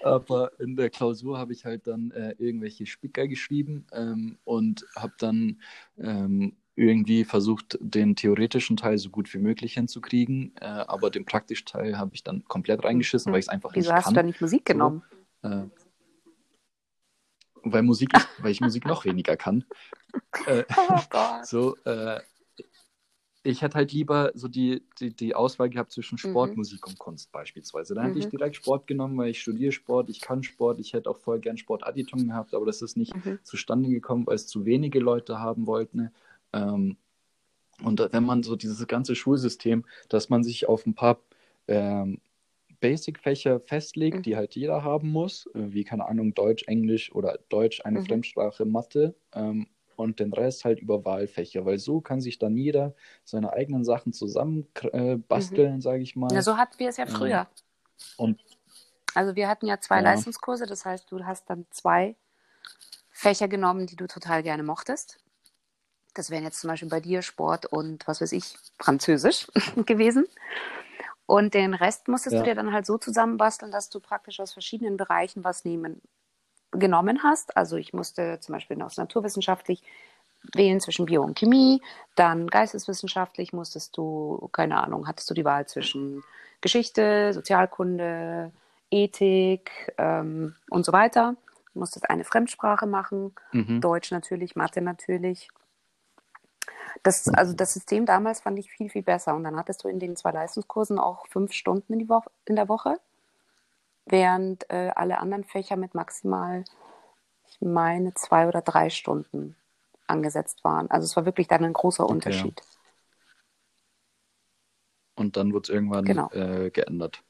aber 0.03 0.59
in 0.61 0.77
der 0.77 0.89
Klausur 0.89 1.37
habe 1.37 1.53
ich 1.53 1.65
halt 1.65 1.87
dann 1.87 2.13
äh, 2.13 2.35
irgendwelche 2.39 2.87
Spicker 2.87 3.27
geschrieben 3.27 3.87
ähm, 3.93 4.39
und 4.45 4.87
habe 4.95 5.15
dann 5.19 5.61
ähm, 5.99 6.57
irgendwie 6.77 7.25
versucht, 7.25 7.79
den 7.81 8.15
theoretischen 8.17 8.77
Teil 8.77 8.99
so 8.99 9.09
gut 9.09 9.33
wie 9.35 9.39
möglich 9.39 9.75
hinzukriegen, 9.75 10.55
äh, 10.61 10.65
aber 10.67 11.11
den 11.11 11.25
praktischen 11.25 11.67
Teil 11.67 11.99
habe 11.99 12.15
ich 12.15 12.23
dann 12.23 12.45
komplett 12.45 12.85
reingeschissen, 12.85 13.33
weil 13.33 13.41
ich 13.41 13.47
es 13.47 13.49
einfach 13.49 13.75
Wieso 13.75 13.89
nicht 13.91 13.97
hast 13.97 14.05
kann. 14.05 14.15
du 14.15 14.21
da 14.21 14.23
nicht 14.27 14.41
Musik 14.41 14.65
genommen? 14.67 15.03
Äh, 15.43 15.63
weil 17.63 17.83
Musik, 17.83 18.13
weil 18.39 18.53
ich 18.53 18.61
Musik 18.61 18.85
noch 18.85 19.05
weniger 19.05 19.37
kann. 19.37 19.65
Äh, 20.47 20.65
Oh 20.77 21.01
Gott. 21.11 21.47
so, 21.47 21.77
äh, 21.85 22.21
ich 23.43 23.63
hätte 23.63 23.77
halt 23.77 23.93
lieber 23.93 24.33
so 24.35 24.49
die, 24.49 24.83
die, 24.99 25.15
die 25.15 25.35
Auswahl 25.35 25.71
gehabt 25.71 25.93
zwischen 25.93 26.19
Sport, 26.19 26.51
Mhm. 26.51 26.57
Musik 26.59 26.87
und 26.87 26.99
Kunst 26.99 27.31
beispielsweise. 27.33 27.95
Dann 27.95 28.05
hätte 28.07 28.19
ich 28.19 28.27
Mhm. 28.27 28.31
direkt 28.31 28.57
Sport 28.57 28.87
genommen, 28.87 29.17
weil 29.17 29.31
ich 29.31 29.41
studiere 29.41 29.73
Sport, 29.73 30.11
ich 30.11 30.21
kann 30.21 30.43
Sport, 30.43 30.81
ich 30.81 30.93
hätte 30.93 31.09
auch 31.09 31.19
voll 31.19 31.39
gern 31.39 31.57
Sportadditum 31.57 32.27
gehabt, 32.27 32.55
aber 32.55 32.67
das 32.67 32.83
ist 32.83 32.97
nicht 32.97 33.15
Mhm. 33.15 33.39
zustande 33.45 33.89
gekommen, 33.89 34.27
weil 34.27 34.35
es 34.35 34.47
zu 34.49 34.65
wenige 34.67 34.99
Leute 34.99 35.39
haben 35.39 35.67
wollten. 35.67 36.11
Ähm, 36.57 36.97
und 37.83 38.01
wenn 38.13 38.25
man 38.25 38.43
so 38.43 38.57
dieses 38.57 38.87
ganze 38.87 39.15
Schulsystem, 39.15 39.85
dass 40.09 40.29
man 40.31 40.43
sich 40.43 40.67
auf 40.69 40.87
ein 40.87 40.95
paar 40.95 41.19
ähm, 41.69 42.21
Basic-Fächer 42.81 43.61
festlegt, 43.61 44.19
Mhm. 44.19 44.23
die 44.23 44.37
halt 44.37 44.55
jeder 44.55 44.83
haben 44.83 45.11
muss, 45.11 45.49
wie 45.55 45.85
keine 45.85 46.07
Ahnung, 46.07 46.35
Deutsch, 46.35 46.65
Englisch 46.67 47.13
oder 47.15 47.39
Deutsch, 47.49 47.81
eine 47.85 48.01
Mhm. 48.01 48.07
Fremdsprache, 48.07 48.65
Mathe 48.65 49.15
ähm, 49.35 49.67
und 49.97 50.21
den 50.21 50.33
Rest 50.33 50.65
halt 50.65 50.81
über 50.81 51.05
Wahlfächer, 51.05 51.65
weil 51.65 51.79
so 51.79 52.01
kann 52.01 52.21
sich 52.21 52.39
dann 52.39 52.57
jeder 52.57 52.95
seine 53.25 53.53
eigenen 53.53 53.85
Sachen 53.85 54.13
zusammen 54.13 54.67
äh, 54.93 55.17
basteln, 55.17 55.81
sage 55.81 56.03
ich 56.03 56.17
mal. 56.17 56.35
Ja, 56.35 56.43
so 56.43 56.57
hatten 56.57 56.79
wir 56.79 56.89
es 56.89 56.97
ja 56.99 57.05
Ähm, 57.05 57.11
früher. 57.11 57.47
und 58.17 58.41
Also 59.15 59.35
wir 59.37 59.49
hatten 59.49 59.67
ja 59.67 59.81
zwei 59.81 59.97
Ja. 59.97 60.03
Leistungskurse, 60.03 60.67
das 60.67 60.85
heißt, 60.85 61.11
du 61.11 61.25
hast 61.25 61.49
dann 61.49 61.67
zwei 61.71 62.15
Fächer 63.11 63.49
genommen, 63.49 63.87
die 63.87 63.97
du 63.97 64.07
total 64.07 64.43
gerne 64.43 64.63
mochtest. 64.63 65.19
Das 66.17 66.31
wären 66.31 66.45
jetzt 66.45 66.61
zum 66.61 66.69
Beispiel 66.71 66.89
bei 66.89 67.01
dir 67.01 67.23
Sport 67.23 67.67
und 67.67 68.07
was 68.09 68.21
weiß 68.21 68.33
ich, 68.33 68.57
Französisch 68.79 69.47
gewesen. 69.87 70.27
Und 71.27 71.55
den 71.55 71.75
Rest 71.75 72.09
musstest 72.09 72.35
Ja. 72.35 72.41
du 72.41 72.45
dir 72.49 72.55
dann 72.55 72.73
halt 72.73 72.87
so 72.87 72.99
zusammenbasteln, 72.99 73.73
dass 73.73 73.91
du 73.91 74.01
praktisch 74.01 74.41
aus 74.41 74.53
verschiedenen 74.53 74.97
Bereichen 74.97 75.45
was 75.45 75.65
nehmen, 75.65 76.01
genommen 76.71 77.23
hast. 77.23 77.57
Also 77.57 77.77
ich 77.77 77.93
musste 77.93 78.39
zum 78.41 78.55
Beispiel 78.55 78.81
aus 78.83 78.97
naturwissenschaftlich 78.97 79.83
wählen 80.55 80.81
zwischen 80.81 81.07
Bio 81.07 81.23
und 81.23 81.37
Chemie, 81.37 81.83
dann 82.15 82.47
geisteswissenschaftlich 82.47 83.53
musstest 83.53 83.97
du, 83.97 84.49
keine 84.53 84.81
Ahnung, 84.81 85.09
hattest 85.09 85.29
du 85.29 85.35
die 85.35 85.45
Wahl 85.45 85.67
zwischen 85.67 86.23
Geschichte, 86.61 87.33
Sozialkunde, 87.33 88.53
Ethik 88.91 89.93
ähm, 89.99 90.55
und 90.71 90.85
so 90.87 90.93
weiter. 90.93 91.35
Du 91.75 91.81
musstest 91.81 92.09
eine 92.09 92.23
Fremdsprache 92.25 92.87
machen, 92.87 93.35
mhm. 93.53 93.81
Deutsch 93.81 94.13
natürlich, 94.13 94.55
Mathe 94.55 94.81
natürlich. 94.81 95.49
Das, 97.03 97.29
also 97.29 97.53
das 97.55 97.73
System 97.73 98.07
damals 98.07 98.41
fand 98.41 98.59
ich 98.59 98.71
viel, 98.71 98.91
viel 98.91 99.03
besser. 99.03 99.35
Und 99.35 99.45
dann 99.45 99.57
hattest 99.57 99.85
du 99.85 99.89
in 99.89 99.99
den 99.99 100.17
zwei 100.17 100.33
Leistungskursen 100.33 100.99
auch 100.99 101.27
fünf 101.29 101.53
Stunden 101.53 101.93
in, 101.93 102.09
Woche, 102.09 102.31
in 102.47 102.57
der 102.57 102.69
Woche, 102.69 102.99
während 104.07 104.69
äh, 104.71 104.91
alle 104.95 105.19
anderen 105.19 105.45
Fächer 105.45 105.77
mit 105.77 105.95
maximal, 105.95 106.65
ich 107.49 107.61
meine, 107.61 108.15
zwei 108.15 108.49
oder 108.49 108.63
drei 108.63 108.91
Stunden 108.91 109.57
angesetzt 110.07 110.65
waren. 110.65 110.91
Also 110.91 111.05
es 111.07 111.17
war 111.17 111.25
wirklich 111.27 111.49
dann 111.49 111.65
ein 111.65 111.73
großer 111.73 112.05
Okay. 112.05 112.13
Unterschied. 112.13 112.63
Und 115.17 115.37
dann 115.37 115.53
wurde 115.53 115.65
es 115.65 115.69
irgendwann 115.71 116.07
Genau. 116.07 116.31
äh, 116.33 116.71
geändert. 116.71 117.23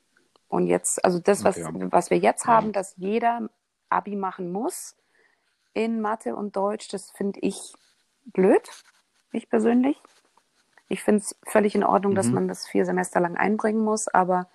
Und 0.49 0.67
jetzt, 0.67 1.05
also 1.05 1.19
das, 1.19 1.45
was, 1.45 1.57
Okay. 1.57 1.89
was 1.91 2.11
wir 2.11 2.19
jetzt 2.19 2.45
Ja. 2.45 2.51
haben, 2.55 2.73
dass 2.73 2.95
jeder 2.97 3.49
Abi 3.89 4.17
machen 4.17 4.53
muss 4.53 4.97
in 5.75 6.01
Mathe 6.01 6.35
und 6.37 6.57
Deutsch, 6.57 6.89
das 6.89 7.11
finde 7.13 7.41
ich 7.41 7.75
blöd, 8.25 8.69
ich 9.33 9.49
persönlich. 9.49 10.01
Ich 10.89 11.03
finde 11.03 11.23
es 11.23 11.37
völlig 11.47 11.75
in 11.75 11.85
Ordnung, 11.85 12.15
dass 12.15 12.29
Mhm. 12.29 12.35
man 12.35 12.49
das 12.49 12.67
vier 12.67 12.85
Semester 12.85 13.21
lang 13.21 13.37
einbringen 13.37 13.83
muss, 13.83 14.09
aber 14.09 14.49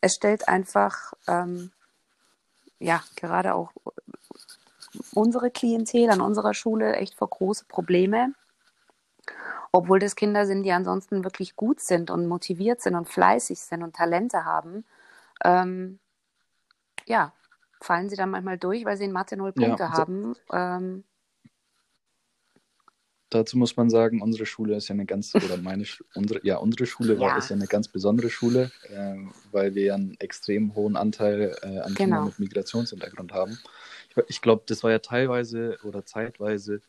es 0.00 0.14
stellt 0.14 0.48
einfach, 0.48 1.14
ähm, 1.26 1.72
ja, 2.78 3.02
gerade 3.16 3.54
auch 3.54 3.72
unsere 5.14 5.50
Klientel 5.50 6.10
an 6.10 6.20
unserer 6.20 6.52
Schule 6.54 6.96
echt 6.96 7.14
vor 7.14 7.30
große 7.30 7.64
Probleme. 7.66 8.34
Obwohl 9.70 9.98
das 9.98 10.16
Kinder 10.16 10.44
sind, 10.44 10.64
die 10.64 10.72
ansonsten 10.72 11.24
wirklich 11.24 11.56
gut 11.56 11.80
sind 11.80 12.10
und 12.10 12.26
motiviert 12.26 12.82
sind 12.82 12.94
und 12.94 13.08
fleißig 13.08 13.58
sind 13.60 13.82
und 13.82 13.96
Talente 13.96 14.44
haben, 14.44 14.84
ähm, 15.44 15.98
ja, 17.06 17.32
fallen 17.80 18.10
sie 18.10 18.16
dann 18.16 18.30
manchmal 18.30 18.58
durch, 18.58 18.84
weil 18.84 18.96
sie 18.98 19.04
in 19.04 19.12
Mathe 19.12 19.36
null 19.36 19.52
Ja, 19.56 19.68
Punkte 19.68 19.86
so- 19.86 19.90
haben. 19.98 20.36
Ähm, 20.52 21.04
Dazu 23.32 23.56
muss 23.56 23.76
man 23.76 23.88
sagen, 23.88 24.20
unsere 24.20 24.44
Schule 24.44 24.76
ist 24.76 24.88
ja 24.88 24.92
eine 24.92 25.06
ganz, 25.06 25.34
oder 25.34 25.56
meine, 25.56 25.84
unsere, 26.14 26.44
ja, 26.46 26.56
unsere 26.58 26.84
Schule 26.84 27.18
war, 27.18 27.30
Ja. 27.30 27.38
ist 27.38 27.48
ja 27.48 27.56
eine 27.56 27.66
ganz 27.66 27.88
besondere 27.88 28.28
Schule, 28.28 28.70
äh, 28.90 29.14
weil 29.50 29.74
wir 29.74 29.84
ja 29.84 29.94
einen 29.94 30.16
extrem 30.20 30.74
hohen 30.74 30.96
Anteil 30.96 31.56
äh, 31.62 31.78
an 31.78 31.94
Genau. 31.94 31.94
Kindern 31.94 32.24
mit 32.26 32.38
Migrationshintergrund 32.38 33.32
haben. 33.32 33.58
Ich, 34.10 34.16
ich 34.28 34.42
glaube, 34.42 34.64
das 34.66 34.82
war 34.84 34.90
ja 34.90 34.98
teilweise 34.98 35.78
oder 35.82 36.04
zeitweise 36.04 36.82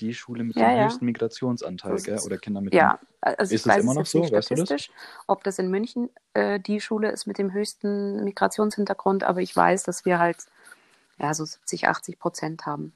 die 0.00 0.12
Schule 0.12 0.42
mit 0.42 0.56
Ja, 0.56 0.70
dem 0.70 0.78
ja. 0.78 0.84
höchsten 0.84 1.04
Migrationsanteil, 1.06 2.02
gell? 2.02 2.18
Oder 2.18 2.36
Kinder 2.36 2.60
mit 2.60 2.74
ja, 2.74 2.98
also 3.20 3.54
Ist 3.54 3.66
das 3.66 3.78
immer 3.78 3.94
noch 3.94 4.06
so? 4.06 4.20
Weißt 4.30 4.50
du 4.50 4.54
das? 4.56 4.88
ob 5.28 5.44
das 5.44 5.58
in 5.58 5.70
München 5.70 6.10
äh, 6.34 6.58
die 6.58 6.80
Schule 6.80 7.10
ist 7.10 7.26
mit 7.26 7.38
dem 7.38 7.52
höchsten 7.52 8.24
Migrationshintergrund, 8.24 9.22
aber 9.24 9.40
ich 9.40 9.54
weiß, 9.54 9.84
dass 9.84 10.04
wir 10.04 10.18
halt 10.18 10.38
ja 11.18 11.32
so 11.34 11.44
70, 11.44 11.88
80 11.88 12.18
Prozent 12.18 12.66
haben. 12.66 12.92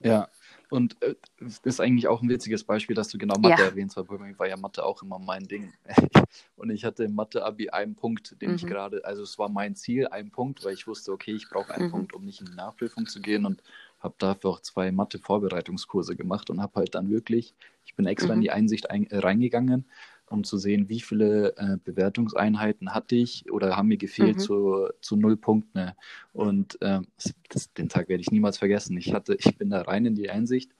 ja. 0.00 0.28
Und 0.70 1.02
äh, 1.02 1.16
ist 1.64 1.80
eigentlich 1.80 2.06
auch 2.06 2.22
ein 2.22 2.28
witziges 2.28 2.62
Beispiel, 2.64 2.94
dass 2.94 3.08
du 3.08 3.18
genau 3.18 3.36
Mathe 3.38 3.62
Ja. 3.62 3.68
erwähnst, 3.68 3.96
weil 3.96 4.04
bei 4.04 4.18
mir 4.18 4.38
war 4.38 4.46
ja 4.48 4.56
Mathe 4.56 4.84
auch 4.84 5.02
immer 5.02 5.18
mein 5.18 5.46
Ding. 5.48 5.72
Und 6.56 6.70
ich 6.70 6.84
hatte 6.84 7.04
im 7.04 7.14
Mathe-Abi 7.14 7.70
einen 7.70 7.96
Punkt, 7.96 8.40
den 8.40 8.54
ich 8.54 8.62
Mhm. 8.62 8.68
gerade, 8.68 9.04
also 9.04 9.22
es 9.22 9.36
war 9.38 9.48
mein 9.48 9.74
Ziel, 9.74 10.06
ein 10.08 10.30
Punkt, 10.30 10.64
weil 10.64 10.74
ich 10.74 10.86
wusste, 10.86 11.10
okay, 11.12 11.32
ich 11.32 11.48
brauche 11.48 11.74
einen 11.74 11.86
Mhm. 11.86 11.90
Punkt, 11.90 12.14
um 12.14 12.24
nicht 12.24 12.40
in 12.40 12.46
die 12.46 12.54
Nachprüfung 12.54 13.06
zu 13.06 13.20
gehen 13.20 13.46
und 13.46 13.62
habe 13.98 14.14
dafür 14.18 14.50
auch 14.50 14.60
zwei 14.60 14.92
Mathe-Vorbereitungskurse 14.92 16.14
gemacht 16.16 16.50
und 16.50 16.60
habe 16.62 16.78
halt 16.80 16.94
dann 16.94 17.10
wirklich, 17.10 17.54
ich 17.84 17.96
bin 17.96 18.06
extra 18.06 18.32
in 18.34 18.38
Mhm. 18.38 18.42
die 18.42 18.50
Einsicht 18.52 18.90
ein, 18.90 19.06
äh, 19.10 19.18
reingegangen, 19.18 19.86
um 20.30 20.44
zu 20.44 20.56
sehen, 20.58 20.88
wie 20.88 21.00
viele 21.00 21.56
äh, 21.56 21.76
Bewertungseinheiten 21.84 22.94
hatte 22.94 23.16
ich 23.16 23.50
oder 23.50 23.76
haben 23.76 23.88
mir 23.88 23.96
gefehlt 23.98 24.36
Mhm. 24.36 24.40
zu, 24.40 24.88
zu 25.00 25.16
null 25.16 25.36
Punkten. 25.36 25.92
Und 26.32 26.78
ähm, 26.80 27.06
das, 27.48 27.72
den 27.74 27.88
Tag 27.88 28.08
werde 28.08 28.20
ich 28.20 28.30
niemals 28.30 28.58
vergessen. 28.58 28.96
Ich 28.96 29.12
hatte, 29.12 29.34
ich 29.34 29.58
bin 29.58 29.70
da 29.70 29.82
rein 29.82 30.06
in 30.06 30.14
die 30.14 30.30
Einsicht 30.30 30.70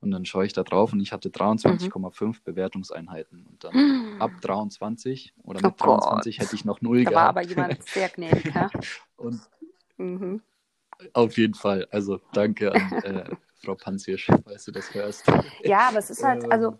und 0.00 0.12
dann 0.12 0.24
schaue 0.24 0.46
ich 0.46 0.52
da 0.52 0.62
drauf 0.62 0.92
und 0.92 1.00
ich 1.00 1.12
hatte 1.12 1.28
23,5 1.30 2.42
Bewertungseinheiten. 2.44 3.46
Und 3.46 3.64
dann 3.64 3.74
ab 4.20 4.32
23 4.40 5.34
oder 5.42 5.60
Mhm. 5.60 5.66
Oh 5.66 5.68
mit 5.70 5.80
23 5.82 6.38
hätte 6.38 6.54
ich 6.54 6.64
noch 6.64 6.80
null 6.80 7.04
Da 7.04 7.10
war 7.12 7.28
aber 7.28 7.42
gehabt. 7.42 7.50
jemand 7.50 7.82
sehr 7.94 8.08
gnädig, 8.08 8.46
ja? 8.54 8.70
Und 9.16 9.40
Mhm. 9.98 10.40
auf 11.14 11.36
jeden 11.36 11.54
Fall, 11.54 11.86
also 11.90 12.20
danke 12.32 12.72
an 12.72 12.92
äh, 13.02 13.24
Frau 13.62 13.74
Panzirsch, 13.74 14.30
falls 14.44 14.64
du 14.64 14.72
das 14.72 14.92
hörst. 14.94 15.26
Ja, 15.64 15.88
aber 15.88 15.98
es 15.98 16.10
ist 16.10 16.22
halt, 16.22 16.44
Ähm, 16.44 16.52
also 16.52 16.78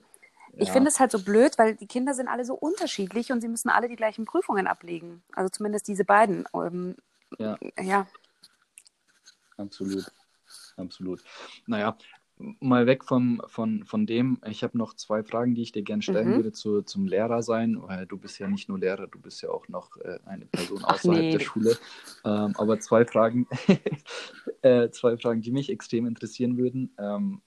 ich 0.57 0.69
ja. 0.69 0.73
finde 0.73 0.89
es 0.89 1.01
halt 1.01 1.13
so 1.13 1.23
blöd, 1.23 1.59
weil 1.59 1.77
die 1.77 1.87
Kinder 1.87 2.15
sind 2.15 2.29
alle 2.29 2.45
so 2.45 2.55
unterschiedlich 2.55 3.33
und 3.33 3.41
sie 3.41 3.49
müssen 3.49 3.69
alle 3.69 3.89
die 3.89 3.97
gleichen 3.97 4.25
Prüfungen 4.25 4.67
ablegen. 4.67 5.23
Also 5.35 5.49
zumindest 5.49 5.89
diese 5.89 6.05
beiden. 6.05 6.47
Ähm, 6.55 6.97
Ja. 7.39 7.59
ja. 7.81 8.07
Absolut. 9.57 10.11
Absolut. 10.77 11.23
Naja, 11.67 11.97
mal 12.61 12.87
weg 12.87 13.05
vom, 13.05 13.43
von, 13.47 13.85
von 13.85 14.07
dem, 14.07 14.39
ich 14.47 14.63
habe 14.63 14.79
noch 14.79 14.95
zwei 14.95 15.23
Fragen, 15.23 15.55
die 15.55 15.63
ich 15.63 15.73
dir 15.73 15.83
gerne 15.83 16.03
stellen 16.03 16.31
Mhm. 16.31 16.37
würde 16.37 16.53
zu, 16.53 16.83
zum 16.83 17.07
Lehrer 17.07 17.43
sein, 17.43 17.77
weil 17.83 18.07
du 18.07 18.17
bist 18.17 18.39
ja 18.39 18.49
nicht 18.49 18.69
nur 18.69 18.79
Lehrer, 18.79 19.07
du 19.07 19.21
bist 19.21 19.43
ja 19.43 19.51
auch 19.51 19.69
noch 19.69 19.97
äh, 19.99 20.19
eine 20.25 20.47
Person 20.47 20.83
außerhalb 20.85 21.21
nee. 21.21 21.33
der 21.33 21.41
Schule. 21.41 21.77
Ähm, 22.25 22.55
aber 22.57 22.81
zwei 22.81 23.05
Fragen, 23.05 23.47
äh, 24.63 24.91
zwei 24.91 25.17
Fragen, 25.17 25.43
die 25.43 25.53
mich 25.53 25.71
extrem 25.71 26.07
interessieren 26.07 26.57
würden. 26.57 26.95
Ähm, 26.99 27.43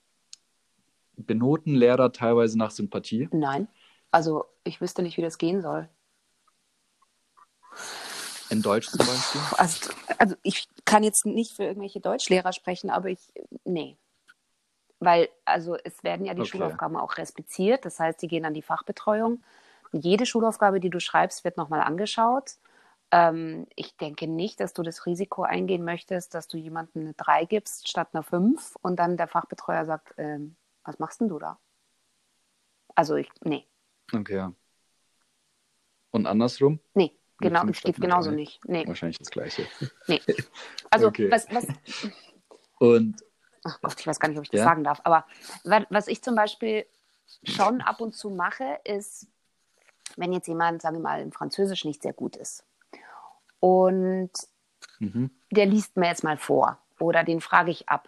benoten 1.18 1.76
Lehrer 1.76 2.12
teilweise 2.12 2.58
nach 2.58 2.72
Sympathie? 2.72 3.30
Nein. 3.32 3.68
Also 4.12 4.46
ich 4.64 4.82
wüsste 4.82 5.02
nicht, 5.02 5.18
wie 5.18 5.22
das 5.22 5.38
gehen 5.38 5.62
soll. 5.62 5.90
In 8.50 8.62
Deutsch 8.62 8.90
zum 8.90 9.00
Beispiel? 9.00 9.42
Also, 9.58 9.92
also 10.20 10.36
ich 10.44 10.68
kann 10.86 11.04
jetzt 11.04 11.26
nicht 11.26 11.56
für 11.56 11.64
irgendwelche 11.64 12.00
Deutschlehrer 12.00 12.54
sprechen, 12.54 12.90
aber 12.90 13.10
ich, 13.10 13.34
nee. 13.64 13.98
Weil, 15.00 15.30
also 15.44 15.76
es 15.84 16.04
werden 16.04 16.26
ja 16.26 16.34
die 16.34 16.42
Okay. 16.42 16.52
Schulaufgaben 16.52 16.96
auch 16.96 17.18
respiziert, 17.18 17.86
das 17.86 18.00
heißt, 18.00 18.22
die 18.22 18.28
gehen 18.28 18.46
an 18.46 18.54
die 18.54 18.62
Fachbetreuung. 18.62 19.44
Jede 19.92 20.26
Schulaufgabe, 20.26 20.80
die 20.80 20.90
du 20.90 21.00
schreibst, 21.00 21.44
wird 21.44 21.58
nochmal 21.58 21.82
angeschaut. 21.82 22.58
Ähm, 23.12 23.68
ich 23.76 23.98
denke 23.98 24.28
nicht, 24.28 24.60
dass 24.60 24.74
du 24.74 24.82
das 24.84 25.06
Risiko 25.06 25.44
eingehen 25.44 25.84
möchtest, 25.84 26.34
dass 26.34 26.48
du 26.48 26.58
jemandem 26.58 27.02
eine 27.04 27.14
3 27.14 27.46
gibst 27.46 27.88
statt 27.90 28.10
einer 28.14 28.24
5 28.24 28.76
und 28.82 28.98
dann 28.98 29.18
der 29.18 29.28
Fachbetreuer 29.28 29.86
sagt, 29.86 30.14
ähm, 30.18 30.56
was 30.84 31.00
machst 31.00 31.22
denn 31.22 31.30
du 31.30 31.40
da? 31.40 31.60
Also 32.96 33.16
ich, 33.16 33.30
nee, 33.44 33.68
Okay, 34.14 34.36
ja. 34.36 34.54
Und 36.12 36.28
andersrum? 36.28 36.80
nee, 36.94 37.18
genau, 37.40 37.64
es 37.68 37.82
geht 37.82 38.00
genauso 38.00 38.30
drei? 38.30 38.36
nicht. 38.36 38.64
Nee, 38.66 38.86
Wahrscheinlich 38.88 39.18
das 39.18 39.32
Gleiche. 39.32 39.68
nee. 40.08 40.22
Also 40.92 41.08
Okay. 41.08 41.32
was, 41.32 41.48
was, 41.50 41.66
Und 42.80 43.24
ach 43.64 43.82
Gott, 43.82 44.00
ich 44.00 44.06
weiß 44.06 44.20
gar 44.20 44.28
nicht, 44.28 44.38
ob 44.38 44.44
ich 44.44 44.52
das 44.52 44.60
Ja. 44.60 44.66
sagen 44.66 44.84
darf, 44.84 45.02
aber 45.06 45.26
wa- 45.64 45.88
was 45.90 46.08
ich 46.08 46.22
zum 46.22 46.36
Beispiel 46.36 46.86
schon 47.44 47.82
ab 47.82 48.00
und 48.00 48.14
zu 48.14 48.30
mache, 48.30 48.80
ist, 48.84 49.28
wenn 50.18 50.34
jetzt 50.34 50.48
jemand, 50.48 50.84
sagen 50.84 50.98
wir 50.98 51.02
mal, 51.02 51.22
im 51.22 51.32
Französisch 51.32 51.84
nicht 51.86 52.04
sehr 52.04 52.14
gut 52.14 52.36
ist 52.36 52.64
und 53.60 54.30
mhm. 55.00 55.32
der 55.52 55.66
liest 55.66 55.98
mir 55.98 56.10
jetzt 56.10 56.24
mal 56.24 56.38
vor 56.38 56.78
oder 57.00 57.24
den 57.24 57.42
frage 57.42 57.72
ich 57.72 57.90
ab. 57.90 58.08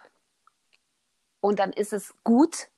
Und 1.40 1.58
dann 1.58 1.72
ist 1.72 1.92
es 1.92 2.14
gut, 2.24 2.68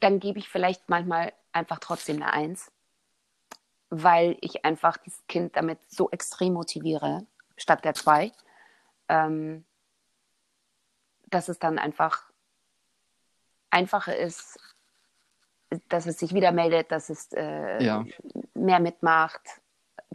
dann 0.00 0.20
gebe 0.20 0.38
ich 0.38 0.48
vielleicht 0.48 0.88
manchmal 0.88 1.32
einfach 1.52 1.78
trotzdem 1.78 2.16
eine 2.16 2.32
Eins, 2.32 2.70
weil 3.90 4.36
ich 4.40 4.64
einfach 4.64 4.96
dieses 4.98 5.26
Kind 5.28 5.56
damit 5.56 5.78
so 5.90 6.10
extrem 6.10 6.54
motiviere, 6.54 7.26
statt 7.56 7.84
der 7.84 7.94
zwei, 7.94 8.32
ähm, 9.08 9.64
dass 11.28 11.48
es 11.48 11.58
dann 11.58 11.78
einfach 11.78 12.30
einfacher 13.70 14.16
ist, 14.16 14.58
dass 15.88 16.06
es 16.06 16.18
sich 16.18 16.34
wieder 16.34 16.52
meldet, 16.52 16.92
dass 16.92 17.10
es 17.10 17.32
äh, 17.32 17.82
Ja. 17.82 18.04
mehr 18.54 18.80
mitmacht, 18.80 19.40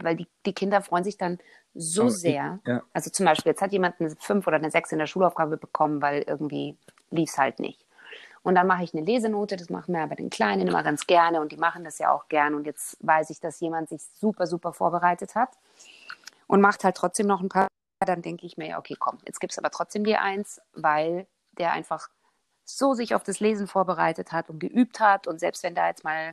weil 0.04 0.16
die, 0.16 0.26
die 0.46 0.52
Kinder 0.52 0.80
freuen 0.82 1.04
sich 1.04 1.16
dann 1.16 1.38
so 1.74 2.02
Aber 2.02 2.10
ich- 2.10 2.16
sehr. 2.16 2.58
ja. 2.66 2.82
Also 2.92 3.10
zum 3.10 3.26
Beispiel, 3.26 3.50
jetzt 3.50 3.62
hat 3.62 3.72
jemand 3.72 4.00
eine 4.00 4.10
5 4.18 4.46
oder 4.46 4.56
eine 4.56 4.70
6 4.70 4.92
in 4.92 4.98
der 4.98 5.06
Schulaufgabe 5.06 5.56
bekommen, 5.56 6.02
weil 6.02 6.22
irgendwie 6.22 6.76
lief 7.10 7.30
es 7.30 7.38
halt 7.38 7.58
nicht. 7.60 7.84
Und 8.42 8.54
dann 8.54 8.66
mache 8.66 8.82
ich 8.84 8.94
eine 8.94 9.04
Lesenote, 9.04 9.56
das 9.56 9.68
machen 9.68 9.92
wir 9.94 10.06
bei 10.06 10.14
den 10.14 10.30
Kleinen 10.30 10.66
immer 10.66 10.82
ganz 10.82 11.06
gerne 11.06 11.40
und 11.42 11.52
die 11.52 11.58
machen 11.58 11.84
das 11.84 11.98
ja 11.98 12.10
auch 12.10 12.26
gern. 12.28 12.54
Und 12.54 12.64
jetzt 12.66 12.96
weiß 13.06 13.28
ich, 13.30 13.40
dass 13.40 13.60
jemand 13.60 13.90
sich 13.90 14.02
super, 14.14 14.46
super 14.46 14.72
vorbereitet 14.72 15.34
hat 15.34 15.50
und 16.46 16.60
macht 16.60 16.82
halt 16.84 16.96
trotzdem 16.96 17.26
noch 17.26 17.40
ein 17.40 17.48
paar. 17.50 17.68
Dann 18.06 18.22
denke 18.22 18.46
ich 18.46 18.56
mir, 18.56 18.68
ja, 18.68 18.78
okay, 18.78 18.96
komm, 18.98 19.18
jetzt 19.26 19.40
gibt 19.40 19.52
es 19.52 19.58
aber 19.58 19.70
trotzdem 19.70 20.04
die 20.04 20.16
Eins, 20.16 20.58
weil 20.72 21.26
der 21.52 21.72
einfach 21.72 22.08
so 22.64 22.94
sich 22.94 23.14
auf 23.14 23.22
das 23.24 23.40
Lesen 23.40 23.66
vorbereitet 23.66 24.32
hat 24.32 24.48
und 24.48 24.58
geübt 24.58 25.00
hat. 25.00 25.26
Und 25.26 25.38
selbst 25.38 25.62
wenn 25.62 25.74
da 25.74 25.86
jetzt 25.88 26.02
mal, 26.02 26.32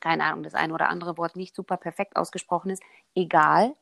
keine 0.00 0.24
Ahnung, 0.24 0.42
das 0.42 0.54
eine 0.54 0.74
oder 0.74 0.88
andere 0.88 1.16
Wort 1.18 1.36
nicht 1.36 1.54
super 1.54 1.76
perfekt 1.76 2.16
ausgesprochen 2.16 2.70
ist, 2.70 2.82
egal, 3.14 3.76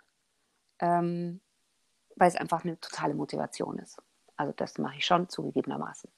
ähm, 0.80 1.40
weil 2.16 2.28
es 2.28 2.36
einfach 2.36 2.64
eine 2.64 2.80
totale 2.80 3.14
Motivation 3.14 3.78
ist. 3.78 3.98
Also 4.36 4.52
das 4.56 4.78
mache 4.78 4.96
ich 4.98 5.06
schon 5.06 5.28
zugegebenermaßen. 5.28 6.10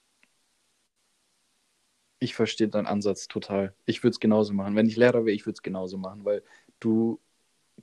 Ich 2.18 2.34
verstehe 2.34 2.68
deinen 2.68 2.86
Ansatz 2.86 3.28
total. 3.28 3.74
Ich 3.86 4.02
würde 4.02 4.12
es 4.12 4.20
genauso 4.20 4.52
machen. 4.52 4.76
Wenn 4.76 4.86
ich 4.86 4.96
Lehrer 4.96 5.24
wäre, 5.24 5.34
ich 5.34 5.46
würde 5.46 5.54
es 5.54 5.62
genauso 5.62 5.96
machen, 5.96 6.24
weil 6.24 6.42
du 6.78 7.18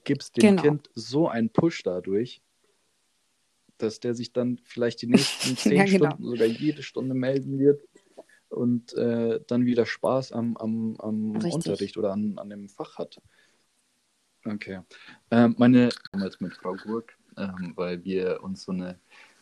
gibst 0.04 0.38
dem 0.38 0.44
Genau. 0.44 0.62
Kind 0.62 0.90
so 0.96 1.28
einen 1.28 1.50
Push 1.50 1.84
dadurch, 1.84 2.42
dass 3.80 4.00
der 4.00 4.14
sich 4.14 4.34
dann 4.34 4.60
vielleicht 4.64 5.02
die 5.02 5.08
nächsten 5.08 5.58
zehn 5.58 5.78
Ja, 5.78 5.86
genau. 5.86 6.10
Stunden, 6.10 6.26
sogar 6.26 6.48
jede 6.48 6.84
Stunde 6.84 7.16
melden 7.16 7.60
wird 7.60 7.82
und 8.50 8.94
äh, 8.94 9.40
dann 9.48 9.66
wieder 9.66 9.86
Spaß 9.86 10.32
am, 10.32 10.58
am, 10.58 10.96
am 11.00 11.32
Richtig. 11.34 11.54
Unterricht 11.54 11.98
oder 11.98 12.14
an, 12.14 12.38
an 12.38 12.50
dem 12.50 12.70
Fach 12.70 12.98
hat. 12.98 13.22
Okay. 14.46 14.82
Ähm, 15.32 15.56
meine 15.58 15.90
damals 16.12 16.40
mit 16.40 16.54
Frau 16.54 16.76
Gurk, 16.76 17.18
ähm, 17.38 17.74
weil 17.76 18.04
wir 18.04 18.44
uns 18.44 18.64
so 18.64 18.72
eine 18.72 19.00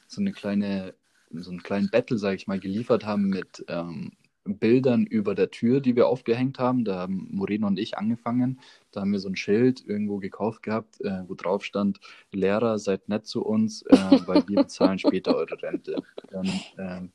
so 0.07 0.21
eine 0.21 0.31
kleine 0.31 0.93
so 1.31 1.51
einen 1.51 1.63
kleinen 1.63 1.89
Battle, 1.89 2.17
sage 2.17 2.35
ich 2.35 2.47
mal, 2.47 2.59
geliefert 2.59 3.05
haben 3.05 3.27
mit 3.27 3.65
ähm, 3.67 4.11
Bildern 4.45 5.05
über 5.05 5.33
der 5.33 5.49
Tür, 5.49 5.81
die 5.81 5.95
wir 5.95 6.07
aufgehängt 6.07 6.59
haben. 6.59 6.85
Da 6.85 6.99
haben 6.99 7.27
Moreno 7.31 7.67
und 7.67 7.79
ich 7.79 7.97
angefangen. 7.97 8.59
Da 8.91 9.01
haben 9.01 9.11
wir 9.11 9.19
so 9.19 9.27
ein 9.27 9.35
Schild 9.35 9.83
irgendwo 9.85 10.19
gekauft 10.19 10.63
gehabt, 10.63 11.01
äh, 11.01 11.23
wo 11.27 11.33
drauf 11.33 11.65
stand, 11.65 11.99
Lehrer, 12.31 12.77
seid 12.77 13.09
nett 13.09 13.25
zu 13.25 13.43
uns, 13.43 13.81
äh, 13.83 13.97
weil 14.27 14.47
wir 14.47 14.63
bezahlen 14.63 14.99
später 14.99 15.35
eure 15.35 15.61
Rente. 15.61 15.95
Dann, 16.29 16.51
ähm, 16.77 17.11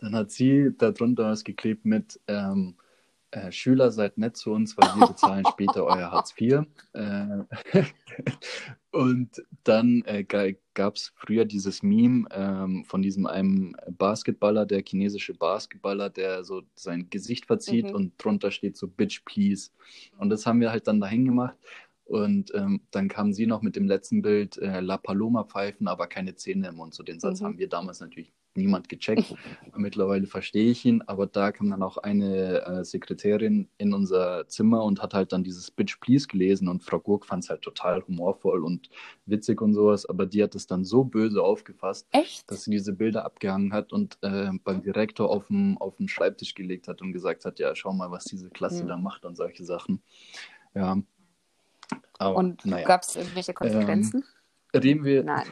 dann 0.00 0.14
hat 0.14 0.30
sie 0.30 0.70
darunter 0.76 1.24
was 1.30 1.44
geklebt 1.44 1.84
mit 1.84 2.20
ähm, 2.26 2.76
äh, 3.30 3.50
Schüler, 3.50 3.90
seid 3.90 4.16
nett 4.18 4.36
zu 4.36 4.52
uns, 4.52 4.76
weil 4.76 4.88
wir 4.96 5.08
bezahlen 5.08 5.44
später 5.50 5.84
euer 5.86 6.10
Hartz 6.12 6.34
IV. 6.38 6.62
Äh, 6.92 7.44
und 8.92 9.42
dann 9.64 10.02
äh, 10.06 10.24
gab 10.74 10.94
es 10.96 11.12
früher 11.16 11.44
dieses 11.44 11.82
Meme 11.82 12.26
ähm, 12.30 12.84
von 12.84 13.02
diesem 13.02 13.26
einem 13.26 13.74
Basketballer, 13.90 14.66
der 14.66 14.82
chinesische 14.86 15.34
Basketballer, 15.34 16.10
der 16.10 16.44
so 16.44 16.62
sein 16.76 17.08
Gesicht 17.10 17.46
verzieht 17.46 17.86
Mhm. 17.88 17.94
und 17.94 18.12
drunter 18.24 18.50
steht 18.50 18.76
so 18.76 18.86
Bitch, 18.86 19.24
please. 19.24 19.70
Und 20.18 20.30
das 20.30 20.46
haben 20.46 20.60
wir 20.60 20.70
halt 20.70 20.86
dann 20.86 21.00
dahin 21.00 21.24
gemacht. 21.24 21.56
Und 22.04 22.52
ähm, 22.54 22.82
dann 22.90 23.08
kam 23.08 23.32
sie 23.32 23.46
noch 23.46 23.62
mit 23.62 23.76
dem 23.76 23.86
letzten 23.86 24.20
Bild 24.22 24.58
äh, 24.58 24.80
La 24.80 24.98
Paloma 24.98 25.44
pfeifen, 25.44 25.88
aber 25.88 26.06
keine 26.06 26.34
Zähne 26.34 26.68
im 26.68 26.76
Mund. 26.76 26.94
So 26.94 27.02
den 27.02 27.18
Satz 27.18 27.40
Mhm. 27.40 27.44
haben 27.46 27.58
wir 27.58 27.68
damals 27.68 28.00
natürlich 28.00 28.32
niemand 28.56 28.88
gecheckt. 28.88 29.34
Mittlerweile 29.76 30.26
verstehe 30.26 30.70
ich 30.70 30.84
ihn, 30.84 31.02
aber 31.02 31.26
da 31.26 31.52
kam 31.52 31.70
dann 31.70 31.82
auch 31.82 31.98
eine 31.98 32.62
äh, 32.64 32.84
Sekretärin 32.84 33.68
in 33.78 33.92
unser 33.92 34.46
Zimmer 34.48 34.84
und 34.84 35.02
hat 35.02 35.14
halt 35.14 35.32
dann 35.32 35.44
dieses 35.44 35.70
Bitch 35.70 35.98
Please 36.00 36.26
gelesen 36.26 36.68
und 36.68 36.82
Frau 36.82 36.98
Gurk 37.00 37.26
fand 37.26 37.44
es 37.44 37.50
halt 37.50 37.62
total 37.62 38.02
humorvoll 38.06 38.64
und 38.64 38.88
witzig 39.26 39.60
und 39.60 39.74
sowas, 39.74 40.06
aber 40.06 40.26
die 40.26 40.42
hat 40.42 40.54
es 40.54 40.66
dann 40.66 40.84
so 40.84 41.04
böse 41.04 41.42
aufgefasst, 41.42 42.06
Echt? 42.12 42.50
dass 42.50 42.64
sie 42.64 42.70
diese 42.70 42.92
Bilder 42.92 43.24
abgehangen 43.24 43.72
hat 43.72 43.92
und 43.92 44.18
äh, 44.22 44.50
beim 44.62 44.82
Direktor 44.82 45.30
auf 45.30 45.46
den 45.48 46.08
Schreibtisch 46.08 46.54
gelegt 46.54 46.88
hat 46.88 47.02
und 47.02 47.12
gesagt 47.12 47.44
hat, 47.44 47.58
ja, 47.58 47.74
schau 47.74 47.92
mal, 47.92 48.10
was 48.10 48.24
diese 48.24 48.50
Klasse 48.50 48.84
Mhm. 48.84 48.88
da 48.88 48.96
macht 48.96 49.24
und 49.24 49.36
solche 49.36 49.64
Sachen. 49.64 50.02
Ja. 50.74 50.96
Aber, 52.18 52.36
Und 52.36 52.64
naja. 52.64 52.86
gab 52.86 53.02
es 53.02 53.16
irgendwelche 53.16 53.52
Konsequenzen? 53.52 54.24
Reden 54.74 55.04
wir 55.04 55.22
Nein. 55.24 55.46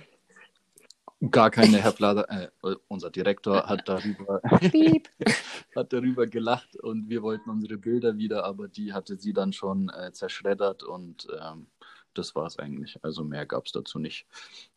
Gar 1.31 1.51
keine, 1.51 1.79
Herr 1.79 1.93
Flader, 1.93 2.29
äh, 2.31 2.49
unser 2.89 3.11
Direktor 3.11 3.67
hat 3.69 3.89
darüber 3.89 4.41
hat 5.77 5.93
darüber 5.93 6.27
gelacht 6.27 6.77
und 6.77 7.09
wir 7.09 7.23
wollten 7.23 7.51
unsere 7.51 7.79
Bilder 7.79 8.17
wieder, 8.17 8.45
aber 8.45 8.69
die 8.69 8.93
hatte 8.93 9.17
sie 9.19 9.33
dann 9.33 9.53
schon 9.53 9.89
äh, 9.91 10.13
zerschreddert 10.13 10.83
und 10.83 11.29
ähm, 11.41 11.67
das 12.15 12.35
war 12.35 12.47
es 12.47 12.59
eigentlich. 12.59 13.03
Also 13.03 13.25
mehr 13.25 13.47
gab 13.47 13.67
es 13.67 13.73
dazu 13.73 13.99
nicht. 13.99 14.27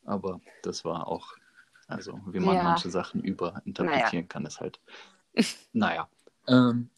Aber 0.06 0.40
das 0.64 0.86
war 0.86 1.08
auch, 1.08 1.34
also 1.88 2.20
wie 2.28 2.40
man 2.40 2.56
Ja. 2.56 2.64
manche 2.64 2.90
Sachen 2.90 3.22
überinterpretieren 3.24 4.28
kann, 4.30 4.46
ist 4.46 4.60
halt. 4.62 4.80
naja. 5.74 6.08
Ähm, 6.48 6.90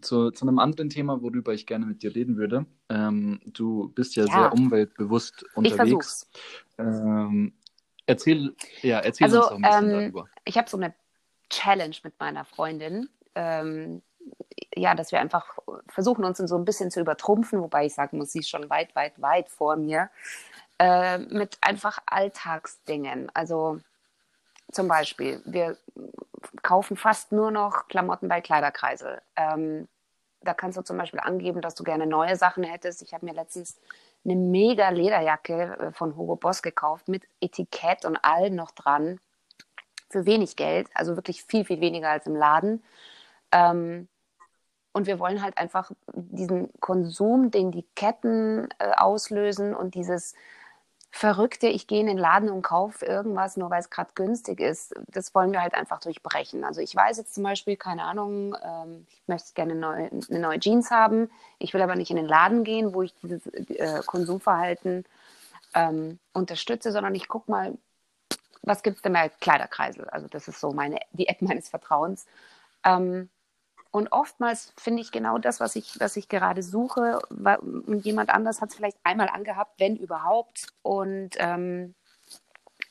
zu, 0.00 0.30
zu 0.30 0.44
einem 0.46 0.58
anderen 0.58 0.88
Thema, 0.90 1.20
worüber 1.22 1.52
ich 1.52 1.66
gerne 1.66 1.86
mit 1.86 2.02
dir 2.02 2.14
reden 2.14 2.36
würde. 2.36 2.66
Ähm, 2.88 3.40
du 3.46 3.90
bist 3.90 4.16
ja, 4.16 4.24
Ja. 4.24 4.32
sehr 4.32 4.52
umweltbewusst 4.52 5.44
Ich 5.44 5.56
unterwegs. 5.56 5.76
versuch's. 5.76 6.30
Ähm, 6.78 7.52
erzähl, 8.10 8.54
ja, 8.82 9.00
erzähl 9.00 9.26
Also, 9.26 9.38
uns 9.38 9.48
doch 9.48 9.56
ein 9.56 9.62
bisschen 9.62 9.90
ähm, 9.90 10.00
darüber. 10.12 10.28
Ich 10.44 10.58
habe 10.58 10.68
so 10.68 10.76
eine 10.76 10.94
Challenge 11.48 11.96
mit 12.02 12.18
meiner 12.20 12.44
Freundin. 12.44 13.08
Ähm, 13.34 14.02
ja, 14.74 14.94
dass 14.94 15.12
wir 15.12 15.20
einfach 15.20 15.58
versuchen, 15.88 16.24
uns 16.24 16.38
so 16.38 16.56
ein 16.56 16.64
bisschen 16.64 16.90
zu 16.90 17.00
übertrumpfen, 17.00 17.60
wobei 17.60 17.86
ich 17.86 17.94
sagen 17.94 18.18
muss, 18.18 18.32
sie 18.32 18.40
ist 18.40 18.50
schon 18.50 18.68
weit, 18.70 18.94
weit, 18.94 19.20
weit 19.20 19.48
vor 19.48 19.76
mir, 19.76 20.10
äh, 20.78 21.18
mit 21.18 21.58
einfach 21.60 21.98
Alltagsdingen. 22.06 23.30
Also 23.34 23.80
zum 24.70 24.88
Beispiel, 24.88 25.42
wir 25.44 25.76
kaufen 26.62 26.96
fast 26.96 27.32
nur 27.32 27.50
noch 27.50 27.88
Klamotten 27.88 28.28
bei 28.28 28.40
Kleiderkreisel. 28.40 29.20
Ähm, 29.36 29.88
da 30.42 30.54
kannst 30.54 30.78
du 30.78 30.82
zum 30.82 30.96
Beispiel 30.96 31.20
angeben, 31.20 31.60
dass 31.60 31.74
du 31.74 31.84
gerne 31.84 32.06
neue 32.06 32.36
Sachen 32.36 32.64
hättest. 32.64 33.02
Ich 33.02 33.12
habe 33.14 33.26
mir 33.26 33.34
letztens 33.34 33.78
eine 34.24 34.36
mega 34.36 34.88
Lederjacke 34.90 35.78
äh, 35.78 35.92
von 35.92 36.16
Hugo 36.16 36.36
Boss 36.36 36.62
gekauft 36.62 37.08
mit 37.08 37.24
Etikett 37.40 38.04
und 38.04 38.16
allem 38.24 38.54
noch 38.54 38.70
dran. 38.72 39.20
für 40.10 40.26
wenig 40.26 40.56
Geld, 40.56 40.88
also 40.94 41.16
wirklich 41.16 41.44
viel, 41.44 41.64
viel 41.64 41.80
weniger 41.80 42.10
als 42.10 42.26
im 42.26 42.36
Laden. 42.36 42.82
Ähm, 43.52 44.08
und 44.92 45.06
wir 45.06 45.18
wollen 45.20 45.42
halt 45.42 45.56
einfach 45.56 45.92
diesen 46.12 46.68
Konsum, 46.80 47.50
den 47.50 47.70
die 47.70 47.86
Ketten 47.94 48.68
äh, 48.78 48.90
auslösen 48.96 49.74
und 49.74 49.94
dieses 49.94 50.34
Verrückte, 51.12 51.66
ich 51.66 51.88
gehe 51.88 52.00
in 52.00 52.06
den 52.06 52.18
Laden 52.18 52.50
und 52.50 52.62
kaufe 52.62 53.04
irgendwas, 53.04 53.56
nur 53.56 53.68
weil 53.70 53.80
es 53.80 53.90
gerade 53.90 54.12
günstig 54.14 54.60
ist, 54.60 54.94
das 55.08 55.34
wollen 55.34 55.50
wir 55.50 55.60
halt 55.60 55.74
einfach 55.74 55.98
durchbrechen. 55.98 56.64
Also 56.64 56.80
ich 56.80 56.94
weiß 56.94 57.18
jetzt 57.18 57.34
zum 57.34 57.42
Beispiel, 57.42 57.76
keine 57.76 58.04
Ahnung, 58.04 58.56
ähm, 58.62 59.06
ich 59.10 59.22
möchte 59.26 59.52
gerne 59.54 59.74
neue, 59.74 60.08
eine 60.08 60.38
neue, 60.38 60.60
Jeans 60.60 60.90
haben, 60.90 61.28
ich 61.58 61.74
will 61.74 61.82
aber 61.82 61.96
nicht 61.96 62.10
in 62.10 62.16
den 62.16 62.28
Laden 62.28 62.62
gehen, 62.62 62.94
wo 62.94 63.02
ich 63.02 63.12
dieses 63.16 63.44
äh, 63.46 64.02
Konsumverhalten 64.06 65.04
ähm, 65.74 66.20
unterstütze, 66.32 66.92
sondern 66.92 67.14
ich 67.16 67.26
gucke 67.26 67.50
mal, 67.50 67.76
was 68.62 68.82
gibt 68.82 68.96
es 68.96 69.02
denn 69.02 69.12
bei 69.12 69.28
Kleiderkreisel? 69.28 70.08
Also 70.10 70.28
das 70.28 70.46
ist 70.46 70.60
so 70.60 70.72
meine, 70.72 70.98
die 71.12 71.28
App 71.28 71.42
meines 71.42 71.68
Vertrauens. 71.68 72.26
Ähm, 72.84 73.28
und 73.92 74.12
oftmals 74.12 74.72
finde 74.76 75.02
ich 75.02 75.10
genau 75.10 75.38
das, 75.38 75.58
was 75.58 75.74
ich, 75.74 75.98
was 75.98 76.16
ich 76.16 76.28
gerade 76.28 76.62
suche. 76.62 77.18
Und 77.28 78.04
jemand 78.04 78.30
anders 78.30 78.60
hat 78.60 78.70
es 78.70 78.76
vielleicht 78.76 78.98
einmal 79.02 79.28
angehabt, 79.28 79.80
wenn 79.80 79.96
überhaupt. 79.96 80.68
Und 80.82 81.30
ähm, 81.38 81.94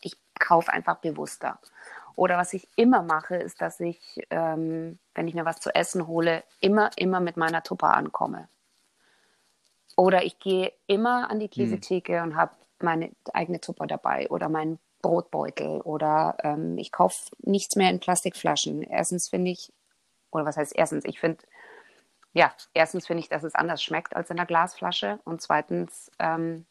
ich 0.01 0.17
kaufe 0.37 0.73
einfach 0.73 0.97
bewusster. 0.97 1.59
Oder 2.15 2.37
was 2.37 2.51
ich 2.53 2.67
immer 2.75 3.01
mache, 3.01 3.37
ist, 3.37 3.61
dass 3.61 3.79
ich, 3.79 4.27
ähm, 4.29 4.99
wenn 5.15 5.27
ich 5.29 5.35
mir 5.35 5.45
was 5.45 5.61
zu 5.61 5.73
essen 5.73 6.05
hole, 6.05 6.43
immer, 6.59 6.89
immer 6.97 7.21
mit 7.21 7.37
meiner 7.37 7.63
Tupper 7.63 7.93
ankomme. 7.93 8.49
Oder 9.95 10.25
ich 10.25 10.37
gehe 10.39 10.73
immer 10.85 11.29
an 11.29 11.39
die 11.39 11.45
hm. 11.45 11.51
Käsetheke 11.51 12.21
hm. 12.21 12.23
und 12.23 12.35
habe 12.35 12.51
meine 12.81 13.11
eigene 13.33 13.61
Tupper 13.61 13.87
dabei 13.87 14.29
oder 14.29 14.49
meinen 14.49 14.79
Brotbeutel 15.01 15.79
oder 15.81 16.35
ähm, 16.43 16.77
ich 16.77 16.91
kaufe 16.91 17.31
nichts 17.39 17.77
mehr 17.77 17.89
in 17.89 18.01
Plastikflaschen. 18.01 18.83
Erstens 18.83 19.29
finde 19.29 19.51
ich, 19.51 19.71
oder 20.31 20.45
was 20.45 20.57
heißt 20.57 20.73
erstens, 20.75 21.05
ich 21.05 21.19
finde, 21.19 21.43
ja, 22.33 22.53
erstens 22.73 23.07
finde 23.07 23.21
ich, 23.21 23.29
dass 23.29 23.43
es 23.43 23.55
anders 23.55 23.83
schmeckt 23.83 24.15
als 24.15 24.29
in 24.29 24.37
der 24.37 24.45
Glasflasche 24.45 25.19
und 25.23 25.41
zweitens 25.41 26.11
ähm, 26.19 26.65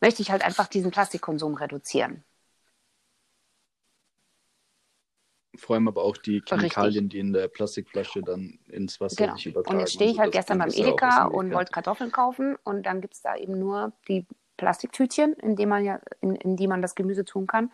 möchte 0.00 0.22
ich 0.22 0.30
halt 0.30 0.44
einfach 0.44 0.68
diesen 0.68 0.90
Plastikkonsum 0.90 1.54
reduzieren. 1.54 2.24
Vor 5.58 5.74
allem 5.74 5.88
aber 5.88 6.02
auch 6.02 6.16
die 6.18 6.42
Chemikalien, 6.46 7.04
Richtig. 7.04 7.10
die 7.10 7.18
in 7.18 7.32
der 7.32 7.48
Plastikflasche 7.48 8.22
dann 8.22 8.58
ins 8.68 9.00
Wasser 9.00 9.16
genau. 9.16 9.36
sich 9.36 9.46
übertragen. 9.46 9.76
Und 9.76 9.80
jetzt 9.80 9.94
stehe 9.94 10.10
ich 10.10 10.18
halt 10.18 10.28
also 10.28 10.38
gestern 10.38 10.58
beim 10.58 10.70
Edeka 10.70 11.24
und 11.24 11.52
wollte 11.52 11.72
Kartoffeln 11.72 12.12
kaufen 12.12 12.56
und 12.62 12.84
dann 12.84 13.00
gibt 13.00 13.14
es 13.14 13.22
da 13.22 13.36
eben 13.36 13.58
nur 13.58 13.92
die 14.06 14.26
Plastiktütchen, 14.56 15.32
in 15.34 15.56
die 15.56 15.66
man 15.66 15.84
ja, 15.84 16.00
in, 16.20 16.34
in 16.36 16.56
die 16.56 16.66
man 16.66 16.82
das 16.82 16.94
Gemüse 16.94 17.24
tun 17.24 17.46
kann, 17.46 17.72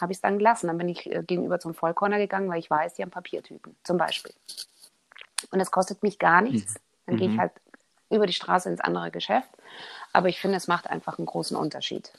habe 0.00 0.12
ich 0.12 0.18
es 0.18 0.22
dann 0.22 0.38
gelassen. 0.38 0.68
Dann 0.68 0.78
bin 0.78 0.88
ich 0.88 1.10
äh, 1.10 1.22
gegenüber 1.26 1.60
zum 1.60 1.74
Vollkorner 1.74 2.18
gegangen, 2.18 2.48
weil 2.48 2.60
ich 2.60 2.70
weiß, 2.70 2.94
die 2.94 3.02
haben 3.02 3.10
Papiertüten, 3.10 3.76
zum 3.84 3.96
Beispiel. 3.96 4.32
Und 5.50 5.60
es 5.60 5.70
kostet 5.70 6.02
mich 6.02 6.18
gar 6.18 6.40
nichts. 6.40 6.74
Mhm. 6.74 6.78
Dann 7.06 7.14
mhm. 7.14 7.18
gehe 7.18 7.28
ich 7.28 7.34
mhm. 7.34 7.40
halt 7.40 7.52
über 8.10 8.26
die 8.26 8.32
Straße 8.32 8.68
ins 8.68 8.80
andere 8.80 9.10
Geschäft. 9.10 9.50
Aber 10.12 10.28
ich 10.28 10.40
finde, 10.40 10.56
es 10.56 10.68
macht 10.68 10.88
einfach 10.88 11.18
einen 11.18 11.26
großen 11.26 11.56
Unterschied. 11.56 12.12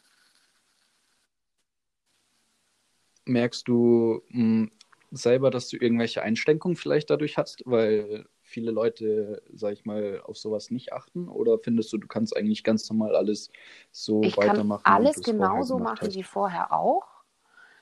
Merkst 3.26 3.68
du 3.68 4.22
mh, 4.30 4.38
hm, 4.38 4.72
selber, 5.12 5.52
dass 5.52 5.70
du 5.70 5.78
irgendwelche 5.78 6.22
Einschränkungen 6.22 6.76
vielleicht 6.76 7.10
dadurch 7.10 7.38
hast, 7.38 7.64
weil 7.66 8.26
viele 8.42 8.72
Leute, 8.72 9.42
sag 9.54 9.74
ich 9.74 9.86
mal, 9.86 10.22
auf 10.24 10.38
sowas 10.38 10.72
nicht 10.72 10.94
achten? 10.94 11.28
Oder 11.28 11.60
findest 11.60 11.92
du, 11.94 11.98
du 11.98 12.08
kannst 12.08 12.36
eigentlich 12.36 12.64
ganz 12.64 12.90
normal 12.90 13.16
alles 13.16 13.50
so 13.92 14.22
ich 14.24 14.38
weitermachen? 14.38 14.84
Kann 14.84 14.94
alles 14.94 15.22
genauso 15.22 15.80
machen 15.80 16.08
hast? 16.08 16.16
wie 16.16 16.24
vorher 16.24 16.74
auch. 16.74 17.09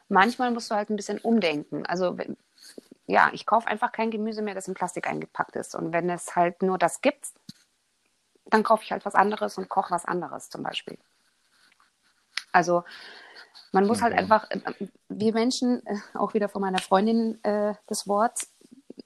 Manchmal 0.10 0.52
musst 0.52 0.72
du 0.72 0.76
halt 0.76 0.90
ein 0.90 0.96
bisschen 0.96 1.20
umdenken. 1.20 1.86
Also 1.86 2.18
ja, 3.08 3.30
ich 3.34 3.46
kaufe 3.46 3.68
einfach 3.68 3.92
kein 3.92 4.12
Gemüse 4.12 4.42
mehr, 4.42 4.56
das 4.56 4.68
in 4.68 4.74
Plastik 4.74 5.08
eingepackt 5.08 5.56
ist. 5.56 5.76
Und 5.76 5.94
wenn 5.94 6.10
es 6.10 6.36
halt 6.36 6.62
nur 6.62 6.78
das 6.78 7.02
gibt, 7.02 7.28
dann 8.46 8.64
kaufe 8.64 8.84
ich 8.84 8.92
halt 8.92 9.06
was 9.06 9.16
anderes 9.16 9.58
und 9.58 9.70
koche 9.70 9.92
was 9.92 10.06
anderes 10.06 10.50
zum 10.50 10.64
Beispiel. 10.64 10.98
Also 12.52 12.84
man 13.72 13.86
muss 13.86 14.02
halt 14.02 14.14
okay. 14.14 14.30
halt 14.30 14.52
einfach, 14.72 14.90
wir 15.10 15.34
Menschen, 15.34 15.86
äh, 15.86 15.98
auch 16.14 16.34
wieder 16.34 16.50
von 16.50 16.62
meiner 16.62 16.80
Freundin 16.80 17.44
äh, 17.44 17.76
das 17.88 18.08
Wort, 18.08 18.48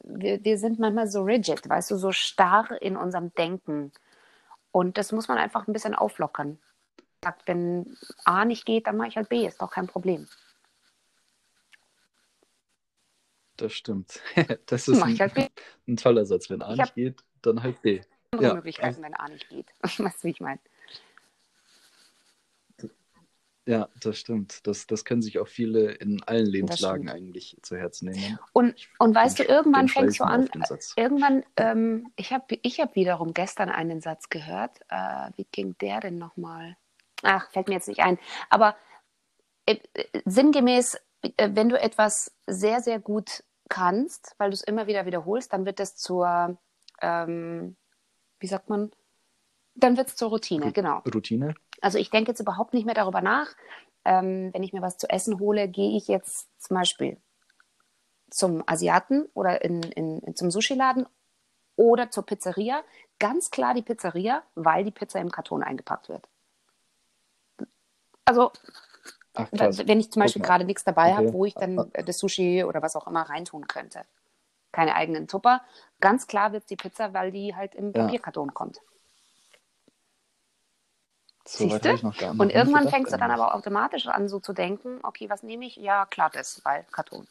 wir, 0.04 0.44
wir 0.44 0.58
sind 0.58 0.80
manchmal 0.80 1.08
so 1.08 1.24
rigid, 1.24 1.68
weißt 1.68 1.92
du, 1.92 1.98
so 1.98 2.12
starr 2.12 2.82
in 2.82 2.98
unserem 2.98 3.34
Denken. 3.34 3.92
Und 4.72 4.98
das 4.98 5.12
muss 5.12 5.28
man 5.28 5.38
einfach 5.38 5.68
ein 5.68 5.74
bisschen 5.74 5.96
auflockern. 5.96 6.60
Wenn 7.46 7.98
A 8.26 8.46
nicht 8.46 8.66
geht, 8.66 8.88
dann 8.88 8.98
mache 8.98 9.10
ich 9.10 9.18
halt 9.18 9.30
B, 9.30 9.46
ist 9.46 9.62
doch 9.62 9.72
kein 9.72 9.88
Problem. 9.88 10.28
Das 13.62 13.74
stimmt. 13.74 14.20
Das 14.66 14.88
ist 14.88 15.02
ein, 15.04 15.20
halt 15.20 15.34
ein, 15.88 15.96
toller 15.98 16.26
Satz. 16.26 16.50
Wenn 16.50 16.64
A 16.64 16.76
nicht 16.76 16.96
geht, 16.96 17.24
dann 17.44 17.62
halt 17.62 17.82
B. 17.84 18.02
Andere 18.32 18.50
ja. 18.50 18.56
Möglichkeiten, 18.56 19.04
wenn 19.04 19.14
A 19.14 19.28
nicht 19.30 19.48
geht. 19.50 19.68
Weißt 19.82 20.24
du, 20.24 20.28
wie 20.28 20.32
ich 20.32 20.42
meine? 20.42 20.60
Ja, 23.68 23.88
das 24.00 24.18
stimmt. 24.18 24.66
Das, 24.66 24.88
das 24.88 25.06
können 25.06 25.22
sich 25.22 25.38
auch 25.38 25.48
viele 25.48 25.92
in 25.92 26.24
allen 26.24 26.48
Lebenslagen 26.48 27.10
eigentlich 27.10 27.56
zu 27.62 27.78
Herzen 27.78 28.10
nehmen. 28.10 28.40
Und, 28.54 28.74
und 28.98 29.14
weißt 29.14 29.38
du, 29.38 29.44
irgendwann 29.44 29.88
fängst 29.88 30.20
du 30.20 30.24
an, 30.24 30.50
irgendwann, 30.96 31.44
ähm, 31.58 32.12
ich 32.16 32.34
habe 32.34 32.58
ich 32.64 32.80
hab 32.80 32.96
wiederum 32.96 33.36
gestern 33.36 33.70
einen 33.70 34.02
Satz 34.02 34.30
gehört. 34.30 34.80
Äh, 34.90 35.30
wie 35.36 35.46
ging 35.52 35.78
der 35.80 36.00
denn 36.00 36.18
nochmal? 36.18 36.76
Ach, 37.22 37.52
fällt 37.52 37.68
mir 37.68 37.76
jetzt 37.76 37.88
nicht 37.88 38.02
ein. 38.02 38.18
Aber 38.50 38.76
äh, 39.68 39.78
sinngemäß, 40.26 40.98
äh, 41.38 41.50
wenn 41.54 41.70
du 41.70 41.80
etwas 41.80 42.36
sehr, 42.48 42.82
sehr 42.82 43.00
gut 43.00 43.44
kannst, 43.72 44.36
weil 44.38 44.50
du 44.50 44.54
es 44.54 44.62
immer 44.62 44.86
wieder 44.86 45.06
wiederholst, 45.06 45.54
dann 45.54 45.66
wird 45.66 45.80
es 45.80 45.96
zur, 45.96 46.58
ähm, 47.02 47.78
wie 48.40 48.48
sagt 48.48 48.70
man, 48.70 48.92
dann 49.76 49.96
wird 49.96 50.10
es 50.10 50.18
zur 50.18 50.30
Routine, 50.30 50.74
genau. 50.74 51.00
Routine. 51.14 51.56
Also 51.80 51.98
ich 51.98 52.10
denke 52.10 52.32
jetzt 52.32 52.42
überhaupt 52.42 52.74
nicht 52.74 52.86
mehr 52.86 52.94
darüber 52.94 53.22
nach. 53.22 53.48
Ähm, 54.04 54.50
wenn 54.54 54.64
ich 54.64 54.74
mir 54.74 54.82
was 54.82 54.98
zu 54.98 55.10
essen 55.10 55.40
hole, 55.40 55.70
gehe 55.70 55.96
ich 55.96 56.08
jetzt 56.08 56.50
zum 56.62 56.76
Beispiel 56.76 57.18
zum 58.30 58.64
Asiaten 58.68 59.30
oder 59.34 59.64
in, 59.64 59.82
in, 59.84 60.36
zum 60.36 60.52
Sushi-Laden 60.52 61.06
oder 61.78 62.12
zur 62.12 62.26
Pizzeria. 62.26 62.84
Ganz 63.20 63.52
klar 63.52 63.74
die 63.74 63.84
Pizzeria, 63.84 64.44
weil 64.56 64.84
die 64.84 64.92
Pizza 64.92 65.20
im 65.22 65.32
Karton 65.32 65.64
eingepackt 65.64 66.10
wird. 66.10 66.28
Also, 68.26 68.52
Ach, 69.34 69.48
wenn 69.52 70.00
ich 70.00 70.12
zum 70.12 70.22
Beispiel 70.22 70.42
okay. 70.42 70.50
gerade 70.50 70.66
nichts 70.66 70.84
dabei 70.84 71.14
okay. 71.14 71.18
habe, 71.18 71.34
wo 71.34 71.46
ich 71.46 71.54
dann 71.54 71.80
ah, 71.80 71.88
ah. 71.94 72.02
das 72.02 72.20
Sushi 72.20 72.64
oder 72.64 72.82
was 72.82 72.96
auch 72.96 73.08
immer 73.08 73.22
reintun 73.22 73.68
könnte. 73.68 74.02
Keine 74.72 74.96
eigenen 74.96 75.28
Tupper. 75.28 75.62
Ganz 76.00 76.28
klar 76.28 76.52
wird 76.52 76.70
die 76.70 76.76
Pizza, 76.76 77.14
weil 77.14 77.32
die 77.32 77.56
halt 77.56 77.76
im 77.76 77.92
ja. 77.94 78.04
Papierkarton 78.04 78.54
kommt. 78.54 78.82
So 81.46 81.68
Siehst 81.68 81.84
du? 81.84 81.92
Und 82.38 82.52
irgendwann 82.52 82.88
fängst 82.88 83.12
du 83.12 83.18
dann 83.18 83.32
aber 83.32 83.56
automatisch 83.56 84.08
an, 84.08 84.30
so 84.30 84.40
zu 84.40 84.54
denken, 84.54 85.00
okay, 85.04 85.30
was 85.30 85.44
nehme 85.44 85.66
ich? 85.66 85.76
Ja, 85.76 86.06
klar, 86.06 86.30
das, 86.32 86.64
weil 86.64 86.86
Karton. 86.92 87.28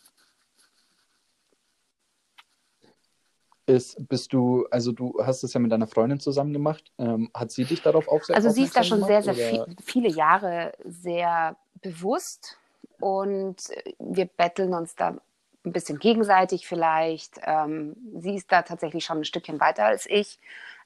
Ist, 3.67 4.09
bist 4.09 4.33
du, 4.33 4.67
also 4.71 4.91
du 4.91 5.15
hast 5.25 5.45
es 5.45 5.53
ja 5.53 5.61
mit 5.61 5.71
deiner 5.71 5.87
Freundin 5.87 6.19
zusammen 6.19 6.53
gemacht. 6.53 6.91
Ähm, 6.99 7.31
hat 7.33 7.53
sie 7.53 7.65
dich 7.65 7.83
darauf 7.83 8.09
aufmerksam 8.09 8.35
Also 8.35 8.51
sie 8.51 8.65
ist 8.65 8.77
da 8.77 8.83
schon 8.83 9.01
gemacht, 9.01 9.23
sehr, 9.23 9.35
sehr 9.35 9.35
viel, 9.35 9.77
viele 9.81 10.09
Jahre 10.09 10.73
sehr 10.85 11.57
bewusst 11.83 12.57
und 12.99 13.57
wir 13.99 14.27
betteln 14.27 14.75
uns 14.75 14.95
da 14.95 15.17
ein 15.65 15.73
bisschen 15.73 15.99
gegenseitig 15.99 16.67
vielleicht. 16.67 17.41
Ähm, 17.43 17.97
sie 18.19 18.35
ist 18.35 18.51
da 18.51 18.63
tatsächlich 18.63 19.05
schon 19.05 19.19
ein 19.19 19.25
Stückchen 19.25 19.61
weiter 19.61 19.85
als 19.85 20.07
ich. 20.07 20.39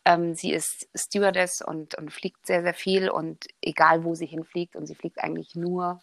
Ähm, 0.05 0.34
sie 0.34 0.53
ist 0.53 0.88
Stewardess 0.95 1.62
und, 1.62 1.95
und 1.97 2.12
fliegt 2.12 2.47
sehr, 2.47 2.62
sehr 2.62 2.74
viel 2.74 3.09
und 3.09 3.47
egal 3.62 4.05
wo 4.05 4.14
sie 4.14 4.26
hinfliegt 4.26 4.76
und 4.76 4.86
sie 4.86 4.95
fliegt 4.95 5.22
eigentlich 5.22 5.55
nur 5.55 6.03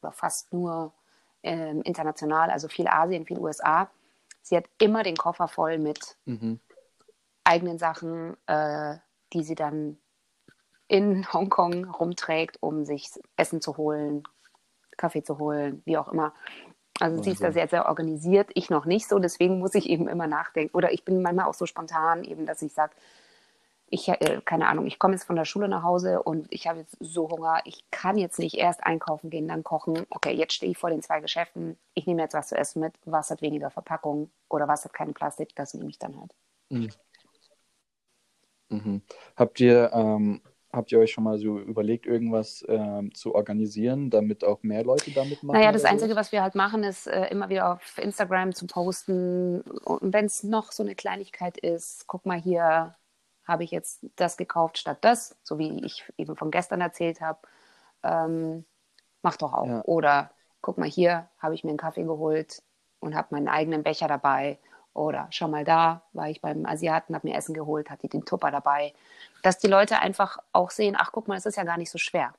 oder 0.00 0.12
fast 0.12 0.52
nur 0.52 0.92
ähm, 1.42 1.82
international, 1.82 2.50
also 2.50 2.68
viel 2.68 2.88
Asien, 2.88 3.26
viel 3.26 3.38
USA. 3.38 3.90
Sie 4.42 4.56
hat 4.56 4.64
immer 4.78 5.02
den 5.02 5.16
Koffer 5.16 5.48
voll 5.48 5.78
mit 5.78 6.16
mhm. 6.24 6.60
eigenen 7.44 7.78
Sachen, 7.78 8.36
äh, 8.46 8.96
die 9.32 9.42
sie 9.42 9.54
dann 9.54 9.98
in 10.94 11.32
Hongkong 11.32 11.86
rumträgt, 11.86 12.62
um 12.62 12.84
sich 12.84 13.10
Essen 13.36 13.60
zu 13.60 13.76
holen, 13.76 14.22
Kaffee 14.96 15.24
zu 15.24 15.40
holen, 15.40 15.82
wie 15.86 15.98
auch 15.98 16.06
immer. 16.06 16.32
Also 17.00 17.20
sie 17.20 17.32
ist 17.32 17.42
da 17.42 17.50
sehr, 17.50 17.66
sehr 17.66 17.88
organisiert, 17.88 18.50
ich 18.54 18.70
noch 18.70 18.84
nicht 18.84 19.08
so, 19.08 19.18
deswegen 19.18 19.58
muss 19.58 19.74
ich 19.74 19.88
eben 19.88 20.06
immer 20.06 20.28
nachdenken. 20.28 20.76
Oder 20.76 20.92
ich 20.92 21.04
bin 21.04 21.20
manchmal 21.20 21.46
auch 21.46 21.54
so 21.54 21.66
spontan, 21.66 22.22
eben, 22.22 22.46
dass 22.46 22.62
ich 22.62 22.72
sage, 22.72 22.92
ich, 23.90 24.08
äh, 24.08 24.40
keine 24.44 24.68
Ahnung, 24.68 24.86
ich 24.86 25.00
komme 25.00 25.14
jetzt 25.14 25.24
von 25.24 25.34
der 25.34 25.44
Schule 25.44 25.66
nach 25.66 25.82
Hause 25.82 26.22
und 26.22 26.46
ich 26.50 26.68
habe 26.68 26.78
jetzt 26.78 26.96
so 27.00 27.28
Hunger, 27.28 27.60
ich 27.64 27.84
kann 27.90 28.16
jetzt 28.16 28.38
nicht 28.38 28.54
erst 28.54 28.84
einkaufen 28.84 29.30
gehen, 29.30 29.48
dann 29.48 29.64
kochen. 29.64 30.06
Okay, 30.10 30.32
jetzt 30.32 30.52
stehe 30.52 30.70
ich 30.70 30.78
vor 30.78 30.90
den 30.90 31.02
zwei 31.02 31.18
Geschäften, 31.18 31.76
ich 31.94 32.06
nehme 32.06 32.22
jetzt 32.22 32.34
was 32.34 32.50
zu 32.50 32.56
essen 32.56 32.78
mit, 32.78 32.94
was 33.04 33.30
hat 33.30 33.42
weniger 33.42 33.70
Verpackung 33.70 34.30
oder 34.48 34.68
was 34.68 34.84
hat 34.84 34.92
keine 34.92 35.12
Plastik, 35.12 35.56
das 35.56 35.74
nehme 35.74 35.90
ich 35.90 35.98
dann 35.98 36.16
halt. 36.20 36.32
Mhm. 36.70 36.90
Mhm. 38.68 39.02
Habt 39.36 39.58
ihr, 39.58 39.90
ähm, 39.92 40.40
habt 40.74 40.92
ihr 40.92 40.98
euch 40.98 41.12
schon 41.12 41.24
mal 41.24 41.38
so 41.38 41.58
überlegt, 41.58 42.06
irgendwas 42.06 42.64
ähm, 42.68 43.14
zu 43.14 43.34
organisieren, 43.34 44.10
damit 44.10 44.44
auch 44.44 44.62
mehr 44.62 44.84
Leute 44.84 45.10
damit 45.12 45.42
machen? 45.42 45.58
Naja, 45.58 45.72
das 45.72 45.84
Einzige, 45.84 46.16
was 46.16 46.32
wir 46.32 46.42
halt 46.42 46.54
machen, 46.54 46.84
ist 46.84 47.06
äh, 47.06 47.26
immer 47.28 47.48
wieder 47.48 47.72
auf 47.72 47.98
Instagram 47.98 48.54
zu 48.54 48.66
posten. 48.66 49.60
Und 49.60 50.12
wenn 50.12 50.26
es 50.26 50.42
noch 50.42 50.72
so 50.72 50.82
eine 50.82 50.94
Kleinigkeit 50.94 51.58
ist, 51.58 52.06
guck 52.06 52.26
mal 52.26 52.38
hier, 52.38 52.94
habe 53.44 53.64
ich 53.64 53.70
jetzt 53.70 54.06
das 54.16 54.36
gekauft 54.36 54.78
statt 54.78 54.98
das, 55.02 55.36
so 55.42 55.58
wie 55.58 55.84
ich 55.84 56.04
eben 56.16 56.36
von 56.36 56.50
gestern 56.50 56.80
erzählt 56.80 57.20
habe. 57.20 57.38
Ähm, 58.02 58.64
mach 59.22 59.36
doch 59.36 59.52
auch. 59.52 59.66
Ja. 59.66 59.82
Oder 59.84 60.30
guck 60.60 60.78
mal 60.78 60.88
hier, 60.88 61.28
habe 61.38 61.54
ich 61.54 61.64
mir 61.64 61.70
einen 61.70 61.78
Kaffee 61.78 62.04
geholt 62.04 62.62
und 63.00 63.14
habe 63.14 63.28
meinen 63.30 63.48
eigenen 63.48 63.82
Becher 63.82 64.08
dabei 64.08 64.58
oder 64.94 65.26
schau 65.30 65.48
mal 65.48 65.64
da, 65.64 66.02
war 66.12 66.30
ich 66.30 66.40
beim 66.40 66.64
Asiaten, 66.66 67.14
habe 67.14 67.28
mir 67.28 67.36
Essen 67.36 67.54
geholt, 67.54 67.90
hatte 67.90 68.08
den 68.08 68.24
Tupper 68.24 68.50
dabei. 68.50 68.94
Dass 69.42 69.58
die 69.58 69.66
Leute 69.66 69.98
einfach 69.98 70.38
auch 70.52 70.70
sehen, 70.70 70.96
ach 70.98 71.12
guck 71.12 71.28
mal, 71.28 71.36
es 71.36 71.46
ist 71.46 71.56
ja 71.56 71.64
gar 71.64 71.76
nicht 71.76 71.90
so 71.90 71.98
schwer. 71.98 72.34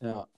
Ja, 0.00 0.28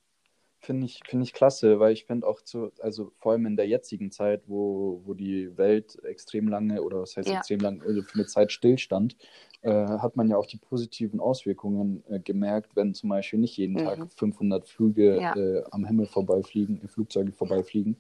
finde 0.61 0.87
ich, 0.87 1.01
find 1.07 1.23
ich 1.23 1.33
klasse, 1.33 1.81
weil 1.81 1.93
ich 1.93 2.05
finde 2.05 2.27
auch 2.27 2.43
zu, 2.43 2.71
also 2.81 3.13
vor 3.19 3.33
allem 3.33 3.47
in 3.47 3.57
der 3.57 3.67
jetzigen 3.67 4.11
Zeit, 4.11 4.43
wo, 4.47 5.03
wo 5.05 5.15
die 5.15 5.57
Welt 5.57 5.99
extrem 6.05 6.49
lange 6.49 6.83
oder 6.83 7.01
was 7.01 7.17
heißt 7.17 7.29
ja. 7.29 7.39
extrem 7.39 7.61
lange, 7.61 7.83
also 7.83 8.03
für 8.03 8.15
eine 8.15 8.27
Zeit 8.27 8.53
stillstand, 8.53 9.17
äh, 9.63 9.71
hat 9.73 10.17
man 10.17 10.29
ja 10.29 10.37
auch 10.37 10.47
die 10.47 10.57
positiven 10.57 11.21
Auswirkungen 11.21 12.05
äh, 12.09 12.21
gemerkt, 12.21 12.77
wenn 12.77 12.95
zum 12.95 13.09
Beispiel 13.09 13.39
nicht 13.39 13.57
jeden 13.57 13.75
mhm. 13.75 13.85
Tag 13.85 14.13
500 14.15 14.69
Flüge 14.69 15.21
ja. 15.21 15.37
äh, 15.37 15.65
am 15.71 15.85
Himmel 15.85 16.07
vorbeifliegen, 16.07 16.87
Flugzeuge 16.89 17.33
vorbeifliegen, 17.33 17.95
äh, 17.95 17.99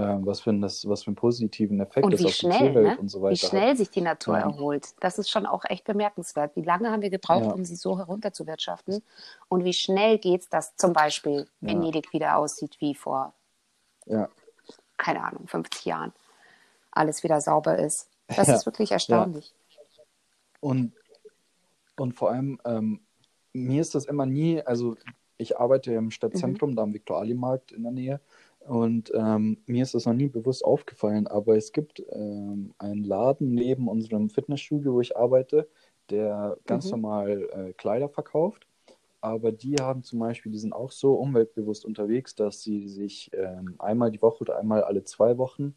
was, 0.00 0.40
für 0.40 0.50
ein, 0.50 0.60
das, 0.60 0.88
was 0.88 1.02
für 1.02 1.08
einen 1.08 1.16
positiven 1.16 1.80
Effekt 1.80 2.04
und 2.04 2.14
das 2.14 2.24
auf 2.24 2.32
schnell, 2.32 2.52
die 2.52 2.58
Tierwelt 2.58 2.86
ne? 2.86 2.98
und 2.98 3.08
so 3.08 3.20
weiter 3.20 3.32
Wie 3.32 3.46
schnell 3.46 3.76
sich 3.76 3.90
die 3.90 4.00
Natur 4.00 4.38
ja. 4.38 4.44
erholt. 4.44 4.88
Das 5.00 5.18
ist 5.18 5.28
schon 5.28 5.44
auch 5.44 5.64
echt 5.68 5.84
bemerkenswert. 5.84 6.56
Wie 6.56 6.62
lange 6.62 6.90
haben 6.90 7.02
wir 7.02 7.10
gebraucht, 7.10 7.44
ja. 7.44 7.52
um 7.52 7.64
sie 7.64 7.76
so 7.76 7.98
herunterzuwirtschaften? 7.98 9.02
Und 9.48 9.64
wie 9.64 9.74
schnell 9.74 10.18
geht 10.18 10.42
es, 10.42 10.48
dass 10.48 10.76
zum 10.76 10.92
Beispiel 10.92 11.46
Venedig 11.60 12.06
ja. 12.06 12.12
wieder 12.12 12.36
aussieht 12.38 12.76
wie 12.80 12.94
vor, 12.94 13.34
keine 14.96 15.24
Ahnung, 15.24 15.46
50 15.46 15.84
Jahren. 15.84 16.12
Alles 16.90 17.22
wieder 17.22 17.40
sauber 17.40 17.78
ist. 17.78 18.08
Das 18.28 18.48
ist 18.48 18.66
wirklich 18.66 18.92
erstaunlich. 18.92 19.52
Und, 20.60 20.92
und 21.96 22.14
vor 22.14 22.30
allem, 22.30 22.60
ähm, 22.64 23.00
mir 23.52 23.80
ist 23.80 23.94
das 23.94 24.06
immer 24.06 24.26
nie, 24.26 24.62
also 24.62 24.96
ich 25.36 25.58
arbeite 25.58 25.92
im 25.92 26.10
Stadtzentrum, 26.10 26.70
mhm. 26.70 26.76
da 26.76 26.82
am 26.82 26.94
Viktor-Ali-Markt 26.94 27.72
in 27.72 27.82
der 27.82 27.92
Nähe. 27.92 28.20
Und 28.66 29.12
ähm, 29.14 29.58
mir 29.66 29.82
ist 29.82 29.94
das 29.94 30.06
noch 30.06 30.14
nie 30.14 30.28
bewusst 30.28 30.64
aufgefallen, 30.64 31.26
aber 31.26 31.56
es 31.56 31.72
gibt 31.72 32.02
ähm, 32.12 32.74
einen 32.78 33.04
Laden 33.04 33.54
neben 33.54 33.88
unserem 33.88 34.30
Fitnessstudio, 34.30 34.94
wo 34.94 35.00
ich 35.00 35.16
arbeite, 35.16 35.68
der 36.10 36.56
ganz 36.66 36.86
mhm. 36.86 36.90
normal 36.92 37.48
äh, 37.52 37.72
Kleider 37.72 38.08
verkauft. 38.08 38.66
Aber 39.20 39.52
die 39.52 39.76
haben 39.76 40.02
zum 40.02 40.18
Beispiel, 40.18 40.50
die 40.50 40.58
sind 40.58 40.72
auch 40.72 40.90
so 40.90 41.14
umweltbewusst 41.14 41.84
unterwegs, 41.84 42.34
dass 42.34 42.60
sie 42.60 42.88
sich 42.88 43.30
ähm, 43.32 43.76
einmal 43.78 44.10
die 44.10 44.20
Woche 44.20 44.40
oder 44.40 44.58
einmal 44.58 44.82
alle 44.82 45.04
zwei 45.04 45.38
Wochen 45.38 45.74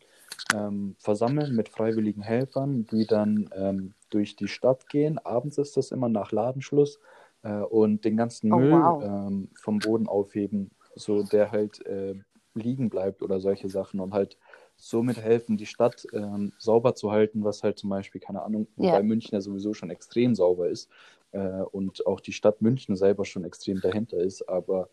ähm, 0.54 0.96
versammeln 0.98 1.56
mit 1.56 1.70
freiwilligen 1.70 2.24
Helfern, 2.24 2.86
die 2.86 3.06
dann 3.06 3.48
ähm, 3.56 3.94
durch 4.10 4.36
die 4.36 4.48
Stadt 4.48 4.90
gehen. 4.90 5.20
Abends 5.20 5.60
ist 5.60 5.78
das 5.78 5.92
immer 5.92 6.10
nach 6.10 6.32
Ladenschluss 6.32 7.00
äh, 7.44 7.60
und 7.60 8.04
den 8.04 8.18
ganzen 8.18 8.52
oh, 8.52 8.58
Müll 8.58 8.72
wow. 8.72 9.04
Ähm, 9.04 9.50
vom 9.54 9.78
Boden 9.78 10.08
aufheben, 10.08 10.72
so 10.96 11.22
der 11.22 11.52
halt 11.52 11.86
äh, 11.86 12.16
liegen 12.56 12.89
bleibt 12.89 13.22
oder 13.22 13.39
solche 13.39 13.70
Sachen 13.70 13.99
und 13.99 14.14
halt 14.14 14.38
somit 14.78 15.18
helfen, 15.18 15.58
die 15.58 15.66
Stadt 15.66 16.06
ähm, 16.14 16.53
sauber 16.58 16.95
zu 16.95 17.12
halten, 17.12 17.43
was 17.43 17.64
halt 17.64 17.78
zum 17.78 17.89
Beispiel, 17.89 18.22
keine 18.22 18.41
Ahnung, 18.41 18.68
ja. 18.78 18.91
bei 18.91 19.03
München 19.03 19.34
ja 19.34 19.41
sowieso 19.41 19.74
schon 19.74 19.89
extrem 19.89 20.36
sauber 20.36 20.70
ist 20.70 20.89
äh, 21.32 21.62
und 21.72 22.06
auch 22.08 22.20
die 22.20 22.34
Stadt 22.34 22.62
München 22.62 22.95
selber 22.95 23.26
schon 23.26 23.43
extrem 23.43 23.80
dahinter 23.82 24.18
ist. 24.18 24.47
Aber 24.49 24.89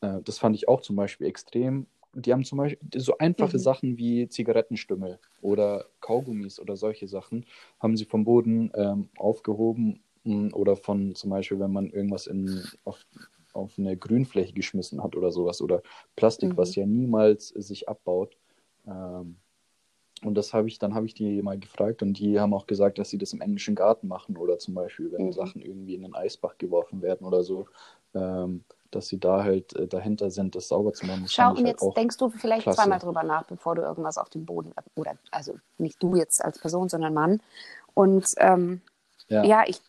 äh, 0.00 0.20
das 0.24 0.38
fand 0.38 0.56
ich 0.56 0.68
auch 0.68 0.82
zum 0.82 0.96
Beispiel 0.96 1.26
extrem. 1.26 1.86
Die 2.12 2.32
haben 2.32 2.44
zum 2.44 2.58
Beispiel 2.58 2.78
so 3.00 3.18
einfache 3.18 3.56
mhm. 3.56 3.62
Sachen 3.62 3.98
wie 3.98 4.28
Zigarettenstümmel 4.28 5.18
oder 5.42 5.86
Kaugummis 6.00 6.60
oder 6.60 6.76
solche 6.76 7.08
Sachen, 7.08 7.44
haben 7.80 7.96
sie 7.96 8.04
vom 8.04 8.24
Boden 8.24 8.70
ähm, 8.74 9.08
aufgehoben 9.16 10.00
oder 10.52 10.76
von 10.76 11.14
zum 11.14 11.30
Beispiel, 11.30 11.60
wenn 11.60 11.72
man 11.72 11.90
irgendwas 11.90 12.26
in, 12.26 12.62
auf, 12.84 13.04
auf 13.54 13.78
eine 13.78 13.96
Grünfläche 13.96 14.52
geschmissen 14.52 15.02
hat 15.02 15.16
oder 15.16 15.30
sowas 15.32 15.62
oder 15.62 15.82
Plastik, 16.16 16.50
mhm. 16.50 16.56
was 16.56 16.74
ja 16.74 16.86
niemals 16.86 17.48
sich 17.48 17.88
abbaut. 17.88 18.36
Ähm, 18.86 19.36
und 20.22 20.34
das 20.34 20.54
habe 20.54 20.68
ich, 20.68 20.78
dann 20.78 20.94
habe 20.94 21.06
ich 21.06 21.14
die 21.14 21.42
mal 21.42 21.58
gefragt 21.58 22.02
und 22.02 22.18
die 22.18 22.40
haben 22.40 22.54
auch 22.54 22.66
gesagt, 22.66 22.98
dass 22.98 23.10
sie 23.10 23.18
das 23.18 23.32
im 23.32 23.40
englischen 23.40 23.74
Garten 23.74 24.08
machen 24.08 24.36
oder 24.36 24.58
zum 24.58 24.74
Beispiel, 24.74 25.12
wenn 25.12 25.26
mhm. 25.26 25.32
Sachen 25.32 25.60
irgendwie 25.60 25.94
in 25.94 26.02
den 26.02 26.14
Eisbach 26.14 26.56
geworfen 26.58 27.02
werden 27.02 27.26
oder 27.26 27.42
so, 27.42 27.66
ähm, 28.14 28.64
dass 28.90 29.08
sie 29.08 29.18
da 29.18 29.42
halt 29.42 29.74
äh, 29.76 29.86
dahinter 29.86 30.30
sind, 30.30 30.54
das 30.54 30.68
sauber 30.68 30.92
zu 30.92 31.06
machen. 31.06 31.26
Schau, 31.28 31.50
und 31.50 31.56
halt 31.58 31.66
jetzt 31.66 31.96
denkst 31.96 32.16
du 32.16 32.30
vielleicht 32.30 32.62
klasse. 32.62 32.80
zweimal 32.80 33.00
drüber 33.00 33.22
nach, 33.22 33.44
bevor 33.44 33.74
du 33.74 33.82
irgendwas 33.82 34.18
auf 34.18 34.30
dem 34.30 34.46
Boden, 34.46 34.72
oder 34.94 35.16
also 35.30 35.56
nicht 35.78 36.02
du 36.02 36.14
jetzt 36.16 36.42
als 36.44 36.58
Person, 36.58 36.88
sondern 36.88 37.12
Mann. 37.12 37.40
Und 37.92 38.26
ähm, 38.38 38.80
ja. 39.28 39.44
ja, 39.44 39.64
ich 39.66 39.80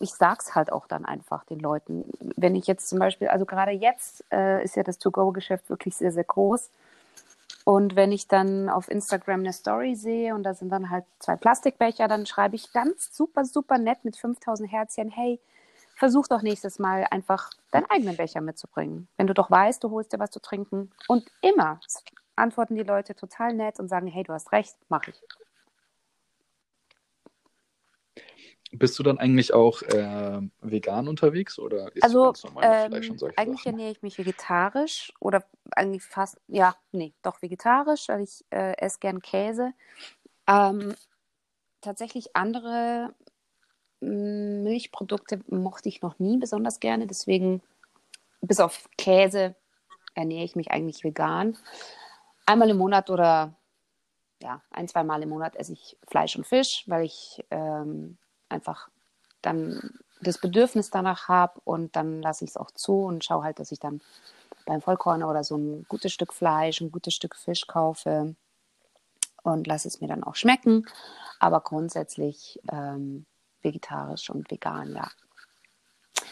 ich 0.00 0.14
sag's 0.14 0.54
halt 0.54 0.72
auch 0.72 0.86
dann 0.86 1.04
einfach 1.04 1.44
den 1.44 1.60
Leuten. 1.60 2.04
Wenn 2.36 2.56
ich 2.56 2.66
jetzt 2.66 2.88
zum 2.88 2.98
Beispiel, 2.98 3.28
also 3.28 3.44
gerade 3.44 3.72
jetzt 3.72 4.24
äh, 4.32 4.64
ist 4.64 4.74
ja 4.74 4.82
das 4.82 4.98
To-Go-Geschäft 4.98 5.68
wirklich 5.68 5.94
sehr, 5.94 6.10
sehr 6.10 6.24
groß. 6.24 6.70
Und 7.64 7.94
wenn 7.94 8.10
ich 8.10 8.26
dann 8.26 8.70
auf 8.70 8.90
Instagram 8.90 9.40
eine 9.40 9.52
Story 9.52 9.94
sehe 9.94 10.34
und 10.34 10.42
da 10.42 10.54
sind 10.54 10.70
dann 10.70 10.90
halt 10.90 11.04
zwei 11.18 11.36
Plastikbecher, 11.36 12.08
dann 12.08 12.24
schreibe 12.24 12.56
ich 12.56 12.72
ganz 12.72 13.14
super, 13.14 13.44
super 13.44 13.78
nett 13.78 14.04
mit 14.04 14.16
5000 14.16 14.72
Herzchen, 14.72 15.10
hey, 15.10 15.38
versuch 15.96 16.26
doch 16.26 16.40
nächstes 16.40 16.78
Mal 16.78 17.06
einfach 17.10 17.50
deinen 17.70 17.84
eigenen 17.90 18.16
Becher 18.16 18.40
mitzubringen. 18.40 19.06
Wenn 19.18 19.26
du 19.26 19.34
doch 19.34 19.50
weißt, 19.50 19.84
du 19.84 19.90
holst 19.90 20.14
dir 20.14 20.18
was 20.18 20.30
zu 20.30 20.40
trinken. 20.40 20.90
Und 21.08 21.30
immer 21.42 21.78
antworten 22.36 22.74
die 22.74 22.82
Leute 22.82 23.14
total 23.14 23.52
nett 23.52 23.78
und 23.78 23.88
sagen, 23.88 24.06
hey, 24.06 24.22
du 24.22 24.32
hast 24.32 24.50
recht, 24.52 24.74
mach 24.88 25.06
ich. 25.06 25.20
Bist 28.72 28.98
du 28.98 29.02
dann 29.02 29.18
eigentlich 29.18 29.52
auch 29.52 29.82
äh, 29.82 30.40
vegan 30.60 31.08
unterwegs 31.08 31.58
oder 31.58 31.94
isst 31.94 32.04
also, 32.04 32.32
du 32.32 32.48
normal 32.48 32.64
ähm, 32.64 32.90
Fleisch 32.90 33.10
und 33.10 33.18
solche 33.18 33.38
Eigentlich 33.38 33.58
Sachen? 33.64 33.72
ernähre 33.72 33.90
ich 33.90 34.02
mich 34.02 34.18
vegetarisch 34.18 35.12
oder 35.18 35.44
eigentlich 35.72 36.04
fast, 36.04 36.40
ja, 36.46 36.76
nee, 36.92 37.12
doch 37.22 37.42
vegetarisch, 37.42 38.08
weil 38.08 38.22
ich 38.22 38.44
äh, 38.50 38.76
esse 38.78 39.00
gern 39.00 39.22
Käse. 39.22 39.72
Ähm, 40.46 40.94
tatsächlich 41.80 42.36
andere 42.36 43.12
mm, 44.00 44.62
Milchprodukte 44.62 45.40
mochte 45.48 45.88
ich 45.88 46.00
noch 46.00 46.18
nie 46.20 46.38
besonders 46.38 46.78
gerne, 46.78 47.08
deswegen 47.08 47.62
bis 48.40 48.60
auf 48.60 48.88
Käse 48.96 49.56
ernähre 50.14 50.44
ich 50.44 50.54
mich 50.54 50.70
eigentlich 50.70 51.02
vegan. 51.02 51.58
Einmal 52.46 52.70
im 52.70 52.78
Monat 52.78 53.10
oder 53.10 53.54
ja, 54.42 54.62
ein, 54.70 54.88
zwei 54.88 55.04
Mal 55.04 55.22
im 55.22 55.28
Monat 55.28 55.56
esse 55.56 55.72
ich 55.72 55.96
Fleisch 56.08 56.36
und 56.36 56.46
Fisch, 56.46 56.84
weil 56.86 57.04
ich 57.04 57.44
ähm, 57.50 58.16
einfach 58.50 58.88
dann 59.42 59.98
das 60.20 60.38
Bedürfnis 60.38 60.90
danach 60.90 61.28
habe 61.28 61.60
und 61.64 61.96
dann 61.96 62.20
lasse 62.20 62.44
ich 62.44 62.50
es 62.50 62.56
auch 62.56 62.70
zu 62.70 63.04
und 63.04 63.24
schaue 63.24 63.44
halt, 63.44 63.58
dass 63.58 63.72
ich 63.72 63.80
dann 63.80 64.00
beim 64.66 64.82
Vollkorn 64.82 65.22
oder 65.22 65.44
so 65.44 65.56
ein 65.56 65.86
gutes 65.88 66.12
Stück 66.12 66.32
Fleisch, 66.34 66.80
ein 66.80 66.92
gutes 66.92 67.14
Stück 67.14 67.36
Fisch 67.36 67.66
kaufe 67.66 68.34
und 69.42 69.66
lasse 69.66 69.88
es 69.88 70.00
mir 70.00 70.08
dann 70.08 70.22
auch 70.22 70.36
schmecken. 70.36 70.86
Aber 71.38 71.60
grundsätzlich 71.60 72.60
ähm, 72.70 73.24
vegetarisch 73.62 74.28
und 74.30 74.50
vegan, 74.50 74.94
ja. 74.94 75.08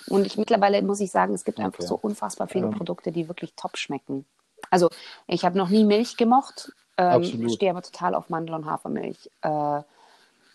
Und 0.08 0.26
ich 0.26 0.36
mittlerweile 0.36 0.80
muss 0.82 1.00
ich 1.00 1.10
sagen, 1.10 1.34
es 1.34 1.44
gibt 1.44 1.58
okay. 1.58 1.66
einfach 1.66 1.82
so 1.82 1.96
unfassbar 1.96 2.48
viele 2.48 2.66
ähm. 2.66 2.74
Produkte, 2.74 3.12
die 3.12 3.28
wirklich 3.28 3.54
top 3.54 3.76
schmecken. 3.76 4.26
Also 4.70 4.90
ich 5.26 5.44
habe 5.44 5.56
noch 5.56 5.68
nie 5.68 5.84
Milch 5.84 6.16
gemocht, 6.16 6.72
ähm, 6.96 7.48
stehe 7.48 7.70
aber 7.70 7.82
total 7.82 8.14
auf 8.14 8.28
Mandel- 8.28 8.56
und 8.56 8.66
Hafermilch. 8.66 9.30
Äh, 9.42 9.82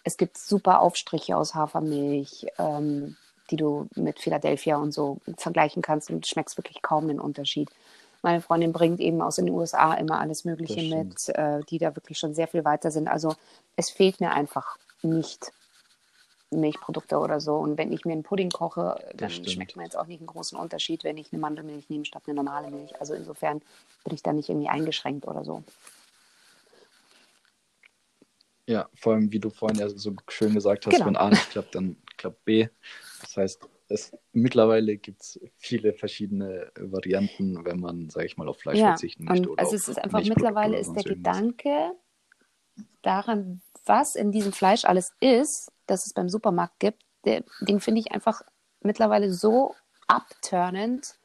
es 0.04 0.18
gibt 0.18 0.38
super 0.38 0.82
Aufstriche 0.82 1.38
aus 1.38 1.56
Hafermilch, 1.56 2.48
ähm, 2.58 3.16
die 3.50 3.56
du 3.56 3.88
mit 3.96 4.20
Philadelphia 4.20 4.78
und 4.78 4.94
so 4.94 5.18
vergleichen 5.38 5.82
kannst 5.82 6.10
und 6.10 6.28
schmeckst 6.28 6.58
wirklich 6.58 6.82
kaum 6.82 7.08
den 7.08 7.20
Unterschied. 7.20 7.70
Meine 8.22 8.42
Freundin 8.42 8.72
bringt 8.72 9.02
eben 9.02 9.22
aus 9.22 9.36
den 9.36 9.50
USA 9.50 9.94
immer 9.96 10.20
alles 10.20 10.46
Mögliche 10.46 10.82
mit, 10.96 11.28
äh, 11.30 11.62
die 11.70 11.78
da 11.78 11.96
wirklich 11.96 12.18
schon 12.18 12.34
sehr 12.34 12.48
viel 12.48 12.64
weiter 12.64 12.90
sind. 12.90 13.10
Also 13.10 13.36
es 13.76 13.90
fehlt 13.90 14.22
mir 14.22 14.32
einfach 14.32 14.78
nicht 15.02 15.52
Milchprodukte 16.52 17.18
oder 17.18 17.42
so. 17.42 17.56
Und 17.56 17.78
wenn 17.78 17.92
ich 17.92 18.06
mir 18.06 18.14
einen 18.14 18.24
Pudding 18.24 18.50
koche, 18.50 18.98
dann 19.16 19.30
schmeckt 19.30 19.76
man 19.76 19.86
jetzt 19.86 19.98
auch 19.98 20.06
nicht 20.06 20.20
einen 20.20 20.28
großen 20.28 20.58
Unterschied, 20.58 21.04
wenn 21.04 21.18
ich 21.18 21.34
eine 21.34 21.42
Mandelmilch 21.42 21.90
nehme 21.90 22.06
statt 22.06 22.24
eine 22.28 22.36
normale 22.36 22.72
Milch. 22.72 23.00
Also 23.00 23.14
insofern 23.14 23.62
bin 24.06 24.14
ich 24.14 24.24
da 24.24 24.32
nicht 24.32 24.50
irgendwie 24.50 24.70
eingeschränkt 24.70 25.28
oder 25.28 25.44
so. 25.44 25.64
Ja, 28.66 28.90
vor 28.96 29.14
allem, 29.14 29.32
wie 29.32 29.40
du 29.40 29.50
vorhin 29.50 29.80
ja 29.80 29.90
so 29.90 30.14
schön 30.30 30.54
gesagt 30.54 30.86
hast, 30.86 30.94
genau. 30.94 31.08
wenn 31.08 31.16
A 31.18 31.30
nicht 31.30 31.50
klappt, 31.52 31.76
dann 31.76 31.98
klappt 32.18 32.46
B. 32.46 32.68
Das 33.22 33.38
heißt, 33.38 33.70
es, 33.90 34.18
mittlerweile 34.32 34.98
gibt 34.98 35.22
es 35.22 35.40
viele 35.58 35.94
verschiedene 35.94 36.72
Varianten, 36.80 37.66
wenn 37.66 37.80
man, 37.80 38.10
sage 38.10 38.26
ich 38.26 38.38
mal, 38.38 38.48
auf 38.48 38.58
Fleisch 38.58 38.80
ja, 38.80 38.88
verzichten 38.88 39.26
möchte. 39.26 39.50
Und 39.50 39.60
also 39.60 39.76
es 39.76 39.88
ist 39.88 39.98
einfach 39.98 40.24
mittlerweile 40.24 40.78
ist 40.78 40.94
der 40.94 41.04
Gedanke 41.04 41.92
daran, 43.02 43.62
was 43.86 44.16
in 44.16 44.32
diesem 44.32 44.54
Fleisch 44.54 44.86
alles 44.86 45.14
ist, 45.20 45.72
das 45.86 46.06
es 46.06 46.14
beim 46.14 46.30
Supermarkt 46.30 46.80
gibt, 46.80 47.04
der, 47.26 47.44
den 47.62 47.80
finde 47.80 48.00
ich 48.00 48.12
einfach 48.12 48.42
mittlerweile 48.82 49.32
so 49.34 49.76
abturnend, 50.08 51.16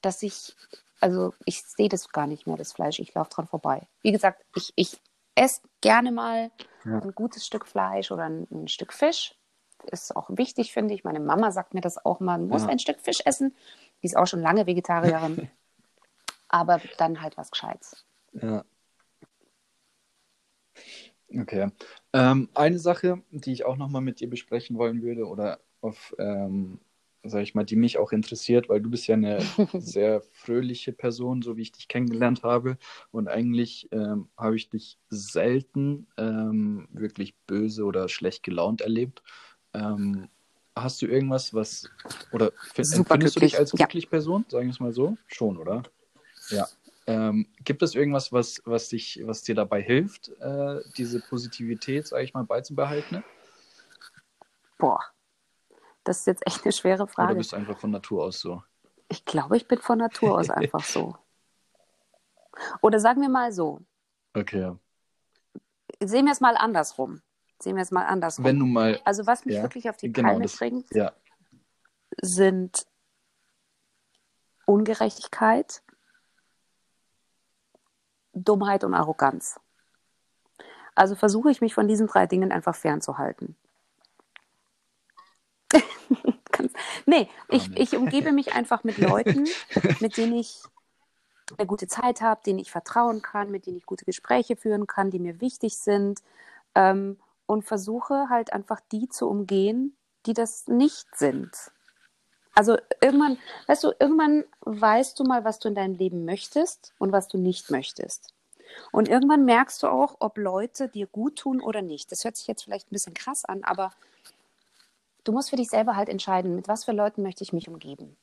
dass 0.00 0.22
ich, 0.22 0.54
also 1.00 1.32
ich 1.44 1.62
sehe 1.62 1.88
das 1.88 2.10
gar 2.10 2.26
nicht 2.26 2.46
mehr, 2.46 2.56
das 2.56 2.72
Fleisch. 2.72 2.98
Ich 2.98 3.14
laufe 3.14 3.30
dran 3.30 3.46
vorbei. 3.46 3.88
Wie 4.02 4.12
gesagt, 4.12 4.44
ich, 4.54 4.72
ich 4.76 4.98
esse 5.36 5.60
gerne 5.80 6.10
mal 6.10 6.50
ja. 6.84 6.98
ein 6.98 7.14
gutes 7.14 7.46
Stück 7.46 7.66
Fleisch 7.66 8.10
oder 8.10 8.24
ein, 8.24 8.48
ein, 8.50 8.68
Stück 8.68 8.92
Fisch. 8.92 9.34
Ist 9.92 10.16
auch 10.16 10.30
wichtig, 10.30 10.72
finde 10.72 10.94
ich. 10.94 11.04
Meine 11.04 11.20
Mama 11.20 11.52
sagt 11.52 11.74
mir 11.74 11.80
das 11.80 12.04
auch 12.04 12.18
mal, 12.18 12.38
man 12.38 12.48
muss 12.48 12.62
ja. 12.62 12.68
ein 12.68 12.78
Stück 12.80 13.00
Fisch 13.00 13.20
essen. 13.24 13.54
Die 14.02 14.06
ist 14.06 14.16
auch 14.16 14.26
schon 14.26 14.40
lange 14.40 14.66
Vegetarierin. 14.66 15.48
Aber 16.48 16.80
dann 16.98 17.22
halt 17.22 17.36
was 17.36 17.50
Gescheites. 17.50 18.04
Ja. 18.32 18.64
Okay. 21.34 21.70
Ähm, 22.12 22.48
eine 22.54 22.78
Sache, 22.78 23.22
die 23.30 23.52
ich 23.52 23.64
auch 23.64 23.76
nochmal 23.76 24.02
mit 24.02 24.20
dir 24.20 24.30
besprechen 24.30 24.78
wollen 24.78 25.02
würde 25.02 25.26
oder 25.26 25.60
auf, 25.80 26.14
ähm, 26.18 26.80
sag 27.28 27.42
ich 27.42 27.54
mal, 27.54 27.64
die 27.64 27.76
mich 27.76 27.98
auch 27.98 28.12
interessiert, 28.12 28.68
weil 28.68 28.80
du 28.80 28.90
bist 28.90 29.06
ja 29.06 29.14
eine 29.14 29.40
sehr 29.74 30.22
fröhliche 30.32 30.92
Person, 30.92 31.42
so 31.42 31.56
wie 31.56 31.62
ich 31.62 31.72
dich 31.72 31.88
kennengelernt 31.88 32.42
habe. 32.42 32.78
Und 33.10 33.28
eigentlich 33.28 33.88
ähm, 33.92 34.28
habe 34.36 34.56
ich 34.56 34.68
dich 34.70 34.98
selten 35.08 36.06
ähm, 36.16 36.88
wirklich 36.92 37.34
böse 37.46 37.84
oder 37.84 38.08
schlecht 38.08 38.42
gelaunt 38.42 38.80
erlebt. 38.80 39.22
Ähm, 39.74 40.28
hast 40.74 41.00
du 41.02 41.06
irgendwas, 41.06 41.54
was, 41.54 41.90
oder 42.32 42.52
empfindest 42.74 43.36
du 43.36 43.40
dich 43.40 43.58
als 43.58 43.72
glücklich 43.72 44.04
ja. 44.04 44.10
Person, 44.10 44.44
sagen 44.48 44.66
wir 44.66 44.72
es 44.72 44.80
mal 44.80 44.92
so? 44.92 45.16
Schon, 45.26 45.56
oder? 45.56 45.82
Ja. 46.50 46.66
Ähm, 47.06 47.46
gibt 47.64 47.82
es 47.82 47.94
irgendwas, 47.94 48.32
was, 48.32 48.60
was, 48.64 48.88
dich, 48.88 49.20
was 49.24 49.42
dir 49.42 49.54
dabei 49.54 49.80
hilft, 49.80 50.28
äh, 50.40 50.80
diese 50.96 51.20
Positivität, 51.20 52.06
sage 52.06 52.24
ich 52.24 52.34
mal, 52.34 52.44
beizubehalten? 52.44 53.22
Boah, 54.78 55.00
das 56.06 56.18
ist 56.20 56.26
jetzt 56.26 56.46
echt 56.46 56.64
eine 56.64 56.72
schwere 56.72 57.06
Frage. 57.06 57.30
Oder 57.30 57.38
bist 57.38 57.52
du 57.52 57.56
einfach 57.56 57.78
von 57.78 57.90
Natur 57.90 58.24
aus 58.24 58.40
so? 58.40 58.62
Ich 59.08 59.24
glaube, 59.24 59.56
ich 59.56 59.68
bin 59.68 59.78
von 59.78 59.98
Natur 59.98 60.38
aus 60.38 60.50
einfach 60.50 60.84
so. 60.84 61.16
Oder 62.80 63.00
sagen 63.00 63.20
wir 63.20 63.28
mal 63.28 63.52
so. 63.52 63.80
Okay, 64.34 64.60
ja. 64.60 64.78
Sehen 66.02 66.26
wir 66.26 66.32
es 66.32 66.40
mal 66.40 66.56
andersrum. 66.56 67.22
Sehen 67.60 67.76
wir 67.76 67.82
es 67.82 67.90
mal 67.90 68.06
andersrum. 68.06 68.44
Wenn 68.44 68.58
du 68.58 68.66
mal. 68.66 69.00
Also, 69.04 69.26
was 69.26 69.44
mich 69.44 69.56
ja, 69.56 69.62
wirklich 69.62 69.88
auf 69.90 69.96
die 69.96 70.12
genau, 70.12 70.28
Palme 70.28 70.42
das, 70.42 70.56
bringt, 70.56 70.94
ja. 70.94 71.12
sind 72.20 72.86
Ungerechtigkeit, 74.66 75.82
Dummheit 78.32 78.84
und 78.84 78.94
Arroganz. 78.94 79.58
Also 80.94 81.14
versuche 81.14 81.50
ich 81.50 81.60
mich 81.60 81.74
von 81.74 81.88
diesen 81.88 82.06
drei 82.06 82.26
Dingen 82.26 82.52
einfach 82.52 82.74
fernzuhalten. 82.74 83.56
Nee, 87.06 87.28
ich, 87.48 87.74
ich 87.76 87.96
umgebe 87.96 88.32
mich 88.32 88.54
einfach 88.54 88.84
mit 88.84 88.98
Leuten, 88.98 89.46
mit 90.00 90.16
denen 90.16 90.34
ich 90.34 90.60
eine 91.56 91.66
gute 91.66 91.86
Zeit 91.86 92.20
habe, 92.20 92.40
denen 92.44 92.58
ich 92.58 92.70
vertrauen 92.70 93.22
kann, 93.22 93.50
mit 93.50 93.66
denen 93.66 93.78
ich 93.78 93.86
gute 93.86 94.04
Gespräche 94.04 94.56
führen 94.56 94.86
kann, 94.86 95.10
die 95.10 95.20
mir 95.20 95.40
wichtig 95.40 95.76
sind 95.76 96.22
ähm, 96.74 97.18
und 97.46 97.64
versuche 97.64 98.28
halt 98.28 98.52
einfach 98.52 98.80
die 98.92 99.08
zu 99.08 99.28
umgehen, 99.28 99.96
die 100.26 100.34
das 100.34 100.66
nicht 100.66 101.06
sind. 101.16 101.50
Also 102.54 102.78
irgendwann, 103.00 103.38
weißt 103.66 103.84
du, 103.84 103.92
irgendwann 104.00 104.44
weißt 104.60 105.18
du 105.20 105.24
mal, 105.24 105.44
was 105.44 105.58
du 105.58 105.68
in 105.68 105.74
deinem 105.74 105.94
Leben 105.94 106.24
möchtest 106.24 106.94
und 106.98 107.12
was 107.12 107.28
du 107.28 107.38
nicht 107.38 107.70
möchtest. 107.70 108.32
Und 108.90 109.08
irgendwann 109.08 109.44
merkst 109.44 109.82
du 109.82 109.88
auch, 109.88 110.16
ob 110.18 110.38
Leute 110.38 110.88
dir 110.88 111.06
gut 111.06 111.36
tun 111.36 111.60
oder 111.60 111.82
nicht. 111.82 112.10
Das 112.10 112.24
hört 112.24 112.36
sich 112.36 112.46
jetzt 112.46 112.64
vielleicht 112.64 112.88
ein 112.88 112.94
bisschen 112.94 113.14
krass 113.14 113.44
an, 113.44 113.62
aber 113.62 113.92
du 115.26 115.32
musst 115.32 115.50
für 115.50 115.56
dich 115.56 115.68
selber 115.68 115.96
halt 115.96 116.08
entscheiden, 116.08 116.54
mit 116.54 116.68
was 116.68 116.84
für 116.84 116.92
Leuten 116.92 117.22
möchte 117.22 117.42
ich 117.42 117.52
mich 117.52 117.68
umgeben. 117.68 118.16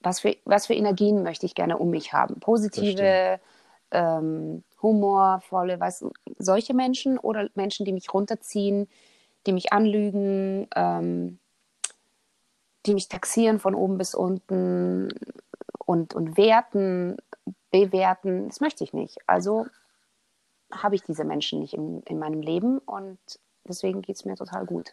Was 0.00 0.20
für, 0.20 0.36
was 0.44 0.66
für 0.66 0.74
Energien 0.74 1.22
möchte 1.22 1.46
ich 1.46 1.54
gerne 1.54 1.78
um 1.78 1.90
mich 1.90 2.12
haben? 2.12 2.38
Positive, 2.40 3.40
ähm, 3.90 4.62
humorvolle, 4.80 5.80
weißt 5.80 6.02
du, 6.02 6.12
solche 6.38 6.74
Menschen 6.74 7.18
oder 7.18 7.48
Menschen, 7.54 7.84
die 7.84 7.92
mich 7.92 8.12
runterziehen, 8.12 8.88
die 9.46 9.52
mich 9.52 9.72
anlügen, 9.72 10.68
ähm, 10.74 11.38
die 12.84 12.94
mich 12.94 13.08
taxieren 13.08 13.58
von 13.58 13.74
oben 13.74 13.98
bis 13.98 14.14
unten 14.14 15.08
und, 15.78 16.14
und 16.14 16.36
werten, 16.36 17.16
bewerten, 17.70 18.48
das 18.48 18.60
möchte 18.60 18.84
ich 18.84 18.92
nicht. 18.92 19.18
Also 19.26 19.66
habe 20.72 20.94
ich 20.94 21.02
diese 21.02 21.24
Menschen 21.24 21.60
nicht 21.60 21.74
in, 21.74 22.02
in 22.02 22.18
meinem 22.18 22.42
Leben 22.42 22.78
und 22.78 23.18
deswegen 23.64 24.02
geht 24.02 24.16
es 24.16 24.24
mir 24.24 24.36
total 24.36 24.66
gut. 24.66 24.92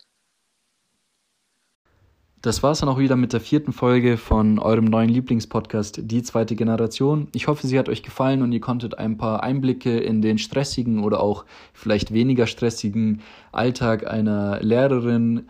Das 2.43 2.61
war 2.61 2.71
es 2.71 2.81
dann 2.81 2.89
auch 2.89 2.99
wieder 2.99 3.15
mit 3.15 3.31
der 3.31 3.39
vierten 3.39 3.71
Folge 3.71 4.17
von 4.17 4.59
eurem 4.59 4.83
neuen 4.83 5.07
Lieblingspodcast 5.07 6.01
Die 6.11 6.23
zweite 6.23 6.57
Generation. 6.57 7.29
Ich 7.33 7.47
hoffe, 7.47 7.65
sie 7.65 7.79
hat 7.79 7.87
euch 7.87 8.03
gefallen 8.03 8.41
und 8.41 8.51
ihr 8.51 8.59
konntet 8.59 8.97
ein 8.97 9.17
paar 9.17 9.43
Einblicke 9.43 9.97
in 9.97 10.21
den 10.21 10.37
stressigen 10.37 11.05
oder 11.05 11.21
auch 11.21 11.45
vielleicht 11.71 12.11
weniger 12.11 12.45
stressigen 12.45 13.21
Alltag 13.53 14.05
einer 14.05 14.59
Lehrerin 14.61 15.45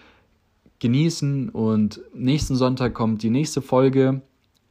genießen 0.77 1.49
und 1.49 1.99
nächsten 2.13 2.55
Sonntag 2.55 2.93
kommt 2.93 3.23
die 3.23 3.31
nächste 3.31 3.63
Folge. 3.63 4.21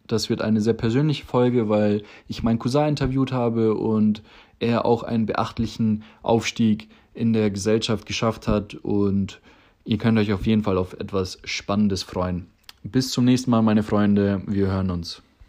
Das 0.07 0.31
wird 0.31 0.43
eine 0.43 0.61
sehr 0.61 0.75
persönliche 0.75 1.25
Folge, 1.25 1.69
weil 1.69 2.05
ich 2.29 2.45
meinen 2.45 2.61
Cousin 2.61 2.87
interviewt 2.87 3.33
habe 3.33 3.75
und 3.75 4.23
er 4.61 4.85
auch 4.85 5.03
einen 5.03 5.27
beachtlichen 5.27 6.05
Aufstieg 6.23 6.89
in 7.15 7.33
der 7.33 7.51
Gesellschaft 7.51 8.07
geschafft 8.07 8.47
hat 8.47 8.77
und 8.77 9.41
ihr 9.85 9.99
könnt 9.99 10.19
euch 10.19 10.33
auf 10.33 10.47
jeden 10.47 10.63
Fall 10.63 10.79
auf 10.79 10.95
etwas 10.95 11.39
Spannendes 11.45 12.03
freuen. 12.03 12.47
Bis 12.83 13.11
zum 13.11 13.25
nächsten 13.25 13.51
Mal, 13.51 13.63
meine 13.63 13.83
Freunde. 13.83 14.43
Wir 14.47 14.67
hören 14.67 14.91
uns. 14.91 15.23